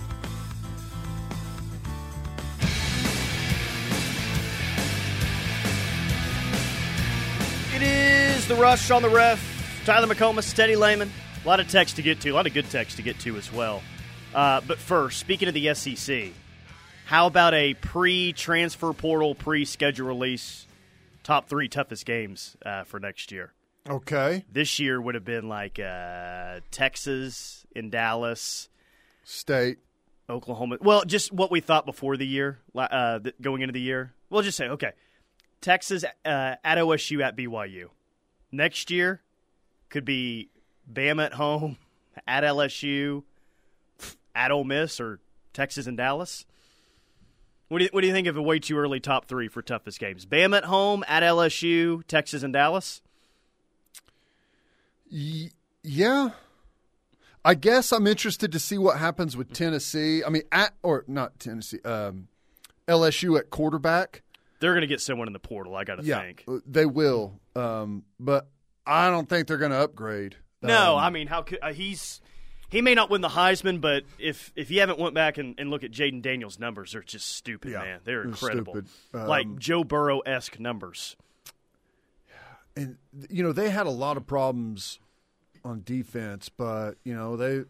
It 7.83 8.37
is 8.37 8.47
the 8.47 8.55
rush 8.55 8.91
on 8.91 9.03
the 9.03 9.09
ref. 9.09 9.83
Tyler 9.85 10.07
McComas, 10.07 10.55
Teddy 10.55 10.77
Lehman. 10.77 11.11
A 11.45 11.49
lot 11.49 11.59
of 11.59 11.69
text 11.69 11.97
to 11.97 12.03
get 12.03 12.21
to, 12.21 12.31
a 12.31 12.35
lot 12.35 12.47
of 12.47 12.55
good 12.55 12.71
text 12.71 12.97
to 12.97 13.03
get 13.03 13.19
to 13.21 13.37
as 13.37 13.53
well. 13.53 13.83
Uh, 14.33 14.61
but 14.61 14.79
first, 14.79 15.19
speaking 15.19 15.49
of 15.49 15.55
the 15.55 15.75
SEC, 15.75 16.29
how 17.05 17.27
about 17.27 17.55
a 17.55 17.75
pre-transfer 17.75 18.93
portal, 18.93 19.35
pre-schedule 19.35 20.07
release, 20.07 20.67
top 21.25 21.49
three 21.49 21.69
toughest 21.69 22.07
games 22.07 22.57
uh, 22.65 22.85
for 22.85 23.01
next 23.01 23.33
year? 23.33 23.53
Okay. 23.89 24.45
This 24.51 24.79
year 24.79 25.01
would 25.01 25.17
have 25.17 25.25
been 25.25 25.49
like 25.49 25.81
uh, 25.81 26.61
Texas 26.71 27.67
in 27.75 27.91
Dallas, 27.91 28.69
State, 29.25 29.79
Oklahoma. 30.31 30.79
Well, 30.81 31.05
just 31.05 31.33
what 31.33 31.51
we 31.51 31.59
thought 31.61 31.85
before 31.85 32.17
the 32.17 32.27
year, 32.27 32.59
uh, 32.77 33.19
going 33.41 33.63
into 33.63 33.73
the 33.73 33.81
year. 33.81 34.13
We'll 34.31 34.43
just 34.43 34.57
say 34.57 34.69
okay. 34.69 34.93
Texas 35.63 36.05
uh, 36.05 36.57
at 36.63 36.79
OSU 36.79 37.23
at 37.23 37.37
BYU. 37.37 37.87
Next 38.51 38.91
year 38.91 39.23
could 39.89 40.05
be 40.05 40.51
Bama 40.93 41.27
at 41.27 41.35
home, 41.35 41.79
at 42.27 42.45
LSU, 42.45 43.23
at 44.35 44.51
Ole 44.51 44.65
Miss, 44.65 45.01
or 45.01 45.21
Texas 45.55 45.87
and 45.87 45.97
Dallas. 45.97 46.45
What 47.69 47.79
do 47.79 47.85
you, 47.85 47.91
what 47.93 48.03
do 48.03 48.07
you 48.07 48.13
think 48.13 48.27
of 48.27 48.37
a 48.37 48.43
way 48.43 48.59
too 48.59 48.77
early 48.77 49.01
top 49.01 49.25
three 49.25 49.49
for 49.49 49.63
toughest 49.63 49.99
games? 49.99 50.27
Bama 50.27 50.59
at 50.59 50.65
home, 50.65 51.03
at 51.09 51.23
LSU, 51.23 52.07
Texas 52.07 52.43
and 52.43 52.53
Dallas. 52.53 53.01
Yeah, 55.09 56.31
I 57.45 57.55
guess 57.55 57.93
I'm 57.93 58.07
interested 58.07 58.53
to 58.53 58.59
see 58.59 58.77
what 58.77 58.99
happens 58.99 59.37
with 59.37 59.53
Tennessee. 59.53 60.23
I 60.23 60.29
mean, 60.29 60.43
at 60.53 60.75
or 60.83 61.05
not 61.07 61.39
Tennessee, 61.39 61.81
um, 61.85 62.29
LSU 62.87 63.39
at 63.39 63.51
quarterback. 63.51 64.23
They're 64.63 64.75
going 64.75 64.83
to 64.83 64.87
get 64.87 65.01
someone 65.01 65.27
in 65.27 65.33
the 65.33 65.41
portal. 65.41 65.75
I 65.75 65.83
got 65.83 65.97
to 65.97 66.05
yeah, 66.05 66.21
think 66.21 66.45
they 66.65 66.87
will. 66.87 67.41
Um, 67.57 68.05
but 68.21 68.47
I 68.87 69.11
don't 69.11 69.29
think 69.29 69.49
they're 69.49 69.57
going 69.57 69.73
to 69.73 69.79
upgrade. 69.79 70.37
No, 70.63 70.93
Um, 70.97 71.03
I 71.03 71.11
mean, 71.11 71.27
how 71.27 71.43
could 71.43 71.59
uh, 71.61 71.73
he's 71.73 72.21
he 72.71 72.81
may 72.81 72.95
not 72.95 73.11
win 73.11 73.23
the 73.23 73.29
Heisman, 73.29 73.81
but 73.81 74.05
if 74.21 74.53
if 74.55 74.71
you 74.71 74.79
haven't 74.79 75.01
went 75.01 75.17
back 75.17 75.37
and, 75.37 75.57
and 75.59 75.69
look 75.69 75.83
at 75.83 75.91
Jayden 75.91 76.23
Daniels' 76.23 76.61
numbers, 76.61 76.93
they're 76.93 77.03
just 77.03 77.27
stupid, 77.27 77.73
man. 77.73 78.03
They're 78.05 78.23
incredible. 78.23 78.83
Um, 79.13 79.27
like 79.27 79.59
Joe 79.59 79.83
Burrow 79.83 80.21
esque 80.21 80.61
numbers. 80.61 81.17
and 82.77 82.99
you 83.29 83.43
know 83.43 83.53
they 83.53 83.71
had 83.71 83.89
a 83.89 83.91
lot 83.91 84.17
of 84.17 84.29
problems 84.29 85.01
on 85.65 85.83
defense, 85.85 86.49
but 86.49 86.93
you 87.03 87.15
know 87.17 87.37
they 87.37 87.65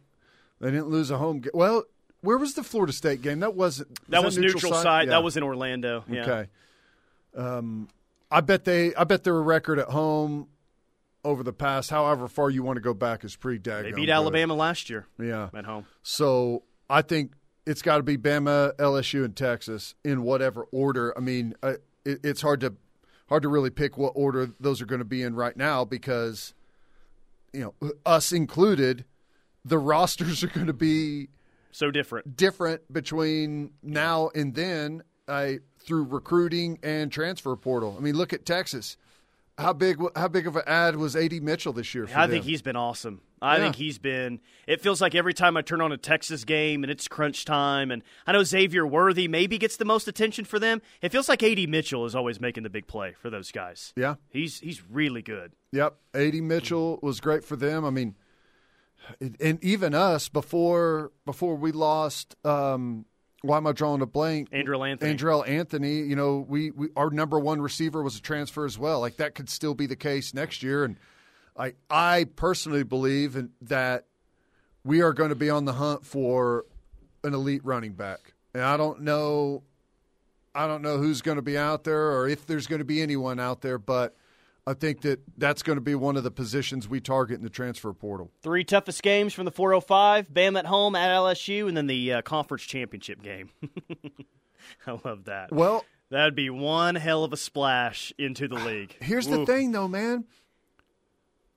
they 0.61 0.71
didn't 0.71 0.89
lose 0.89 1.11
a 1.11 1.17
home 1.17 1.41
game. 1.41 1.53
Well, 1.55 1.85
where 2.21 2.37
was 2.37 2.53
the 2.53 2.63
Florida 2.63 2.93
State 2.93 3.23
game? 3.23 3.41
That 3.41 3.55
wasn't 3.55 3.99
That 4.11 4.23
was 4.23 4.39
neutral, 4.39 4.75
side. 4.75 5.07
Yeah. 5.07 5.13
That 5.13 5.23
was 5.25 5.39
in 5.39 5.43
Orlando. 5.43 6.05
Yeah. 6.07 6.23
Okay. 6.23 6.51
Um, 7.37 7.89
I 8.31 8.41
bet 8.41 8.65
they. 8.65 8.95
I 8.95 9.05
bet 9.05 9.25
their 9.25 9.41
record 9.41 9.79
at 9.79 9.89
home 9.89 10.49
over 11.25 11.43
the 11.43 11.53
past, 11.53 11.91
however 11.91 12.29
far 12.29 12.51
you 12.51 12.63
want 12.63 12.77
to 12.77 12.81
go 12.81 12.95
back, 12.95 13.25
is 13.25 13.37
pretty 13.37 13.59
daggone. 13.59 13.83
They 13.83 13.93
beat 13.93 14.07
good. 14.07 14.11
Alabama 14.11 14.55
last 14.55 14.91
year. 14.91 15.07
Yeah, 15.19 15.51
at 15.55 15.65
home. 15.65 15.87
So 16.03 16.65
I 16.89 17.03
think 17.03 17.33
it's 17.67 17.83
got 17.83 17.99
to 17.99 18.03
be 18.03 18.17
Bama, 18.17 18.75
LSU, 18.77 19.25
and 19.25 19.37
Texas 19.37 19.95
in 20.05 20.23
whatever 20.23 20.67
order. 20.73 21.17
I 21.17 21.21
mean, 21.21 21.55
uh, 21.63 21.75
it, 22.05 22.21
it's 22.25 22.43
hard 22.43 22.61
to 22.61 22.75
hard 23.29 23.43
to 23.43 23.49
really 23.49 23.71
pick 23.71 23.97
what 23.97 24.13
order 24.15 24.51
those 24.61 24.83
are 24.83 24.87
going 24.87 24.99
to 24.99 25.07
be 25.07 25.23
in 25.23 25.35
right 25.35 25.57
now 25.57 25.85
because 25.85 26.55
you 27.53 27.61
know 27.61 27.93
us 28.05 28.33
included, 28.33 29.05
the 29.65 29.79
rosters 29.79 30.43
are 30.43 30.49
going 30.49 30.67
to 30.67 30.73
be 30.73 31.29
so 31.71 31.91
different 31.91 32.37
different 32.37 32.93
between 32.93 33.73
now 33.83 34.31
and 34.35 34.55
then. 34.55 35.03
I 35.29 35.59
through 35.79 36.05
recruiting 36.05 36.79
and 36.83 37.11
transfer 37.13 37.55
portal. 37.57 37.95
I 37.99 38.01
mean, 38.03 38.17
look 38.17 38.33
at 38.33 38.45
Texas. 38.47 38.97
How 39.59 39.73
big? 39.75 39.99
How 40.17 40.29
big 40.29 40.47
of 40.47 40.57
an 40.57 40.63
ad 40.67 40.97
was 40.97 41.15
Ad 41.15 41.33
Mitchell 41.43 41.73
this 41.75 41.95
year? 41.95 42.07
For 42.07 42.17
I 42.19 42.23
them? 42.23 42.31
think 42.31 42.45
he's 42.47 42.63
been 42.63 42.75
awesome. 42.77 43.21
I 43.43 43.57
Yeah. 43.57 43.65
think 43.65 43.77
he's 43.77 43.99
been. 43.99 44.41
It 44.67 44.81
feels 44.81 45.01
like 45.01 45.15
every 45.15 45.35
time 45.35 45.57
I 45.57 45.63
turn 45.63 45.81
on 45.81 45.93
a 45.93 45.97
Texas 45.99 46.45
game 46.45 46.85
and 46.85 46.91
it's 46.91 47.07
crunch 47.07 47.45
time, 47.45 47.91
and 47.91 48.03
I 48.27 48.33
know 48.33 48.45
Xavier 48.45 48.87
Worthy 48.87 49.29
maybe 49.29 49.59
gets 49.59 49.77
the 49.77 49.85
most 49.85 50.09
attention 50.09 50.45
for 50.47 50.59
them. 50.59 50.81
It 51.03 51.13
feels 51.13 51.29
like 51.29 51.43
Ad 51.43 51.69
Mitchell 51.69 52.07
is 52.07 52.15
always 52.15 52.41
making 52.41 52.63
the 52.63 52.71
big 52.71 52.87
play 52.87 53.13
for 53.21 53.29
those 53.31 53.53
guys. 53.53 53.93
Yeah, 53.97 54.15
he's 54.31 54.61
he's 54.61 54.83
really 54.89 55.23
good. 55.23 55.53
Yep, 55.73 55.97
Ad 56.15 56.35
Mitchell 56.35 56.99
was 57.03 57.21
great 57.21 57.45
for 57.45 57.57
them. 57.57 57.85
I 57.85 57.91
mean, 57.91 58.15
and 59.41 59.63
even 59.63 59.95
us 59.95 60.29
before 60.29 61.13
before 61.27 61.57
we 61.57 61.73
lost. 61.73 62.37
Um, 62.45 63.05
why 63.43 63.57
am 63.57 63.67
I 63.67 63.73
drawing 63.73 64.01
a 64.03 64.07
blank? 64.07 64.51
Andrel 64.51 64.89
Anthony. 64.89 65.15
Andrel 65.15 65.49
Anthony. 65.49 65.97
You 65.99 66.17
know, 66.17 66.47
we, 66.49 66.71
we 66.71 66.89
our 66.97 67.11
number 67.11 67.39
one 67.39 67.61
receiver 67.61 68.03
was 68.03 68.17
a 68.17 68.23
transfer 68.23 68.65
as 68.65 68.79
well. 68.79 69.01
Like 69.01 69.17
that 69.17 69.35
could 69.35 69.51
still 69.51 69.75
be 69.75 69.87
the 69.87 69.97
case 69.97 70.33
next 70.33 70.63
year. 70.63 70.85
And 70.85 70.97
I 71.57 71.75
I 71.91 72.27
personally 72.37 72.85
believe 72.85 73.37
in, 73.37 73.51
that 73.63 74.07
we 74.85 75.03
are 75.03 75.13
going 75.13 75.31
to 75.31 75.37
be 75.37 75.51
on 75.51 75.65
the 75.65 75.75
hunt 75.75 76.07
for 76.07 76.65
an 77.25 77.35
elite 77.35 77.65
running 77.65 77.93
back. 77.93 78.35
And 78.55 78.63
I 78.63 78.77
don't 78.77 79.03
know, 79.03 79.63
I 80.55 80.67
don't 80.67 80.83
know 80.83 80.99
who's 80.99 81.23
going 81.23 81.37
to 81.37 81.43
be 81.43 81.57
out 81.57 81.85
there 81.85 82.13
or 82.13 82.29
if 82.29 82.47
there's 82.47 82.67
going 82.67 82.81
to 82.81 82.85
be 82.85 83.03
anyone 83.03 83.41
out 83.41 83.61
there, 83.61 83.79
but 83.79 84.15
I 84.67 84.75
think 84.75 85.01
that 85.01 85.21
that's 85.37 85.63
going 85.63 85.77
to 85.77 85.83
be 85.83 85.95
one 85.95 86.17
of 86.17 86.23
the 86.23 86.31
positions 86.31 86.89
we 86.89 87.01
target 87.01 87.37
in 87.37 87.43
the 87.43 87.51
transfer 87.51 87.93
portal. 87.93 88.31
Three 88.43 88.63
toughest 88.63 89.03
games 89.03 89.35
from 89.35 89.45
the 89.45 89.51
405: 89.51 90.33
Bam 90.33 90.57
at 90.57 90.67
home 90.67 90.95
at 90.95 91.11
LSU, 91.11 91.67
and 91.67 91.77
then 91.77 91.89
the 91.89 92.15
uh, 92.15 92.23
conference 92.23 92.63
championship 92.63 93.23
game. 93.23 93.51
I 94.87 94.99
love 95.05 95.25
that. 95.25 95.51
Well, 95.51 95.85
that'd 96.11 96.37
be 96.37 96.49
one 96.49 96.95
hell 96.95 97.25
of 97.25 97.33
a 97.33 97.37
splash 97.37 98.13
into 98.19 98.47
the 98.47 98.55
league. 98.57 98.97
Here's 99.01 99.27
the 99.27 99.45
thing, 99.45 99.73
though, 99.73 99.89
man. 99.89 100.25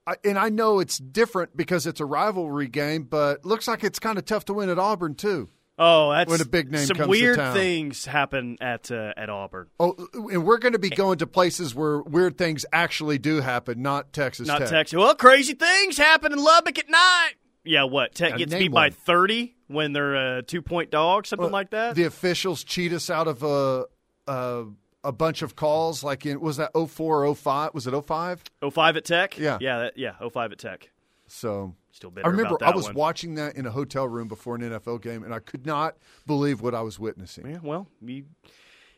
I, 0.08 0.16
and 0.24 0.38
I 0.38 0.49
know 0.49 0.80
it's 0.80 0.97
different 0.97 1.58
because 1.58 1.88
it's 1.88 1.99
a 1.99 2.06
rivalry 2.06 2.68
game, 2.68 3.03
but 3.03 3.45
looks 3.45 3.68
like 3.68 3.84
it's 3.84 3.99
kind 3.99 4.18
of 4.18 4.26
tough 4.26 4.45
to 4.45 4.53
win 4.53 4.70
at 4.70 4.78
Auburn 4.78 5.16
too. 5.16 5.49
Oh, 5.78 6.12
that's 6.12 6.30
when 6.32 6.40
a 6.40 6.46
big 6.46 6.72
name 6.72 6.86
some 6.86 6.96
comes 6.98 7.10
weird 7.10 7.36
to 7.36 7.42
town. 7.44 7.54
things 7.54 8.06
happen 8.06 8.58
at 8.62 8.90
uh, 8.92 9.14
at 9.18 9.30
Auburn. 9.30 9.68
Oh, 9.80 9.96
and 10.14 10.46
we're 10.46 10.58
going 10.58 10.72
to 10.74 10.80
be 10.80 10.90
going 10.90 11.18
to 11.20 11.28
places 11.28 11.76
where 11.76 12.00
weird 12.02 12.38
things 12.38 12.66
actually 12.72 13.18
do 13.18 13.42
happen, 13.42 13.82
not 13.82 14.14
Texas 14.14 14.48
Not 14.48 14.60
Tech. 14.60 14.70
Texas. 14.70 14.98
Well, 14.98 15.14
crazy 15.16 15.54
things 15.54 15.98
happen 15.98 16.32
in 16.32 16.40
Lubbock 16.42 16.80
at 16.80 16.90
night. 16.90 17.34
Yeah, 17.66 17.84
what? 17.84 18.16
Tech 18.16 18.32
Yeah, 18.32 18.38
gets 18.38 18.54
beat 18.54 18.72
by 18.72 18.90
thirty 18.92 19.56
when 19.68 19.92
they're 19.92 20.38
a 20.38 20.44
two 20.44 20.62
point 20.62 20.92
dog, 20.92 21.26
something 21.26 21.44
Well, 21.46 21.52
like 21.52 21.72
that. 21.72 21.96
The 21.96 22.04
officials 22.04 22.64
cheat 22.64 22.94
us 22.94 23.10
out 23.10 23.28
of 23.28 23.44
a 23.44 23.86
a, 24.28 24.66
a 25.04 25.12
bunch 25.12 25.42
of 25.42 25.58
calls. 25.58 26.04
Like 26.04 26.26
in 26.26 26.40
was 26.40 26.56
that 26.58 26.72
04 26.74 27.26
or 27.26 27.36
05? 27.36 27.74
Was 27.74 27.86
it 27.86 28.02
05? 28.06 28.44
05 28.72 28.98
at 28.98 29.04
Tech. 29.06 29.38
Yeah. 29.38 29.58
yeah, 29.60 29.80
that, 29.80 29.98
yeah. 29.98 30.14
05 30.32 30.52
at 30.54 30.58
Tech. 30.60 30.90
So 31.28 31.76
Still 31.96 32.12
bitter 32.12 32.28
I 32.28 32.30
remember 32.30 32.58
I 32.62 32.76
was 32.76 32.88
one. 32.88 32.96
watching 32.96 33.36
that 33.36 33.56
in 33.56 33.66
a 33.66 33.72
hotel 33.72 34.06
room 34.06 34.28
before 34.28 34.56
an 34.56 34.62
NFL 34.64 35.02
game, 35.02 35.24
and 35.24 35.34
I 35.34 35.39
could 35.39 35.66
not 35.66 35.96
believe 36.28 36.60
what 36.60 36.76
I 36.76 36.82
was 36.82 37.00
witnessing. 37.00 37.50
Yeah, 37.50 37.60
well, 37.64 37.88
you, 38.02 38.26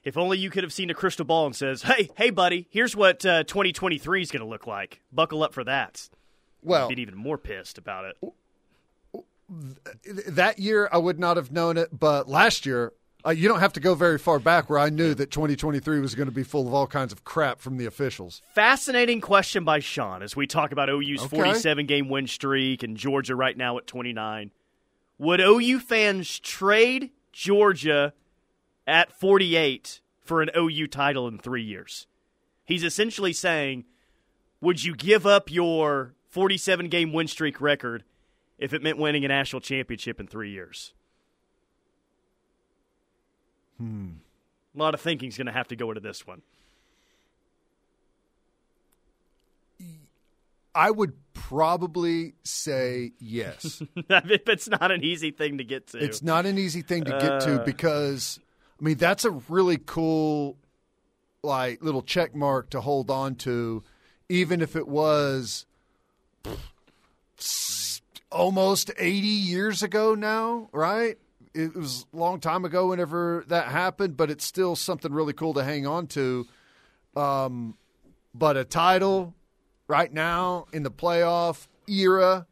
if 0.03 0.17
only 0.17 0.39
you 0.39 0.49
could 0.49 0.63
have 0.63 0.73
seen 0.73 0.89
a 0.89 0.95
crystal 0.95 1.23
ball 1.23 1.45
and 1.45 1.55
says, 1.55 1.83
"Hey, 1.83 2.09
hey, 2.17 2.31
buddy, 2.31 2.65
here's 2.71 2.95
what 2.95 3.23
uh, 3.23 3.43
2023 3.43 4.23
is 4.23 4.31
going 4.31 4.41
to 4.41 4.47
look 4.49 4.65
like. 4.65 5.01
Buckle 5.11 5.43
up 5.43 5.53
for 5.53 5.63
that." 5.63 6.09
Well- 6.63 6.89
be 6.89 6.99
even 6.99 7.15
more 7.15 7.37
pissed 7.37 7.77
about 7.77 8.05
it. 8.05 8.17
that 10.27 10.57
year 10.57 10.89
I 10.91 10.97
would 10.97 11.19
not 11.19 11.37
have 11.37 11.51
known 11.51 11.77
it, 11.77 11.89
but 11.97 12.27
last 12.27 12.65
year 12.65 12.93
uh, 13.27 13.31
you 13.31 13.47
don't 13.49 13.59
have 13.59 13.73
to 13.73 13.79
go 13.79 13.93
very 13.93 14.17
far 14.17 14.39
back 14.39 14.69
where 14.69 14.79
I 14.79 14.89
knew 14.89 15.13
that 15.13 15.31
2023 15.31 15.99
was 15.99 16.15
going 16.15 16.29
to 16.29 16.33
be 16.33 16.43
full 16.43 16.65
of 16.67 16.73
all 16.73 16.87
kinds 16.87 17.11
of 17.11 17.25
crap 17.25 17.59
from 17.59 17.77
the 17.77 17.85
officials. 17.85 18.41
Fascinating 18.53 19.19
question 19.19 19.65
by 19.65 19.79
Sean 19.79 20.21
as 20.21 20.35
we 20.35 20.47
talk 20.47 20.71
about 20.71 20.89
OU's 20.89 21.23
Okay. 21.23 21.35
47 21.35 21.85
game 21.85 22.07
win 22.09 22.27
streak 22.27 22.83
and 22.83 22.95
Georgia 22.95 23.35
right 23.35 23.57
now 23.57 23.77
at 23.77 23.85
29. 23.85 24.51
Would 25.19 25.41
OU 25.41 25.79
fans 25.79 26.39
trade 26.39 27.11
Georgia 27.33 28.13
at 28.85 29.11
48 29.11 29.99
for 30.23 30.41
an 30.41 30.49
OU 30.55 30.87
title 30.87 31.27
in 31.27 31.37
three 31.37 31.63
years? 31.63 32.07
He's 32.63 32.83
essentially 32.83 33.33
saying, 33.33 33.85
would 34.61 34.83
you 34.83 34.95
give 34.95 35.25
up 35.25 35.51
your 35.51 36.13
47 36.29 36.87
game 36.87 37.11
win 37.11 37.27
streak 37.27 37.59
record 37.59 38.03
if 38.57 38.73
it 38.73 38.81
meant 38.81 38.97
winning 38.97 39.25
a 39.25 39.27
national 39.27 39.61
championship 39.61 40.19
in 40.19 40.27
three 40.27 40.51
years? 40.51 40.93
Hmm. 43.77 44.07
A 44.75 44.79
lot 44.79 44.93
of 44.93 45.01
thinking's 45.01 45.37
going 45.37 45.47
to 45.47 45.53
have 45.53 45.67
to 45.69 45.75
go 45.75 45.89
into 45.89 46.01
this 46.01 46.25
one. 46.27 46.41
I 50.75 50.91
would 50.91 51.13
probably 51.33 52.33
say 52.43 53.13
yes. 53.19 53.81
it's 54.09 54.69
not 54.69 54.91
an 54.91 55.03
easy 55.03 55.31
thing 55.31 55.57
to 55.57 55.63
get 55.63 55.87
to. 55.87 55.97
It's 55.97 56.21
not 56.21 56.45
an 56.45 56.57
easy 56.59 56.81
thing 56.83 57.05
to 57.05 57.11
get 57.11 57.41
to 57.41 57.61
Uh. 57.61 57.65
because 57.65 58.39
I 58.79 58.83
mean 58.83 58.97
that's 58.97 59.25
a 59.25 59.31
really 59.31 59.77
cool 59.83 60.55
like 61.41 61.81
little 61.81 62.03
check 62.03 62.35
mark 62.35 62.69
to 62.71 62.81
hold 62.81 63.09
on 63.09 63.35
to 63.35 63.83
even 64.29 64.61
if 64.61 64.75
it 64.75 64.87
was 64.87 65.65
s- 67.39 68.01
almost 68.31 68.91
80 68.97 69.27
years 69.27 69.81
ago 69.81 70.13
now, 70.13 70.69
right? 70.73 71.17
It 71.57 71.75
was 71.75 72.05
a 72.13 72.17
long 72.17 72.39
time 72.39 72.65
ago 72.65 72.87
whenever 72.89 73.43
that 73.47 73.67
happened, 73.67 74.15
but 74.15 74.29
it's 74.29 74.45
still 74.45 74.75
something 74.75 75.11
really 75.11 75.33
cool 75.33 75.53
to 75.55 75.63
hang 75.63 75.87
on 75.87 76.07
to. 76.07 76.45
Um, 77.15 77.75
but 78.35 78.57
a 78.57 78.63
title 78.63 79.33
right 79.87 80.13
now 80.13 80.67
in 80.71 80.83
the 80.83 80.91
playoff 80.91 81.67
era, 81.87 82.45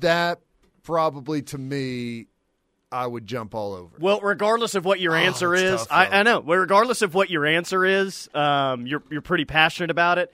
that 0.00 0.40
probably 0.84 1.42
to 1.42 1.58
me, 1.58 2.26
I 2.92 3.06
would 3.06 3.26
jump 3.26 3.54
all 3.54 3.74
over. 3.74 3.96
Well, 3.98 4.20
regardless 4.20 4.74
of 4.74 4.84
what 4.84 5.00
your 5.00 5.14
answer 5.14 5.54
Oh, 5.54 5.58
is, 5.58 5.80
tough, 5.80 5.88
I. 5.90 6.20
I 6.20 6.22
know. 6.22 6.40
Well, 6.40 6.58
regardless 6.58 7.02
of 7.02 7.14
what 7.14 7.28
your 7.28 7.44
answer 7.44 7.84
is, 7.84 8.30
um, 8.34 8.86
you're 8.86 9.02
you're 9.10 9.20
pretty 9.20 9.44
passionate 9.44 9.90
about 9.90 10.18
it. 10.18 10.32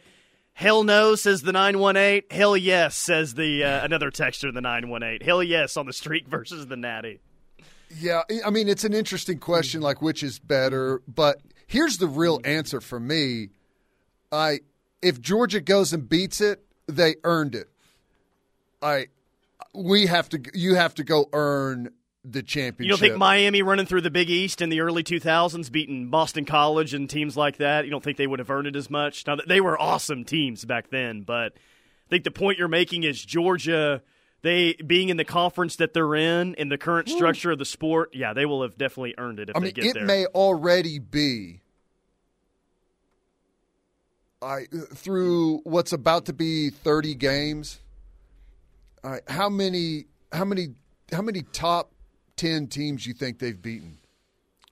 Hell 0.52 0.84
no, 0.84 1.16
says 1.16 1.42
the 1.42 1.50
nine 1.52 1.80
one 1.80 1.96
eight. 1.96 2.30
Hell 2.30 2.56
yes, 2.56 2.94
says 2.94 3.34
the 3.34 3.64
uh, 3.64 3.84
another 3.84 4.10
texter 4.12 4.48
in 4.48 4.54
the 4.54 4.60
nine 4.60 4.88
one 4.88 5.02
eight. 5.02 5.22
Hell 5.24 5.42
yes 5.42 5.76
on 5.76 5.86
the 5.86 5.92
streak 5.92 6.28
versus 6.28 6.66
the 6.68 6.76
natty. 6.76 7.18
Yeah, 7.98 8.22
I 8.44 8.50
mean 8.50 8.68
it's 8.68 8.84
an 8.84 8.94
interesting 8.94 9.38
question, 9.38 9.80
like 9.80 10.02
which 10.02 10.22
is 10.22 10.38
better. 10.38 11.02
But 11.06 11.40
here's 11.66 11.98
the 11.98 12.08
real 12.08 12.40
answer 12.44 12.80
for 12.80 12.98
me: 13.00 13.50
I 14.32 14.60
if 15.02 15.20
Georgia 15.20 15.60
goes 15.60 15.92
and 15.92 16.08
beats 16.08 16.40
it, 16.40 16.64
they 16.86 17.16
earned 17.24 17.54
it. 17.54 17.68
I 18.82 19.06
we 19.74 20.06
have 20.06 20.28
to 20.30 20.42
you 20.54 20.74
have 20.74 20.94
to 20.94 21.04
go 21.04 21.28
earn 21.32 21.90
the 22.24 22.42
championship. 22.42 22.84
You 22.84 22.88
don't 22.88 22.98
think 22.98 23.18
Miami 23.18 23.62
running 23.62 23.86
through 23.86 24.00
the 24.00 24.10
Big 24.10 24.30
East 24.30 24.62
in 24.62 24.70
the 24.70 24.80
early 24.80 25.02
2000s, 25.02 25.70
beating 25.70 26.08
Boston 26.08 26.44
College 26.44 26.94
and 26.94 27.08
teams 27.08 27.36
like 27.36 27.58
that, 27.58 27.84
you 27.84 27.90
don't 27.90 28.02
think 28.02 28.16
they 28.16 28.26
would 28.26 28.38
have 28.38 28.50
earned 28.50 28.66
it 28.66 28.76
as 28.76 28.88
much? 28.88 29.26
Now, 29.26 29.36
they 29.46 29.60
were 29.60 29.80
awesome 29.80 30.24
teams 30.24 30.64
back 30.64 30.88
then, 30.88 31.22
but 31.22 31.52
I 31.54 32.08
think 32.08 32.24
the 32.24 32.30
point 32.30 32.58
you're 32.58 32.68
making 32.68 33.04
is 33.04 33.22
Georgia, 33.22 34.02
they 34.44 34.74
being 34.74 35.08
in 35.08 35.16
the 35.16 35.24
conference 35.24 35.76
that 35.76 35.94
they're 35.94 36.14
in, 36.14 36.54
in 36.54 36.68
the 36.68 36.76
current 36.78 37.08
structure 37.08 37.50
of 37.50 37.58
the 37.58 37.64
sport, 37.64 38.10
yeah, 38.14 38.34
they 38.34 38.44
will 38.44 38.62
have 38.62 38.76
definitely 38.76 39.14
earned 39.16 39.40
it 39.40 39.48
if 39.48 39.56
I 39.56 39.58
they 39.60 39.64
mean, 39.64 39.74
get 39.74 39.84
it 39.86 39.94
there. 39.94 40.04
may 40.04 40.26
already 40.26 40.98
be. 40.98 41.62
I 44.42 44.66
through 44.94 45.60
what's 45.64 45.92
about 45.94 46.26
to 46.26 46.34
be 46.34 46.68
thirty 46.68 47.14
games. 47.14 47.80
All 49.02 49.12
right, 49.12 49.22
how 49.26 49.48
many? 49.48 50.04
How 50.30 50.44
many? 50.44 50.74
How 51.10 51.22
many 51.22 51.42
top 51.42 51.90
ten 52.36 52.66
teams 52.66 53.06
you 53.06 53.14
think 53.14 53.38
they've 53.38 53.60
beaten? 53.60 53.98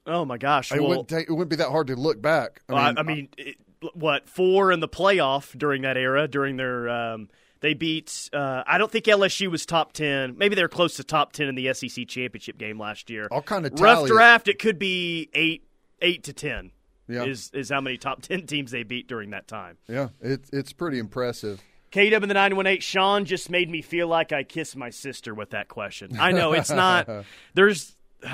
oh 0.07 0.25
my 0.27 0.37
gosh! 0.37 0.71
it 0.71 0.81
well- 0.81 0.89
wouldn't 0.91 1.09
take, 1.09 1.29
it 1.29 1.33
wouldn't 1.33 1.49
be 1.51 1.57
that 1.57 1.71
hard 1.71 1.87
to 1.87 1.97
look 1.97 2.21
back. 2.21 2.61
I 2.69 2.73
Well, 2.75 2.83
I 2.83 2.89
mean, 2.89 2.99
I 2.99 3.03
mean, 3.03 3.29
it, 3.39 3.57
what 3.95 4.29
four 4.29 4.71
in 4.71 4.81
the 4.81 4.89
playoff 4.89 5.57
during 5.57 5.83
that 5.83 5.97
era? 5.97 6.29
During 6.29 6.59
their, 6.59 6.91
um, 6.91 7.31
they 7.63 7.75
beat. 7.75 8.29
Uh, 8.33 8.63
I 8.67 8.77
don't 8.77 8.91
think 8.91 9.07
LSU 9.07 9.51
was 9.51 9.65
top 9.65 9.93
ten. 9.93 10.37
Maybe 10.37 10.55
they 10.55 10.63
were 10.63 10.69
close 10.69 10.97
to 10.97 11.05
top 11.05 11.33
ten 11.33 11.49
in 11.49 11.55
the 11.55 11.73
SEC 11.73 12.07
championship 12.07 12.59
game 12.59 12.79
last 12.79 13.09
year. 13.09 13.29
I'll 13.33 13.41
kind 13.41 13.65
of 13.65 13.81
rough 13.81 14.05
it. 14.05 14.09
draft. 14.09 14.49
It 14.49 14.59
could 14.59 14.79
be 14.79 15.31
eight, 15.33 15.65
eight 16.03 16.25
to 16.25 16.33
ten. 16.35 16.73
Yeah. 17.09 17.25
Is 17.25 17.51
is 17.55 17.71
how 17.71 17.81
many 17.81 17.97
top 17.97 18.21
ten 18.23 18.47
teams 18.47 18.71
they 18.73 18.83
beat 18.83 19.09
during 19.09 19.31
that 19.31 19.49
time. 19.49 19.79
Yeah, 19.89 20.09
it's 20.21 20.51
it's 20.51 20.73
pretty 20.73 20.99
impressive. 20.99 21.63
KW 21.93 22.23
in 22.23 22.29
the 22.29 22.35
918, 22.35 22.81
Sean 22.81 23.25
just 23.27 23.51
made 23.51 23.69
me 23.69 23.83
feel 23.83 24.09
like 24.09 24.33
I 24.33 24.45
kissed 24.45 24.77
my 24.77 24.89
sister 24.89 25.35
with 25.35 25.51
that 25.51 25.69
question. 25.69 26.19
I 26.19 26.33
know 26.33 26.55
it's 26.55 26.71
not, 26.71 27.07
there's, 27.55 27.95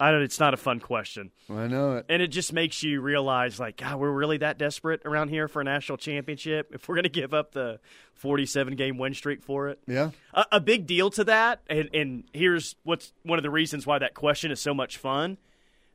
I 0.00 0.10
don't, 0.10 0.22
it's 0.22 0.40
not 0.40 0.54
a 0.54 0.56
fun 0.56 0.80
question. 0.80 1.30
I 1.50 1.66
know 1.66 1.98
it. 1.98 2.06
And 2.08 2.22
it 2.22 2.28
just 2.28 2.52
makes 2.54 2.82
you 2.82 3.02
realize, 3.02 3.60
like, 3.60 3.76
God, 3.76 4.00
we're 4.00 4.10
really 4.10 4.38
that 4.38 4.56
desperate 4.56 5.02
around 5.04 5.28
here 5.28 5.46
for 5.46 5.60
a 5.60 5.64
national 5.64 5.98
championship. 5.98 6.70
If 6.74 6.88
we're 6.88 6.94
going 6.94 7.02
to 7.02 7.10
give 7.10 7.34
up 7.34 7.52
the 7.52 7.80
47 8.14 8.76
game 8.76 8.96
win 8.96 9.12
streak 9.12 9.42
for 9.42 9.68
it, 9.68 9.78
Yeah. 9.86 10.10
a, 10.32 10.46
a 10.52 10.60
big 10.60 10.86
deal 10.86 11.10
to 11.10 11.24
that. 11.24 11.60
And, 11.68 11.90
and 11.94 12.24
here's 12.32 12.76
what's 12.82 13.12
one 13.24 13.38
of 13.38 13.42
the 13.42 13.50
reasons 13.50 13.86
why 13.86 13.98
that 13.98 14.14
question 14.14 14.50
is 14.50 14.58
so 14.58 14.72
much 14.72 14.96
fun. 14.96 15.36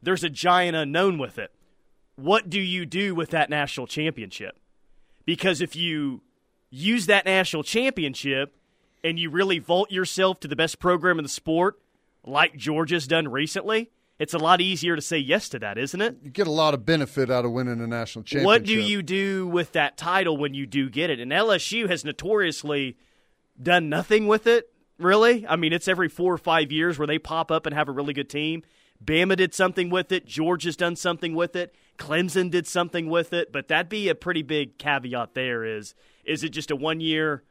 There's 0.03 0.23
a 0.23 0.29
giant 0.29 0.77
unknown 0.77 1.17
with 1.17 1.39
it. 1.39 1.51
What 2.15 2.47
do 2.49 2.59
you 2.61 2.85
do 2.85 3.15
with 3.15 3.31
that 3.31 3.49
national 3.49 3.87
championship? 3.87 4.59
Because 5.25 5.61
if 5.61 5.75
you 5.75 6.21
use 6.69 7.07
that 7.07 7.25
national 7.25 7.63
championship 7.63 8.55
and 9.03 9.17
you 9.17 9.31
really 9.31 9.57
vault 9.57 9.89
yourself 9.91 10.39
to 10.41 10.47
the 10.47 10.55
best 10.55 10.77
program 10.77 11.17
in 11.17 11.23
the 11.23 11.29
sport, 11.29 11.79
like 12.23 12.55
Georgia's 12.55 13.07
done 13.07 13.27
recently, 13.27 13.89
it's 14.19 14.33
a 14.33 14.37
lot 14.37 14.61
easier 14.61 14.95
to 14.95 15.01
say 15.01 15.17
yes 15.17 15.49
to 15.49 15.59
that, 15.59 15.77
isn't 15.77 15.99
it? 16.01 16.17
You 16.23 16.29
get 16.31 16.47
a 16.47 16.51
lot 16.51 16.73
of 16.73 16.85
benefit 16.85 17.29
out 17.29 17.43
of 17.45 17.51
winning 17.51 17.81
a 17.81 17.87
national 17.87 18.23
championship. 18.23 18.45
What 18.45 18.63
do 18.63 18.73
you 18.79 19.01
do 19.01 19.47
with 19.47 19.73
that 19.73 19.97
title 19.97 20.37
when 20.37 20.53
you 20.53 20.65
do 20.65 20.89
get 20.89 21.09
it? 21.09 21.19
And 21.19 21.31
LSU 21.31 21.89
has 21.89 22.05
notoriously 22.05 22.97
done 23.61 23.89
nothing 23.89 24.27
with 24.27 24.47
it, 24.47 24.71
really. 24.97 25.45
I 25.47 25.55
mean, 25.55 25.73
it's 25.73 25.87
every 25.87 26.07
four 26.09 26.33
or 26.33 26.37
five 26.37 26.71
years 26.71 26.97
where 26.97 27.07
they 27.07 27.19
pop 27.19 27.51
up 27.51 27.65
and 27.65 27.75
have 27.75 27.89
a 27.89 27.91
really 27.91 28.13
good 28.13 28.29
team. 28.29 28.63
Bama 29.03 29.35
did 29.35 29.53
something 29.53 29.89
with 29.89 30.11
it. 30.13 30.25
Georgia's 30.25 30.77
done 30.77 30.95
something 30.95 31.35
with 31.35 31.55
it. 31.55 31.75
Clemson 31.97 32.49
did 32.49 32.65
something 32.67 33.09
with 33.09 33.33
it. 33.33 33.51
But 33.51 33.67
that'd 33.67 33.89
be 33.89 34.07
a 34.09 34.15
pretty 34.15 34.41
big 34.41 34.77
caveat 34.77 35.33
there 35.33 35.63
is 35.65 35.93
is 36.23 36.43
it 36.43 36.49
just 36.49 36.71
a 36.71 36.75
one 36.75 37.01
year, 37.01 37.43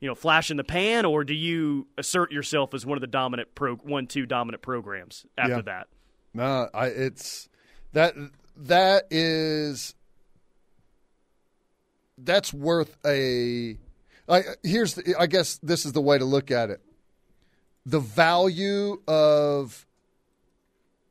you 0.00 0.08
know, 0.08 0.14
flash 0.14 0.50
in 0.50 0.56
the 0.56 0.64
pan, 0.64 1.04
or 1.04 1.22
do 1.24 1.34
you 1.34 1.86
assert 1.98 2.32
yourself 2.32 2.72
as 2.74 2.84
one 2.86 2.96
of 2.96 3.02
the 3.02 3.06
dominant 3.06 3.54
pro 3.54 3.76
one 3.76 4.06
two 4.06 4.24
dominant 4.26 4.62
programs 4.62 5.26
after 5.38 5.56
Yeah. 5.56 5.62
that? 5.62 5.88
No, 6.36 6.68
I 6.74 6.88
it's 6.88 7.48
that 7.94 8.14
that 8.58 9.04
is 9.10 9.94
that's 12.18 12.52
worth 12.52 12.94
a 13.06 13.78
I 14.28 14.42
here's 14.62 14.94
the, 14.94 15.16
I 15.18 15.28
guess 15.28 15.56
this 15.62 15.86
is 15.86 15.92
the 15.92 16.02
way 16.02 16.18
to 16.18 16.26
look 16.26 16.50
at 16.50 16.68
it. 16.68 16.82
The 17.86 18.00
value 18.00 19.00
of 19.08 19.86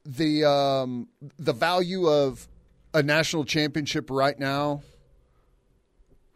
the 0.06 0.46
um 0.48 1.08
the 1.40 1.54
value 1.54 2.08
of 2.08 2.48
a 2.94 3.02
national 3.02 3.46
championship 3.46 4.12
right 4.12 4.38
now 4.38 4.84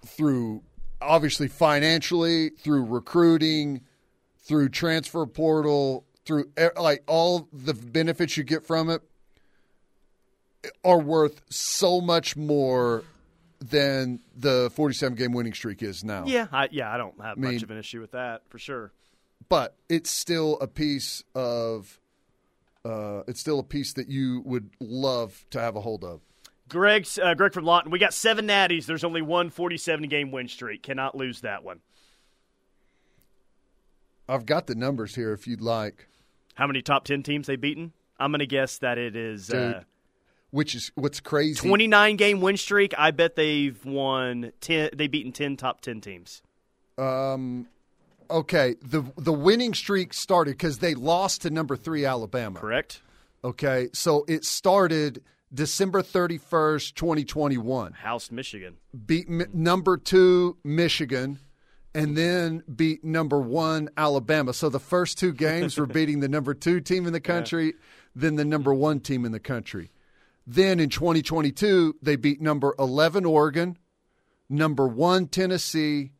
through 0.04 0.64
obviously 1.00 1.48
financially, 1.48 2.50
through 2.50 2.86
recruiting, 2.86 3.82
through 4.40 4.70
transfer 4.70 5.28
portal, 5.28 6.06
through 6.30 6.46
like 6.80 7.02
all 7.08 7.48
the 7.52 7.74
benefits 7.74 8.38
you 8.38 8.44
get 8.44 8.64
from 8.64 8.88
it 8.92 9.02
are 10.86 11.00
worth 11.00 11.42
so 11.50 12.00
much 12.00 12.38
more 12.38 13.04
than 13.60 14.20
the 14.38 14.72
47 14.76 15.18
game 15.18 15.32
winning 15.32 15.56
streak 15.56 15.82
is 15.82 16.04
now. 16.04 16.26
Yeah, 16.28 16.46
I, 16.52 16.70
yeah, 16.72 16.94
I 16.94 16.98
don't 16.98 17.20
have 17.20 17.36
I 17.36 17.42
mean- 17.42 17.54
much 17.56 17.64
of 17.64 17.72
an 17.72 17.80
issue 17.80 18.00
with 18.00 18.12
that 18.12 18.44
for 18.48 18.60
sure. 18.60 18.92
But 19.50 19.76
it's 19.90 20.12
still 20.12 20.60
a 20.62 20.68
piece 20.68 21.24
of 21.34 22.00
uh, 22.86 23.24
it's 23.28 23.40
still 23.40 23.58
a 23.58 23.64
piece 23.64 23.94
that 23.94 24.08
you 24.08 24.44
would 24.46 24.70
love 24.80 25.46
to 25.50 25.60
have 25.60 25.76
a 25.76 25.82
hold 25.82 26.04
of. 26.04 26.22
Greg, 26.70 27.08
uh, 27.22 27.34
Greg 27.34 27.54
from 27.54 27.66
Lawton, 27.66 27.90
we 27.90 27.98
got 27.98 28.14
seven 28.14 28.48
natties. 28.48 28.86
There's 28.86 29.04
only 29.04 29.24
one 29.24 29.50
47 29.50 30.08
game 30.10 30.30
win 30.30 30.48
streak. 30.48 30.84
Cannot 30.84 31.16
lose 31.18 31.42
that 31.42 31.64
one. 31.64 31.80
I've 34.28 34.46
got 34.46 34.68
the 34.68 34.76
numbers 34.76 35.16
here 35.16 35.34
if 35.34 35.48
you'd 35.48 35.62
like. 35.62 36.06
How 36.56 36.68
many 36.68 36.82
top 36.82 37.06
10 37.06 37.24
teams 37.24 37.48
they 37.48 37.56
beaten? 37.56 37.94
I'm 38.20 38.32
going 38.32 38.40
to 38.40 38.48
guess 38.48 38.80
that 38.80 38.98
it 38.98 39.16
is 39.16 39.48
Dude, 39.48 39.76
uh, 39.76 39.80
which 40.52 40.76
is 40.76 40.92
what's 40.96 41.20
crazy. 41.20 41.68
29 41.68 42.16
game 42.18 42.42
win 42.42 42.58
streak. 42.58 42.94
I 42.98 43.12
bet 43.12 43.36
they've 43.36 43.84
won 43.86 44.52
10 44.62 44.90
they've 44.94 45.10
beaten 45.10 45.32
10 45.32 45.56
top 45.58 45.82
10 45.82 46.02
teams. 46.02 46.42
Um, 46.98 47.68
okay, 48.30 48.76
the 48.82 49.04
the 49.18 49.32
winning 49.34 49.74
streak 49.74 50.14
started 50.14 50.52
because 50.52 50.80
they 50.80 50.96
lost 50.96 51.44
to 51.44 51.50
number 51.50 51.78
three 51.78 52.06
Alabama. 52.06 52.60
Correct. 52.60 53.02
Okay, 53.44 53.88
so 53.94 54.26
it 54.28 54.44
started 54.44 55.24
December 55.54 56.02
thirty 56.02 56.38
first, 56.38 56.96
twenty 56.98 57.24
twenty 57.24 57.58
one. 57.58 57.94
House 57.94 58.32
Michigan. 58.32 58.76
Beat 59.06 59.30
mi- 59.30 59.46
number 59.54 59.96
two 59.96 60.58
Michigan, 60.66 61.40
and 62.00 62.16
then 62.16 62.64
beat 62.74 63.04
number 63.04 63.40
one 63.40 63.90
Alabama. 63.98 64.54
So 64.54 64.70
the 64.70 64.80
first 64.80 65.18
two 65.18 65.34
games 65.34 65.78
were 65.78 65.86
beating 65.86 66.22
the 66.22 66.30
number 66.30 66.54
two 66.54 66.80
team 66.80 67.06
in 67.06 67.14
the 67.14 67.20
country, 67.20 67.74
then 68.16 68.36
the 68.36 68.46
number 68.46 68.74
one 68.74 69.02
team 69.02 69.26
in 69.26 69.34
the 69.34 69.40
country. 69.40 69.92
Then 70.48 70.80
in 70.80 70.90
2022, 70.90 71.98
they 72.02 72.16
beat 72.16 72.42
number 72.42 72.74
11 72.80 73.26
Oregon, 73.26 73.78
number 74.50 74.88
one 74.88 75.28
Tennessee, 75.28 76.12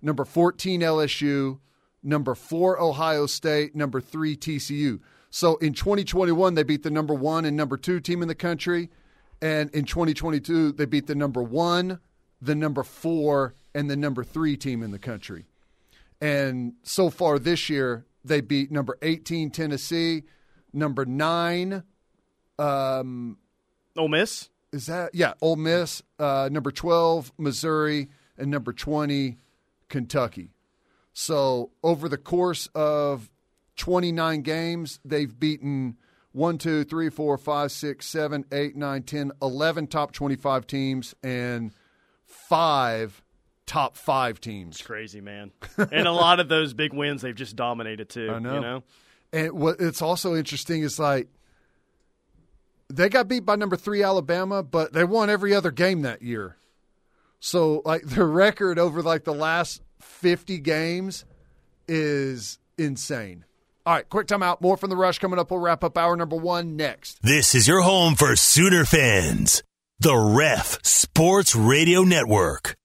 number 0.00 0.24
14 0.24 0.80
LSU, 0.80 1.58
number 2.02 2.34
four 2.36 2.80
Ohio 2.80 3.26
State, 3.26 3.74
number 3.74 4.00
three 4.00 4.36
TCU. 4.36 5.00
So 5.30 5.56
in 5.56 5.74
2021, 5.74 6.54
they 6.54 6.62
beat 6.62 6.84
the 6.84 6.90
number 6.90 7.12
one 7.12 7.44
and 7.44 7.56
number 7.56 7.76
two 7.76 7.98
team 7.98 8.22
in 8.22 8.28
the 8.28 8.36
country. 8.36 8.88
And 9.42 9.68
in 9.70 9.84
2022, 9.84 10.72
they 10.72 10.86
beat 10.86 11.08
the 11.08 11.16
number 11.16 11.42
one, 11.42 11.98
the 12.40 12.54
number 12.54 12.84
four, 12.84 13.54
and 13.74 13.90
the 13.90 13.96
number 13.96 14.24
three 14.24 14.56
team 14.56 14.82
in 14.82 14.90
the 14.90 14.98
country. 14.98 15.46
And 16.20 16.74
so 16.82 17.10
far 17.10 17.38
this 17.38 17.68
year, 17.68 18.06
they 18.24 18.40
beat 18.40 18.70
number 18.70 18.98
18 19.02 19.50
Tennessee, 19.50 20.22
number 20.72 21.04
nine, 21.04 21.82
um, 22.58 23.38
Ole 23.96 24.08
Miss. 24.08 24.48
Is 24.72 24.86
that 24.86 25.14
yeah? 25.14 25.34
Ole 25.40 25.56
Miss, 25.56 26.02
uh, 26.18 26.48
number 26.50 26.70
12 26.70 27.32
Missouri, 27.38 28.08
and 28.36 28.50
number 28.50 28.72
20 28.72 29.38
Kentucky. 29.88 30.50
So 31.12 31.70
over 31.82 32.08
the 32.08 32.18
course 32.18 32.68
of 32.74 33.30
29 33.76 34.42
games, 34.42 35.00
they've 35.04 35.38
beaten 35.38 35.96
one, 36.32 36.58
two, 36.58 36.82
three, 36.82 37.10
four, 37.10 37.38
five, 37.38 37.70
six, 37.70 38.06
seven, 38.06 38.44
eight, 38.50 38.74
nine, 38.74 39.04
10, 39.04 39.32
11 39.40 39.86
top 39.86 40.10
25 40.12 40.66
teams 40.66 41.14
and 41.22 41.70
five 42.24 43.22
top 43.66 43.96
five 43.96 44.40
teams. 44.40 44.80
Crazy, 44.80 45.20
man. 45.20 45.52
and 45.76 46.06
a 46.06 46.12
lot 46.12 46.40
of 46.40 46.48
those 46.48 46.74
big 46.74 46.92
wins 46.92 47.22
they've 47.22 47.34
just 47.34 47.56
dominated 47.56 48.08
too. 48.08 48.30
I 48.30 48.38
know. 48.38 48.54
You 48.54 48.60
know? 48.60 48.82
And 49.32 49.52
what 49.52 49.80
it's 49.80 50.02
also 50.02 50.34
interesting 50.34 50.82
is 50.82 50.98
like 50.98 51.28
they 52.88 53.08
got 53.08 53.28
beat 53.28 53.44
by 53.44 53.56
number 53.56 53.76
three 53.76 54.02
Alabama, 54.02 54.62
but 54.62 54.92
they 54.92 55.04
won 55.04 55.30
every 55.30 55.54
other 55.54 55.70
game 55.70 56.02
that 56.02 56.22
year. 56.22 56.56
So 57.40 57.82
like 57.84 58.02
their 58.04 58.26
record 58.26 58.78
over 58.78 59.02
like 59.02 59.24
the 59.24 59.34
last 59.34 59.82
fifty 60.00 60.58
games 60.58 61.24
is 61.88 62.58
insane. 62.78 63.44
All 63.86 63.92
right, 63.92 64.08
quick 64.08 64.26
timeout. 64.26 64.62
More 64.62 64.78
from 64.78 64.88
the 64.88 64.96
rush 64.96 65.18
coming 65.18 65.38
up. 65.38 65.50
We'll 65.50 65.60
wrap 65.60 65.84
up 65.84 65.98
hour 65.98 66.16
number 66.16 66.36
one 66.36 66.76
next. 66.76 67.20
This 67.22 67.54
is 67.54 67.68
your 67.68 67.82
home 67.82 68.14
for 68.14 68.34
Sooner 68.34 68.86
fans. 68.86 69.62
The 70.00 70.16
Ref 70.16 70.78
Sports 70.82 71.54
Radio 71.54 72.02
Network. 72.02 72.76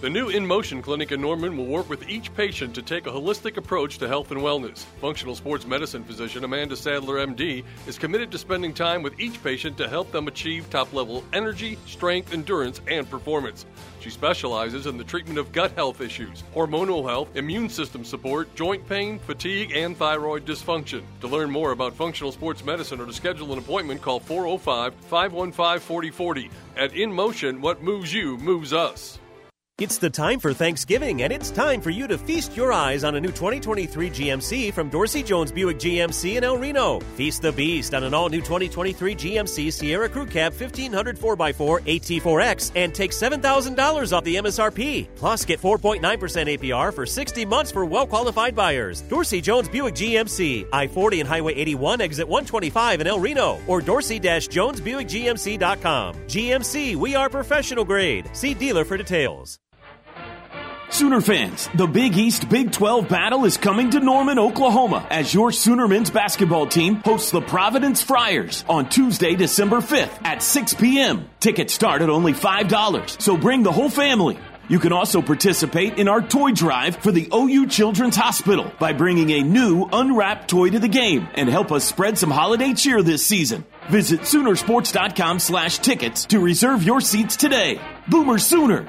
The 0.00 0.08
new 0.08 0.28
In 0.28 0.46
Motion 0.46 0.80
clinic 0.80 1.10
in 1.10 1.20
Norman 1.20 1.56
will 1.56 1.66
work 1.66 1.90
with 1.90 2.08
each 2.08 2.32
patient 2.36 2.72
to 2.76 2.82
take 2.82 3.08
a 3.08 3.10
holistic 3.10 3.56
approach 3.56 3.98
to 3.98 4.06
health 4.06 4.30
and 4.30 4.40
wellness. 4.40 4.84
Functional 5.00 5.34
sports 5.34 5.66
medicine 5.66 6.04
physician 6.04 6.44
Amanda 6.44 6.76
Sadler, 6.76 7.16
MD, 7.26 7.64
is 7.88 7.98
committed 7.98 8.30
to 8.30 8.38
spending 8.38 8.72
time 8.72 9.02
with 9.02 9.18
each 9.18 9.42
patient 9.42 9.76
to 9.76 9.88
help 9.88 10.12
them 10.12 10.28
achieve 10.28 10.70
top 10.70 10.92
level 10.92 11.24
energy, 11.32 11.76
strength, 11.84 12.32
endurance, 12.32 12.80
and 12.86 13.10
performance. 13.10 13.66
She 13.98 14.08
specializes 14.08 14.86
in 14.86 14.98
the 14.98 15.02
treatment 15.02 15.36
of 15.36 15.50
gut 15.50 15.72
health 15.72 16.00
issues, 16.00 16.44
hormonal 16.54 17.04
health, 17.04 17.34
immune 17.34 17.68
system 17.68 18.04
support, 18.04 18.54
joint 18.54 18.88
pain, 18.88 19.18
fatigue, 19.18 19.72
and 19.74 19.96
thyroid 19.96 20.44
dysfunction. 20.44 21.02
To 21.22 21.26
learn 21.26 21.50
more 21.50 21.72
about 21.72 21.92
functional 21.92 22.30
sports 22.30 22.64
medicine 22.64 23.00
or 23.00 23.06
to 23.06 23.12
schedule 23.12 23.52
an 23.52 23.58
appointment, 23.58 24.00
call 24.00 24.20
405 24.20 24.94
515 24.94 25.80
4040. 25.80 26.50
At 26.76 26.94
In 26.94 27.12
Motion, 27.12 27.60
what 27.60 27.82
moves 27.82 28.14
you 28.14 28.36
moves 28.36 28.72
us. 28.72 29.18
It's 29.78 29.96
the 29.96 30.10
time 30.10 30.40
for 30.40 30.52
Thanksgiving, 30.52 31.22
and 31.22 31.32
it's 31.32 31.52
time 31.52 31.80
for 31.80 31.90
you 31.90 32.08
to 32.08 32.18
feast 32.18 32.56
your 32.56 32.72
eyes 32.72 33.04
on 33.04 33.14
a 33.14 33.20
new 33.20 33.28
2023 33.28 34.10
GMC 34.10 34.72
from 34.74 34.90
Dorsey 34.90 35.22
Jones 35.22 35.52
Buick 35.52 35.78
GMC 35.78 36.36
in 36.36 36.42
El 36.42 36.58
Reno. 36.58 36.98
Feast 37.14 37.42
the 37.42 37.52
beast 37.52 37.94
on 37.94 38.02
an 38.02 38.12
all 38.12 38.28
new 38.28 38.40
2023 38.40 39.14
GMC 39.14 39.72
Sierra 39.72 40.08
Crew 40.08 40.26
Cab 40.26 40.52
1500 40.52 41.16
4x4 41.16 41.80
AT4X 41.82 42.72
and 42.74 42.92
take 42.92 43.12
$7,000 43.12 44.12
off 44.12 44.24
the 44.24 44.34
MSRP. 44.34 45.06
Plus, 45.14 45.44
get 45.44 45.60
4.9% 45.60 46.00
APR 46.00 46.92
for 46.92 47.06
60 47.06 47.44
months 47.44 47.70
for 47.70 47.84
well 47.84 48.08
qualified 48.08 48.56
buyers. 48.56 49.02
Dorsey 49.02 49.40
Jones 49.40 49.68
Buick 49.68 49.94
GMC, 49.94 50.66
I 50.72 50.88
40 50.88 51.20
and 51.20 51.28
Highway 51.28 51.54
81, 51.54 52.00
exit 52.00 52.26
125 52.26 53.00
in 53.02 53.06
El 53.06 53.20
Reno, 53.20 53.60
or 53.68 53.80
dorsey 53.80 54.18
jonesbuickgmc.com. 54.18 56.14
GMC, 56.26 56.96
we 56.96 57.14
are 57.14 57.30
professional 57.30 57.84
grade. 57.84 58.28
See 58.32 58.54
dealer 58.54 58.84
for 58.84 58.96
details. 58.96 59.60
Sooner 60.90 61.20
fans, 61.20 61.68
the 61.74 61.86
Big 61.86 62.16
East 62.16 62.48
Big 62.48 62.72
12 62.72 63.08
battle 63.08 63.44
is 63.44 63.58
coming 63.58 63.90
to 63.90 64.00
Norman, 64.00 64.38
Oklahoma 64.38 65.06
as 65.10 65.32
your 65.34 65.52
Sooner 65.52 65.86
men's 65.86 66.10
basketball 66.10 66.66
team 66.66 66.96
hosts 66.96 67.30
the 67.30 67.42
Providence 67.42 68.02
Friars 68.02 68.64
on 68.68 68.88
Tuesday, 68.88 69.34
December 69.36 69.78
5th 69.78 70.24
at 70.24 70.42
6 70.42 70.74
p.m. 70.74 71.28
Tickets 71.40 71.74
start 71.74 72.00
at 72.00 72.08
only 72.08 72.32
$5, 72.32 73.20
so 73.20 73.36
bring 73.36 73.62
the 73.62 73.70
whole 73.70 73.90
family. 73.90 74.38
You 74.68 74.78
can 74.78 74.92
also 74.92 75.20
participate 75.22 75.98
in 75.98 76.08
our 76.08 76.22
toy 76.22 76.52
drive 76.52 76.96
for 76.96 77.12
the 77.12 77.28
OU 77.32 77.68
Children's 77.68 78.16
Hospital 78.16 78.72
by 78.78 78.92
bringing 78.92 79.30
a 79.30 79.42
new 79.42 79.84
unwrapped 79.92 80.48
toy 80.48 80.70
to 80.70 80.78
the 80.78 80.88
game 80.88 81.28
and 81.34 81.48
help 81.50 81.70
us 81.70 81.84
spread 81.84 82.18
some 82.18 82.30
holiday 82.30 82.72
cheer 82.72 83.02
this 83.02 83.24
season. 83.24 83.64
Visit 83.90 84.20
Soonersports.com 84.20 85.38
slash 85.38 85.78
tickets 85.78 86.24
to 86.26 86.38
reserve 86.38 86.82
your 86.82 87.00
seats 87.00 87.36
today. 87.36 87.80
Boomer 88.08 88.38
Sooner! 88.38 88.86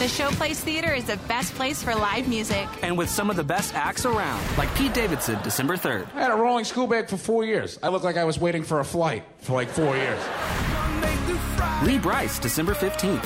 The 0.00 0.06
Showplace 0.06 0.56
Theater 0.56 0.94
is 0.94 1.04
the 1.04 1.18
best 1.28 1.52
place 1.56 1.82
for 1.82 1.94
live 1.94 2.26
music. 2.26 2.66
And 2.80 2.96
with 2.96 3.10
some 3.10 3.28
of 3.28 3.36
the 3.36 3.44
best 3.44 3.74
acts 3.74 4.06
around, 4.06 4.42
like 4.56 4.74
Pete 4.74 4.94
Davidson, 4.94 5.38
December 5.42 5.76
3rd. 5.76 6.06
I 6.14 6.22
had 6.22 6.30
a 6.30 6.36
rolling 6.36 6.64
school 6.64 6.86
bag 6.86 7.10
for 7.10 7.18
four 7.18 7.44
years. 7.44 7.78
I 7.82 7.88
looked 7.88 8.06
like 8.06 8.16
I 8.16 8.24
was 8.24 8.38
waiting 8.38 8.62
for 8.62 8.80
a 8.80 8.84
flight 8.84 9.24
for 9.40 9.52
like 9.52 9.68
four 9.68 9.94
years. 9.94 10.18
Lee 11.82 11.98
Brice, 11.98 12.38
December 12.38 12.72
15th. 12.72 13.22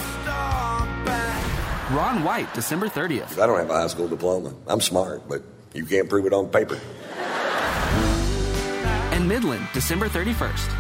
Ron 1.96 2.24
White, 2.24 2.52
December 2.54 2.88
30th. 2.88 3.38
I 3.38 3.46
don't 3.46 3.56
have 3.56 3.70
a 3.70 3.74
high 3.74 3.86
school 3.86 4.08
diploma. 4.08 4.52
I'm 4.66 4.80
smart, 4.80 5.28
but 5.28 5.42
you 5.74 5.86
can't 5.86 6.08
prove 6.08 6.26
it 6.26 6.32
on 6.32 6.48
paper. 6.48 6.80
And 9.12 9.28
Midland, 9.28 9.68
December 9.72 10.08
31st. 10.08 10.70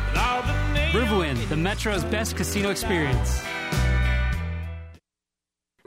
Riverwind, 0.90 1.48
the 1.48 1.56
Metro's 1.56 2.02
best 2.02 2.36
casino 2.36 2.70
experience. 2.70 3.44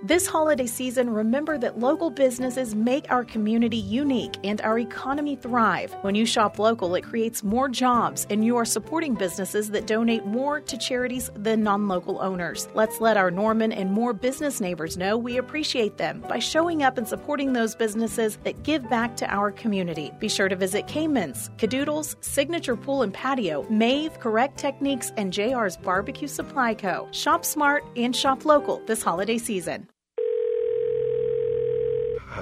This 0.08 0.26
holiday 0.26 0.68
season, 0.68 1.10
remember 1.10 1.58
that 1.58 1.80
local 1.80 2.10
businesses 2.10 2.74
make 2.74 3.12
our 3.12 3.26
community 3.26 3.76
unique 3.76 4.38
and 4.42 4.62
our 4.62 4.80
economy 4.80 5.36
thrive. 5.36 5.92
When 6.00 6.16
you 6.16 6.26
shop 6.26 6.60
local, 6.60 6.96
it 6.96 7.02
creates 7.02 7.44
more 7.44 7.68
jobs, 7.68 8.26
and 8.30 8.46
you 8.46 8.56
are 8.56 8.64
supporting 8.64 9.16
businesses 9.16 9.70
that 9.72 9.86
donate 9.86 10.26
more 10.26 10.62
to 10.62 10.78
charities 10.78 11.30
than 11.36 11.62
non 11.62 11.90
local 11.90 12.22
owners. 12.22 12.70
Let's 12.74 13.02
let 13.02 13.18
our 13.18 13.30
Norman 13.30 13.74
and 13.74 13.92
more 13.92 14.14
business 14.14 14.62
neighbors 14.62 14.96
know 14.96 15.18
we 15.18 15.40
appreciate 15.40 15.98
them 15.98 16.22
by 16.22 16.40
showing 16.40 16.84
up 16.84 16.98
and 16.98 17.06
supporting 17.06 17.52
those 17.52 17.76
businesses 17.76 18.38
that 18.46 18.64
give 18.64 18.90
back 18.90 19.18
to 19.18 19.30
our 19.30 19.52
community. 19.52 20.14
Be 20.20 20.30
sure 20.30 20.48
to 20.48 20.56
visit 20.56 20.88
Cayman's, 20.88 21.50
Cadoodles, 21.58 22.16
Signature 22.22 22.78
Pool 22.78 23.02
and 23.02 23.14
Patio, 23.14 23.66
Mave, 23.70 24.18
Correct 24.22 24.58
Techniques, 24.58 25.12
and 25.18 25.34
JR's 25.34 25.76
Barbecue 25.76 26.30
Supply 26.30 26.76
Co. 26.76 27.10
Shop 27.12 27.44
smart 27.44 27.84
and 27.98 28.16
shop 28.16 28.46
local 28.46 28.82
this 28.86 29.04
holiday 29.04 29.38
season. 29.38 29.86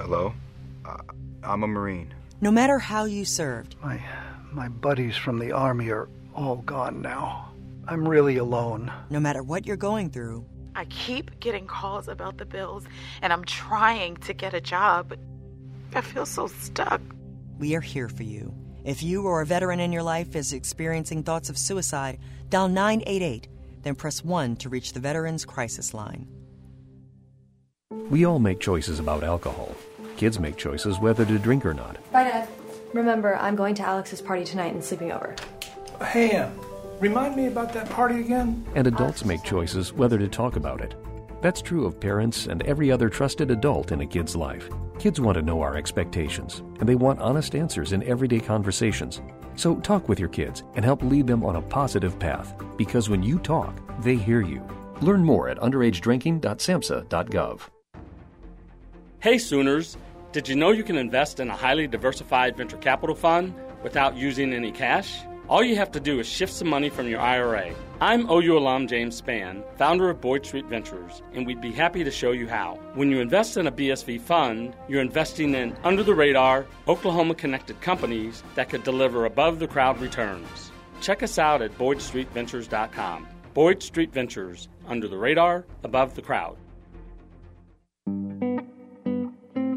Hello? 0.06 0.32
Uh, 0.84 0.98
I'm 1.42 1.64
a 1.64 1.66
Marine. 1.66 2.14
No 2.40 2.52
matter 2.52 2.78
how 2.78 3.06
you 3.06 3.24
served, 3.24 3.74
my 3.82 4.00
my 4.52 4.68
buddies 4.68 5.16
from 5.16 5.36
the 5.36 5.50
army 5.50 5.90
are 5.90 6.08
all 6.32 6.58
gone 6.58 7.02
now. 7.02 7.50
I'm 7.88 8.08
really 8.08 8.36
alone. 8.36 8.92
No 9.10 9.18
matter 9.18 9.42
what 9.42 9.66
you're 9.66 9.76
going 9.76 10.10
through, 10.10 10.46
I 10.76 10.84
keep 10.84 11.40
getting 11.40 11.66
calls 11.66 12.06
about 12.06 12.38
the 12.38 12.44
bills, 12.44 12.84
and 13.20 13.32
I'm 13.32 13.44
trying 13.46 14.16
to 14.18 14.32
get 14.32 14.54
a 14.54 14.60
job, 14.60 15.08
but 15.08 15.18
I 15.92 16.02
feel 16.02 16.24
so 16.24 16.46
stuck. 16.46 17.00
We 17.58 17.74
are 17.74 17.80
here 17.80 18.08
for 18.08 18.22
you. 18.22 18.54
If 18.84 19.02
you 19.02 19.24
or 19.24 19.40
a 19.40 19.46
veteran 19.46 19.80
in 19.80 19.90
your 19.90 20.04
life 20.04 20.36
is 20.36 20.52
experiencing 20.52 21.24
thoughts 21.24 21.50
of 21.50 21.58
suicide, 21.58 22.20
dial 22.48 22.68
988, 22.68 23.48
then 23.82 23.96
press 23.96 24.22
1 24.22 24.54
to 24.58 24.68
reach 24.68 24.92
the 24.92 25.00
Veterans 25.00 25.44
Crisis 25.44 25.92
Line. 25.92 26.28
We 28.08 28.24
all 28.24 28.38
make 28.38 28.60
choices 28.60 29.00
about 29.00 29.24
alcohol. 29.24 29.74
Kids 30.16 30.40
make 30.40 30.56
choices 30.56 30.98
whether 30.98 31.24
to 31.24 31.38
drink 31.38 31.66
or 31.66 31.74
not. 31.74 31.96
Bye, 32.12 32.24
Dad. 32.24 32.48
Remember, 32.92 33.36
I'm 33.36 33.56
going 33.56 33.74
to 33.76 33.82
Alex's 33.82 34.22
party 34.22 34.44
tonight 34.44 34.72
and 34.72 34.82
sleeping 34.82 35.12
over. 35.12 35.34
Hey, 36.00 36.30
Em, 36.30 36.58
remind 37.00 37.36
me 37.36 37.46
about 37.46 37.72
that 37.74 37.90
party 37.90 38.20
again? 38.20 38.64
And 38.74 38.86
adults 38.86 39.24
make 39.24 39.42
choices 39.42 39.92
whether 39.92 40.18
to 40.18 40.28
talk 40.28 40.56
about 40.56 40.80
it. 40.80 40.94
That's 41.42 41.60
true 41.60 41.84
of 41.84 42.00
parents 42.00 42.46
and 42.46 42.62
every 42.62 42.90
other 42.90 43.10
trusted 43.10 43.50
adult 43.50 43.92
in 43.92 44.00
a 44.00 44.06
kid's 44.06 44.34
life. 44.34 44.68
Kids 44.98 45.20
want 45.20 45.36
to 45.36 45.42
know 45.42 45.60
our 45.60 45.76
expectations, 45.76 46.62
and 46.80 46.88
they 46.88 46.94
want 46.94 47.20
honest 47.20 47.54
answers 47.54 47.92
in 47.92 48.02
everyday 48.04 48.40
conversations. 48.40 49.20
So 49.56 49.76
talk 49.76 50.08
with 50.08 50.18
your 50.18 50.30
kids 50.30 50.62
and 50.74 50.84
help 50.84 51.02
lead 51.02 51.26
them 51.26 51.44
on 51.44 51.56
a 51.56 51.62
positive 51.62 52.18
path, 52.18 52.54
because 52.78 53.10
when 53.10 53.22
you 53.22 53.38
talk, 53.38 53.78
they 54.02 54.16
hear 54.16 54.40
you. 54.40 54.66
Learn 55.02 55.22
more 55.22 55.50
at 55.50 55.58
underagedrinking.samhsa.gov. 55.58 57.60
Hey 59.20 59.38
Sooners, 59.38 59.96
did 60.36 60.50
you 60.50 60.54
know 60.54 60.70
you 60.70 60.84
can 60.84 60.98
invest 60.98 61.40
in 61.40 61.48
a 61.48 61.56
highly 61.56 61.86
diversified 61.86 62.58
venture 62.58 62.76
capital 62.76 63.14
fund 63.14 63.54
without 63.82 64.18
using 64.18 64.52
any 64.52 64.70
cash? 64.70 65.20
All 65.48 65.64
you 65.64 65.76
have 65.76 65.90
to 65.92 65.98
do 65.98 66.20
is 66.20 66.26
shift 66.26 66.52
some 66.52 66.68
money 66.68 66.90
from 66.90 67.08
your 67.08 67.20
IRA. 67.20 67.74
I'm 68.02 68.30
OU 68.30 68.58
alum 68.58 68.86
James 68.86 69.18
Spann, 69.18 69.64
founder 69.78 70.10
of 70.10 70.20
Boyd 70.20 70.44
Street 70.44 70.66
Ventures, 70.66 71.22
and 71.32 71.46
we'd 71.46 71.62
be 71.62 71.72
happy 71.72 72.04
to 72.04 72.10
show 72.10 72.32
you 72.32 72.46
how. 72.46 72.78
When 72.92 73.10
you 73.10 73.20
invest 73.20 73.56
in 73.56 73.66
a 73.66 73.72
BSV 73.72 74.20
fund, 74.20 74.76
you're 74.88 75.00
investing 75.00 75.54
in 75.54 75.74
under 75.84 76.02
the 76.02 76.14
radar, 76.14 76.66
Oklahoma 76.86 77.34
connected 77.34 77.80
companies 77.80 78.42
that 78.56 78.68
could 78.68 78.84
deliver 78.84 79.24
above 79.24 79.58
the 79.58 79.66
crowd 79.66 79.98
returns. 80.02 80.70
Check 81.00 81.22
us 81.22 81.38
out 81.38 81.62
at 81.62 81.78
BoydStreetVentures.com. 81.78 83.26
Boyd 83.54 83.82
Street 83.82 84.12
Ventures, 84.12 84.68
under 84.86 85.08
the 85.08 85.16
radar, 85.16 85.64
above 85.82 86.14
the 86.14 86.20
crowd. 86.20 86.58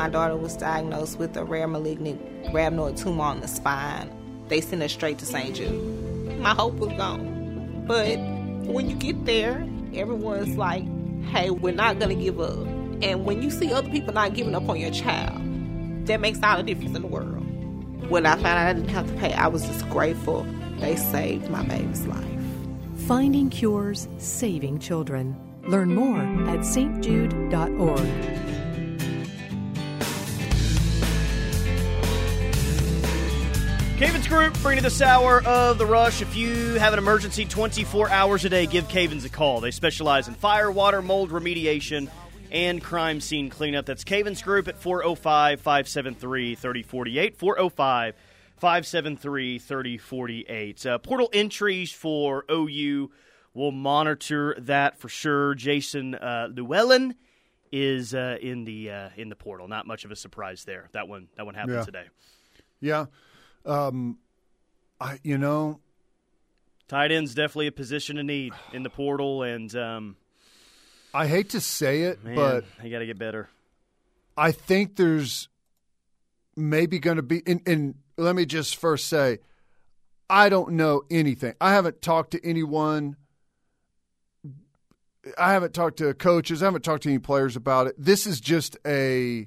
My 0.00 0.08
daughter 0.08 0.34
was 0.34 0.56
diagnosed 0.56 1.18
with 1.18 1.36
a 1.36 1.44
rare 1.44 1.68
malignant 1.68 2.22
rhabdoid 2.54 2.98
tumor 2.98 3.24
on 3.24 3.40
the 3.40 3.46
spine. 3.46 4.10
They 4.48 4.62
sent 4.62 4.80
her 4.80 4.88
straight 4.88 5.18
to 5.18 5.26
St. 5.26 5.54
Jude. 5.54 6.40
My 6.40 6.54
hope 6.54 6.76
was 6.76 6.90
gone. 6.94 7.84
But 7.86 8.16
when 8.64 8.88
you 8.88 8.96
get 8.96 9.26
there, 9.26 9.68
everyone's 9.94 10.56
like, 10.56 10.84
hey, 11.26 11.50
we're 11.50 11.74
not 11.74 11.98
going 11.98 12.16
to 12.16 12.24
give 12.24 12.40
up. 12.40 12.66
And 13.02 13.26
when 13.26 13.42
you 13.42 13.50
see 13.50 13.74
other 13.74 13.90
people 13.90 14.14
not 14.14 14.32
giving 14.32 14.54
up 14.54 14.66
on 14.70 14.80
your 14.80 14.90
child, 14.90 15.36
that 16.06 16.18
makes 16.18 16.42
all 16.42 16.56
the 16.56 16.62
difference 16.62 16.96
in 16.96 17.02
the 17.02 17.06
world. 17.06 17.44
When 18.08 18.24
I 18.24 18.36
found 18.36 18.46
out 18.46 18.68
I 18.68 18.72
didn't 18.72 18.88
have 18.88 19.06
to 19.06 19.12
pay, 19.18 19.34
I 19.34 19.48
was 19.48 19.66
just 19.66 19.86
grateful 19.90 20.46
they 20.78 20.96
saved 20.96 21.50
my 21.50 21.62
baby's 21.64 22.06
life. 22.06 22.24
Finding 23.06 23.50
Cures, 23.50 24.08
Saving 24.16 24.78
Children. 24.78 25.38
Learn 25.64 25.94
more 25.94 26.20
at 26.48 26.60
stjude.org. 26.60 28.49
Cavens 34.00 34.26
Group 34.28 34.58
bringing 34.62 34.82
you 34.82 34.88
this 34.88 35.02
hour 35.02 35.42
of 35.44 35.76
the 35.76 35.84
rush. 35.84 36.22
If 36.22 36.34
you 36.34 36.74
have 36.78 36.94
an 36.94 36.98
emergency 36.98 37.44
24 37.44 38.08
hours 38.08 38.46
a 38.46 38.48
day, 38.48 38.64
give 38.64 38.88
Cavens 38.88 39.26
a 39.26 39.28
call. 39.28 39.60
They 39.60 39.70
specialize 39.70 40.26
in 40.26 40.32
fire, 40.32 40.70
water, 40.70 41.02
mold 41.02 41.28
remediation, 41.30 42.08
and 42.50 42.82
crime 42.82 43.20
scene 43.20 43.50
cleanup. 43.50 43.84
That's 43.84 44.02
Cavens 44.02 44.40
Group 44.40 44.68
at 44.68 44.78
405 44.78 45.60
573 45.60 46.54
3048. 46.54 47.36
405 47.36 48.14
573 48.56 49.58
3048. 49.58 50.86
Uh, 50.86 50.98
portal 50.98 51.28
entries 51.34 51.92
for 51.92 52.46
OU. 52.50 53.10
We'll 53.52 53.70
monitor 53.70 54.56
that 54.60 54.98
for 54.98 55.10
sure. 55.10 55.54
Jason 55.54 56.14
uh, 56.14 56.48
Llewellyn 56.50 57.16
is 57.70 58.14
uh, 58.14 58.38
in 58.40 58.64
the 58.64 58.90
uh, 58.92 59.08
in 59.18 59.28
the 59.28 59.36
portal. 59.36 59.68
Not 59.68 59.86
much 59.86 60.06
of 60.06 60.10
a 60.10 60.16
surprise 60.16 60.64
there. 60.64 60.88
That 60.92 61.06
one 61.06 61.28
that 61.36 61.44
one 61.44 61.54
happened 61.54 61.74
Yeah. 61.76 61.84
today. 61.84 62.04
Yeah. 62.80 63.06
Um, 63.66 64.18
I 65.00 65.18
you 65.22 65.38
know 65.38 65.80
Tight 66.90 67.12
end's 67.12 67.36
definitely 67.36 67.68
a 67.68 67.72
position 67.72 68.18
of 68.18 68.26
need 68.26 68.52
in 68.72 68.82
the 68.82 68.90
portal, 68.90 69.44
and 69.44 69.72
um, 69.76 70.16
I 71.14 71.28
hate 71.28 71.50
to 71.50 71.60
say 71.60 72.02
it, 72.02 72.24
man, 72.24 72.34
but 72.34 72.64
they 72.82 72.90
got 72.90 72.98
to 72.98 73.06
get 73.06 73.16
better. 73.16 73.48
I 74.36 74.50
think 74.50 74.96
there's 74.96 75.48
maybe 76.56 76.98
going 76.98 77.16
to 77.16 77.22
be. 77.22 77.44
And, 77.46 77.60
and 77.64 77.94
let 78.16 78.34
me 78.34 78.44
just 78.44 78.74
first 78.74 79.06
say, 79.06 79.38
I 80.28 80.48
don't 80.48 80.72
know 80.72 81.02
anything. 81.12 81.54
I 81.60 81.74
haven't 81.74 82.02
talked 82.02 82.32
to 82.32 82.44
anyone. 82.44 83.14
I 85.38 85.52
haven't 85.52 85.74
talked 85.74 85.98
to 85.98 86.12
coaches. 86.14 86.60
I 86.60 86.64
haven't 86.64 86.82
talked 86.82 87.04
to 87.04 87.08
any 87.08 87.20
players 87.20 87.54
about 87.54 87.86
it. 87.86 87.94
This 87.98 88.26
is 88.26 88.40
just 88.40 88.76
a 88.84 89.46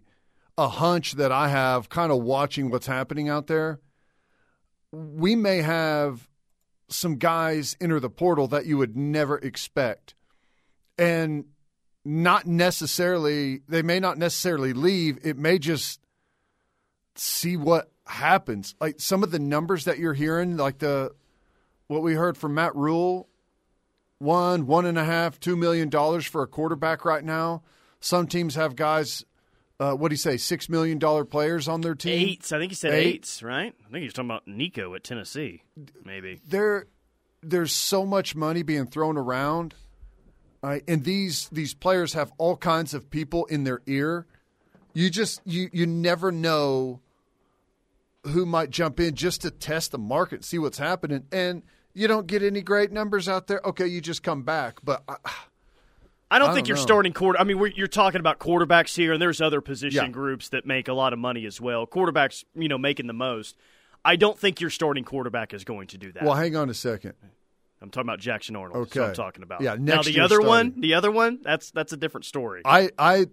a 0.58 0.70
hunch 0.70 1.14
that 1.14 1.34
I 1.34 1.50
have, 1.50 1.90
kind 1.90 2.10
of 2.10 2.22
watching 2.22 2.70
what's 2.70 2.88
happening 2.88 3.28
out 3.28 3.48
there. 3.48 3.82
We 4.94 5.36
may 5.36 5.62
have 5.64 6.30
some 6.88 7.16
guys 7.16 7.76
enter 7.82 8.00
the 8.00 8.10
portal 8.10 8.48
that 8.50 8.68
you 8.68 8.78
would 8.78 8.96
never 8.96 9.38
expect, 9.40 10.14
and 10.98 11.46
not 12.06 12.46
necessarily. 12.46 13.62
They 13.68 13.82
may 13.82 14.00
not 14.00 14.18
necessarily 14.18 14.74
leave. 14.74 15.18
It 15.24 15.38
may 15.38 15.58
just 15.58 16.00
see 17.16 17.58
what 17.58 17.92
happens. 18.06 18.76
Like 18.80 19.00
some 19.00 19.24
of 19.24 19.32
the 19.32 19.40
numbers 19.40 19.86
that 19.86 19.98
you're 19.98 20.14
hearing, 20.14 20.58
like 20.58 20.80
the 20.80 21.12
what 21.88 22.04
we 22.04 22.14
heard 22.14 22.38
from 22.38 22.54
Matt 22.54 22.76
Rhule, 22.76 23.28
one, 24.20 24.68
one 24.68 24.86
and 24.86 24.98
a 24.98 25.04
half, 25.04 25.40
two 25.40 25.56
million 25.56 25.90
dollars 25.90 26.26
for 26.26 26.44
a 26.44 26.48
quarterback 26.48 27.04
right 27.04 27.24
now. 27.24 27.64
Some 28.00 28.28
teams 28.28 28.56
have 28.56 28.76
guys. 28.76 29.26
Uh, 29.84 29.94
what 29.94 30.08
do 30.08 30.14
you 30.14 30.18
say? 30.18 30.38
Six 30.38 30.70
million 30.70 30.98
dollar 30.98 31.26
players 31.26 31.68
on 31.68 31.82
their 31.82 31.94
team. 31.94 32.30
Eights. 32.30 32.54
I 32.54 32.58
think 32.58 32.72
he 32.72 32.76
said 32.76 32.94
Eight? 32.94 33.16
eights, 33.16 33.44
right? 33.44 33.76
I 33.86 33.92
think 33.92 34.04
he's 34.04 34.14
talking 34.14 34.30
about 34.30 34.48
Nico 34.48 34.96
at 34.96 35.04
Tennessee, 35.04 35.64
maybe. 36.06 36.40
There, 36.48 36.88
there's 37.42 37.74
so 37.74 38.06
much 38.06 38.34
money 38.34 38.64
being 38.64 38.88
thrown 38.88 39.18
around, 39.18 39.76
uh, 40.64 40.80
and 40.88 41.04
these 41.04 41.50
these 41.50 41.74
players 41.74 42.14
have 42.14 42.32
all 42.38 42.56
kinds 42.56 42.94
of 42.94 43.10
people 43.10 43.44
in 43.48 43.66
their 43.66 43.82
ear. 43.86 44.26
You 44.94 45.10
just 45.10 45.42
you 45.44 45.70
you 45.74 45.86
never 45.86 46.32
know 46.32 47.02
who 48.26 48.46
might 48.46 48.70
jump 48.70 49.02
in 49.02 49.16
just 49.16 49.42
to 49.42 49.52
test 49.52 49.92
the 49.92 49.98
market, 49.98 50.46
see 50.46 50.60
what's 50.60 50.78
happening, 50.78 51.26
and 51.34 51.62
you 51.94 52.08
don't 52.08 52.26
get 52.26 52.42
any 52.42 52.62
great 52.62 52.94
numbers 52.94 53.28
out 53.28 53.48
there. 53.48 53.60
Okay, 53.66 53.88
you 53.88 54.00
just 54.00 54.24
come 54.24 54.44
back, 54.44 54.80
but. 54.82 55.04
I, 55.10 55.18
I 56.34 56.40
don't 56.40 56.50
I 56.50 56.54
think 56.54 56.66
don't 56.66 56.70
you're 56.70 56.78
know. 56.78 56.84
starting 56.84 57.14
quarter. 57.14 57.40
I 57.40 57.44
mean, 57.44 57.60
we're, 57.60 57.68
you're 57.68 57.88
talking 57.88 58.20
about 58.20 58.40
quarterbacks 58.40 58.96
here, 58.96 59.14
and 59.14 59.22
there's 59.22 59.40
other 59.42 59.62
position 59.62 60.06
Yeah. 60.06 60.10
groups 60.12 60.50
that 60.50 60.66
make 60.66 60.88
a 60.88 60.94
lot 60.94 61.14
of 61.14 61.20
money 61.20 61.46
as 61.46 61.62
well. 61.62 61.86
Quarterbacks, 61.88 62.44
you 62.56 62.68
know, 62.68 62.78
making 62.78 63.08
the 63.08 63.14
most. 63.14 63.56
I 64.06 64.16
don't 64.18 64.38
think 64.38 64.60
your 64.60 64.70
starting 64.70 65.04
quarterback 65.04 65.54
is 65.54 65.64
going 65.64 65.88
to 65.88 65.98
do 65.98 66.12
that. 66.12 66.24
well, 66.24 66.36
hang 66.36 66.56
on 66.56 66.70
a 66.70 66.74
second. 66.74 67.14
I'm 67.82 67.90
talking 67.90 68.08
about 68.10 68.20
Jackson 68.20 68.56
Arnold. 68.56 68.86
That's 68.86 68.96
what 68.96 69.02
Okay. 69.02 69.10
I'm 69.10 69.16
talking 69.16 69.44
about. 69.44 69.62
Yeah, 69.62 69.76
now 69.80 70.02
the 70.02 70.20
other 70.22 70.42
one, 70.42 70.74
the 70.80 70.94
other 70.94 71.12
one, 71.12 71.40
that's 71.44 71.70
that's 71.72 71.92
a 71.94 71.98
different 71.98 72.26
story. 72.26 72.62
I, 72.66 72.90
I, 72.98 73.28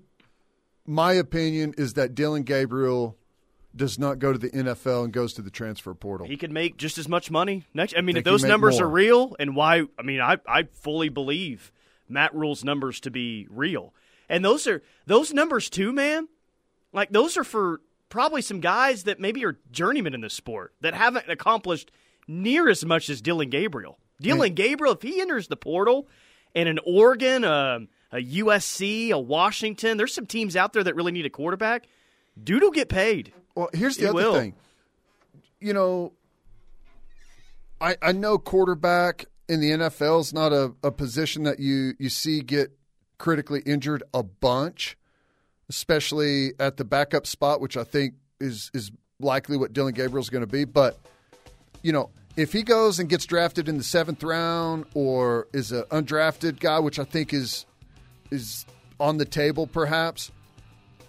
my 0.86 1.12
opinion 1.12 1.74
is 1.78 1.94
that 1.94 2.14
Dillon 2.14 2.42
Gabriel 2.42 3.16
does 3.74 3.98
not 3.98 4.18
go 4.18 4.32
to 4.32 4.38
the 4.38 4.50
NFL 4.50 5.04
and 5.04 5.12
goes 5.12 5.32
to 5.34 5.42
the 5.42 5.50
transfer 5.50 5.94
portal. 5.94 6.26
He 6.26 6.36
could 6.36 6.50
make 6.50 6.76
just 6.76 6.98
as 6.98 7.08
much 7.08 7.30
money 7.30 7.64
next. 7.72 7.94
I 7.96 8.00
mean, 8.00 8.16
if 8.16 8.24
those 8.24 8.42
numbers 8.42 8.78
more. 8.80 8.86
are 8.86 8.90
real, 8.90 9.36
and 9.38 9.54
why? 9.54 9.84
I 9.98 10.02
mean, 10.02 10.20
I 10.20 10.38
I 10.46 10.64
fully 10.72 11.08
believe 11.08 11.70
Matt 12.10 12.34
Rhule's 12.34 12.64
numbers 12.64 13.00
to 13.00 13.10
be 13.10 13.46
real, 13.50 13.94
and 14.28 14.44
those 14.44 14.66
are 14.66 14.82
those 15.06 15.32
numbers 15.32 15.70
too, 15.70 15.92
man. 15.92 16.28
Like 16.92 17.10
those 17.10 17.36
are 17.36 17.44
for 17.44 17.80
probably 18.08 18.42
some 18.42 18.60
guys 18.60 19.04
that 19.04 19.20
maybe 19.20 19.44
are 19.44 19.58
journeymen 19.70 20.14
in 20.14 20.20
this 20.20 20.34
sport 20.34 20.74
that 20.80 20.94
haven't 20.94 21.28
accomplished 21.30 21.90
near 22.26 22.68
as 22.68 22.84
much 22.84 23.08
as 23.08 23.20
Dillon 23.22 23.50
Gabriel. 23.50 23.98
Dillon 24.20 24.54
Gabriel, 24.54 24.94
if 24.94 25.02
he 25.02 25.20
enters 25.20 25.48
the 25.48 25.56
portal, 25.56 26.06
and 26.54 26.68
an 26.68 26.78
Oregon, 26.84 27.44
um, 27.44 27.88
a 28.12 28.16
USC, 28.16 29.10
a 29.10 29.18
Washington, 29.18 29.96
there's 29.96 30.12
some 30.12 30.26
teams 30.26 30.56
out 30.56 30.72
there 30.72 30.82
that 30.84 30.94
really 30.96 31.12
need 31.12 31.24
a 31.26 31.30
quarterback. 31.30 31.86
Dude 32.42 32.62
will 32.62 32.70
get 32.72 32.88
paid. 32.88 33.32
Well, 33.54 33.70
here's 33.72 33.96
the 33.96 34.02
He 34.02 34.08
other 34.08 34.14
will. 34.14 34.34
thing. 34.34 34.54
You 35.60 35.72
know, 35.72 36.12
I 37.80 37.96
I 38.02 38.12
know 38.12 38.38
quarterback 38.38 39.26
in 39.50 39.60
the 39.60 39.70
NFL 39.72 40.20
is 40.20 40.32
not 40.32 40.52
a, 40.52 40.72
a 40.84 40.92
position 40.92 41.42
that 41.42 41.58
you 41.58 41.94
you 41.98 42.08
see 42.08 42.40
get 42.40 42.70
critically 43.18 43.60
injured 43.66 44.04
a 44.14 44.22
bunch, 44.22 44.96
especially 45.68 46.52
at 46.60 46.76
the 46.76 46.84
backup 46.84 47.26
spot, 47.26 47.60
which 47.60 47.76
I 47.76 47.82
think 47.82 48.14
is 48.38 48.70
is 48.72 48.92
likely 49.18 49.56
what 49.56 49.72
Dillon 49.72 49.92
Gabriel's 49.92 50.30
going 50.30 50.44
to 50.44 50.50
be. 50.50 50.64
But 50.64 50.96
you 51.82 51.92
know, 51.92 52.10
if 52.36 52.52
he 52.52 52.62
goes 52.62 53.00
and 53.00 53.08
gets 53.08 53.26
drafted 53.26 53.68
in 53.68 53.76
the 53.76 53.82
seventh 53.82 54.22
round, 54.22 54.86
or 54.94 55.48
is 55.52 55.72
an 55.72 55.82
undrafted 55.90 56.60
guy, 56.60 56.78
which 56.78 57.00
I 57.00 57.04
think 57.04 57.34
is 57.34 57.66
is 58.30 58.64
on 59.00 59.16
the 59.16 59.24
table, 59.24 59.66
perhaps. 59.66 60.30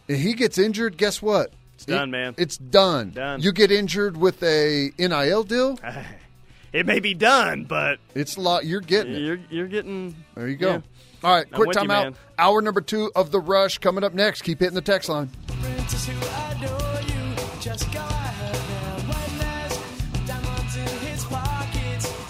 If 0.07 0.19
he 0.19 0.33
gets 0.33 0.57
injured, 0.57 0.97
guess 0.97 1.21
what? 1.21 1.53
It's 1.75 1.85
done, 1.85 2.09
man. 2.09 2.33
It's 2.37 2.57
done. 2.57 3.11
Done. 3.11 3.41
You 3.41 3.51
get 3.51 3.71
injured 3.71 4.17
with 4.17 4.41
a 4.41 4.91
NIL 4.97 5.43
deal. 5.43 5.79
It 6.73 6.85
may 6.85 6.99
be 6.99 7.13
done, 7.13 7.65
but 7.65 7.99
it's 8.15 8.37
a 8.37 8.41
lot. 8.41 8.65
You're 8.65 8.81
getting 8.81 9.13
it. 9.13 9.19
You're 9.21 9.39
you're 9.49 9.67
getting. 9.67 10.15
There 10.35 10.47
you 10.47 10.55
go. 10.55 10.69
Yeah. 10.69 10.81
All 11.23 11.35
right, 11.35 11.51
quick 11.51 11.67
with 11.67 11.77
you, 11.77 11.83
timeout. 11.83 12.15
Hour 12.37 12.61
number 12.61 12.81
two 12.81 13.11
of 13.15 13.31
the 13.31 13.39
rush 13.39 13.77
coming 13.77 14.03
up 14.03 14.13
next. 14.13 14.41
Keep 14.41 14.59
hitting 14.59 14.75
the 14.75 14.81
text 14.81 15.09
line. 15.09 15.29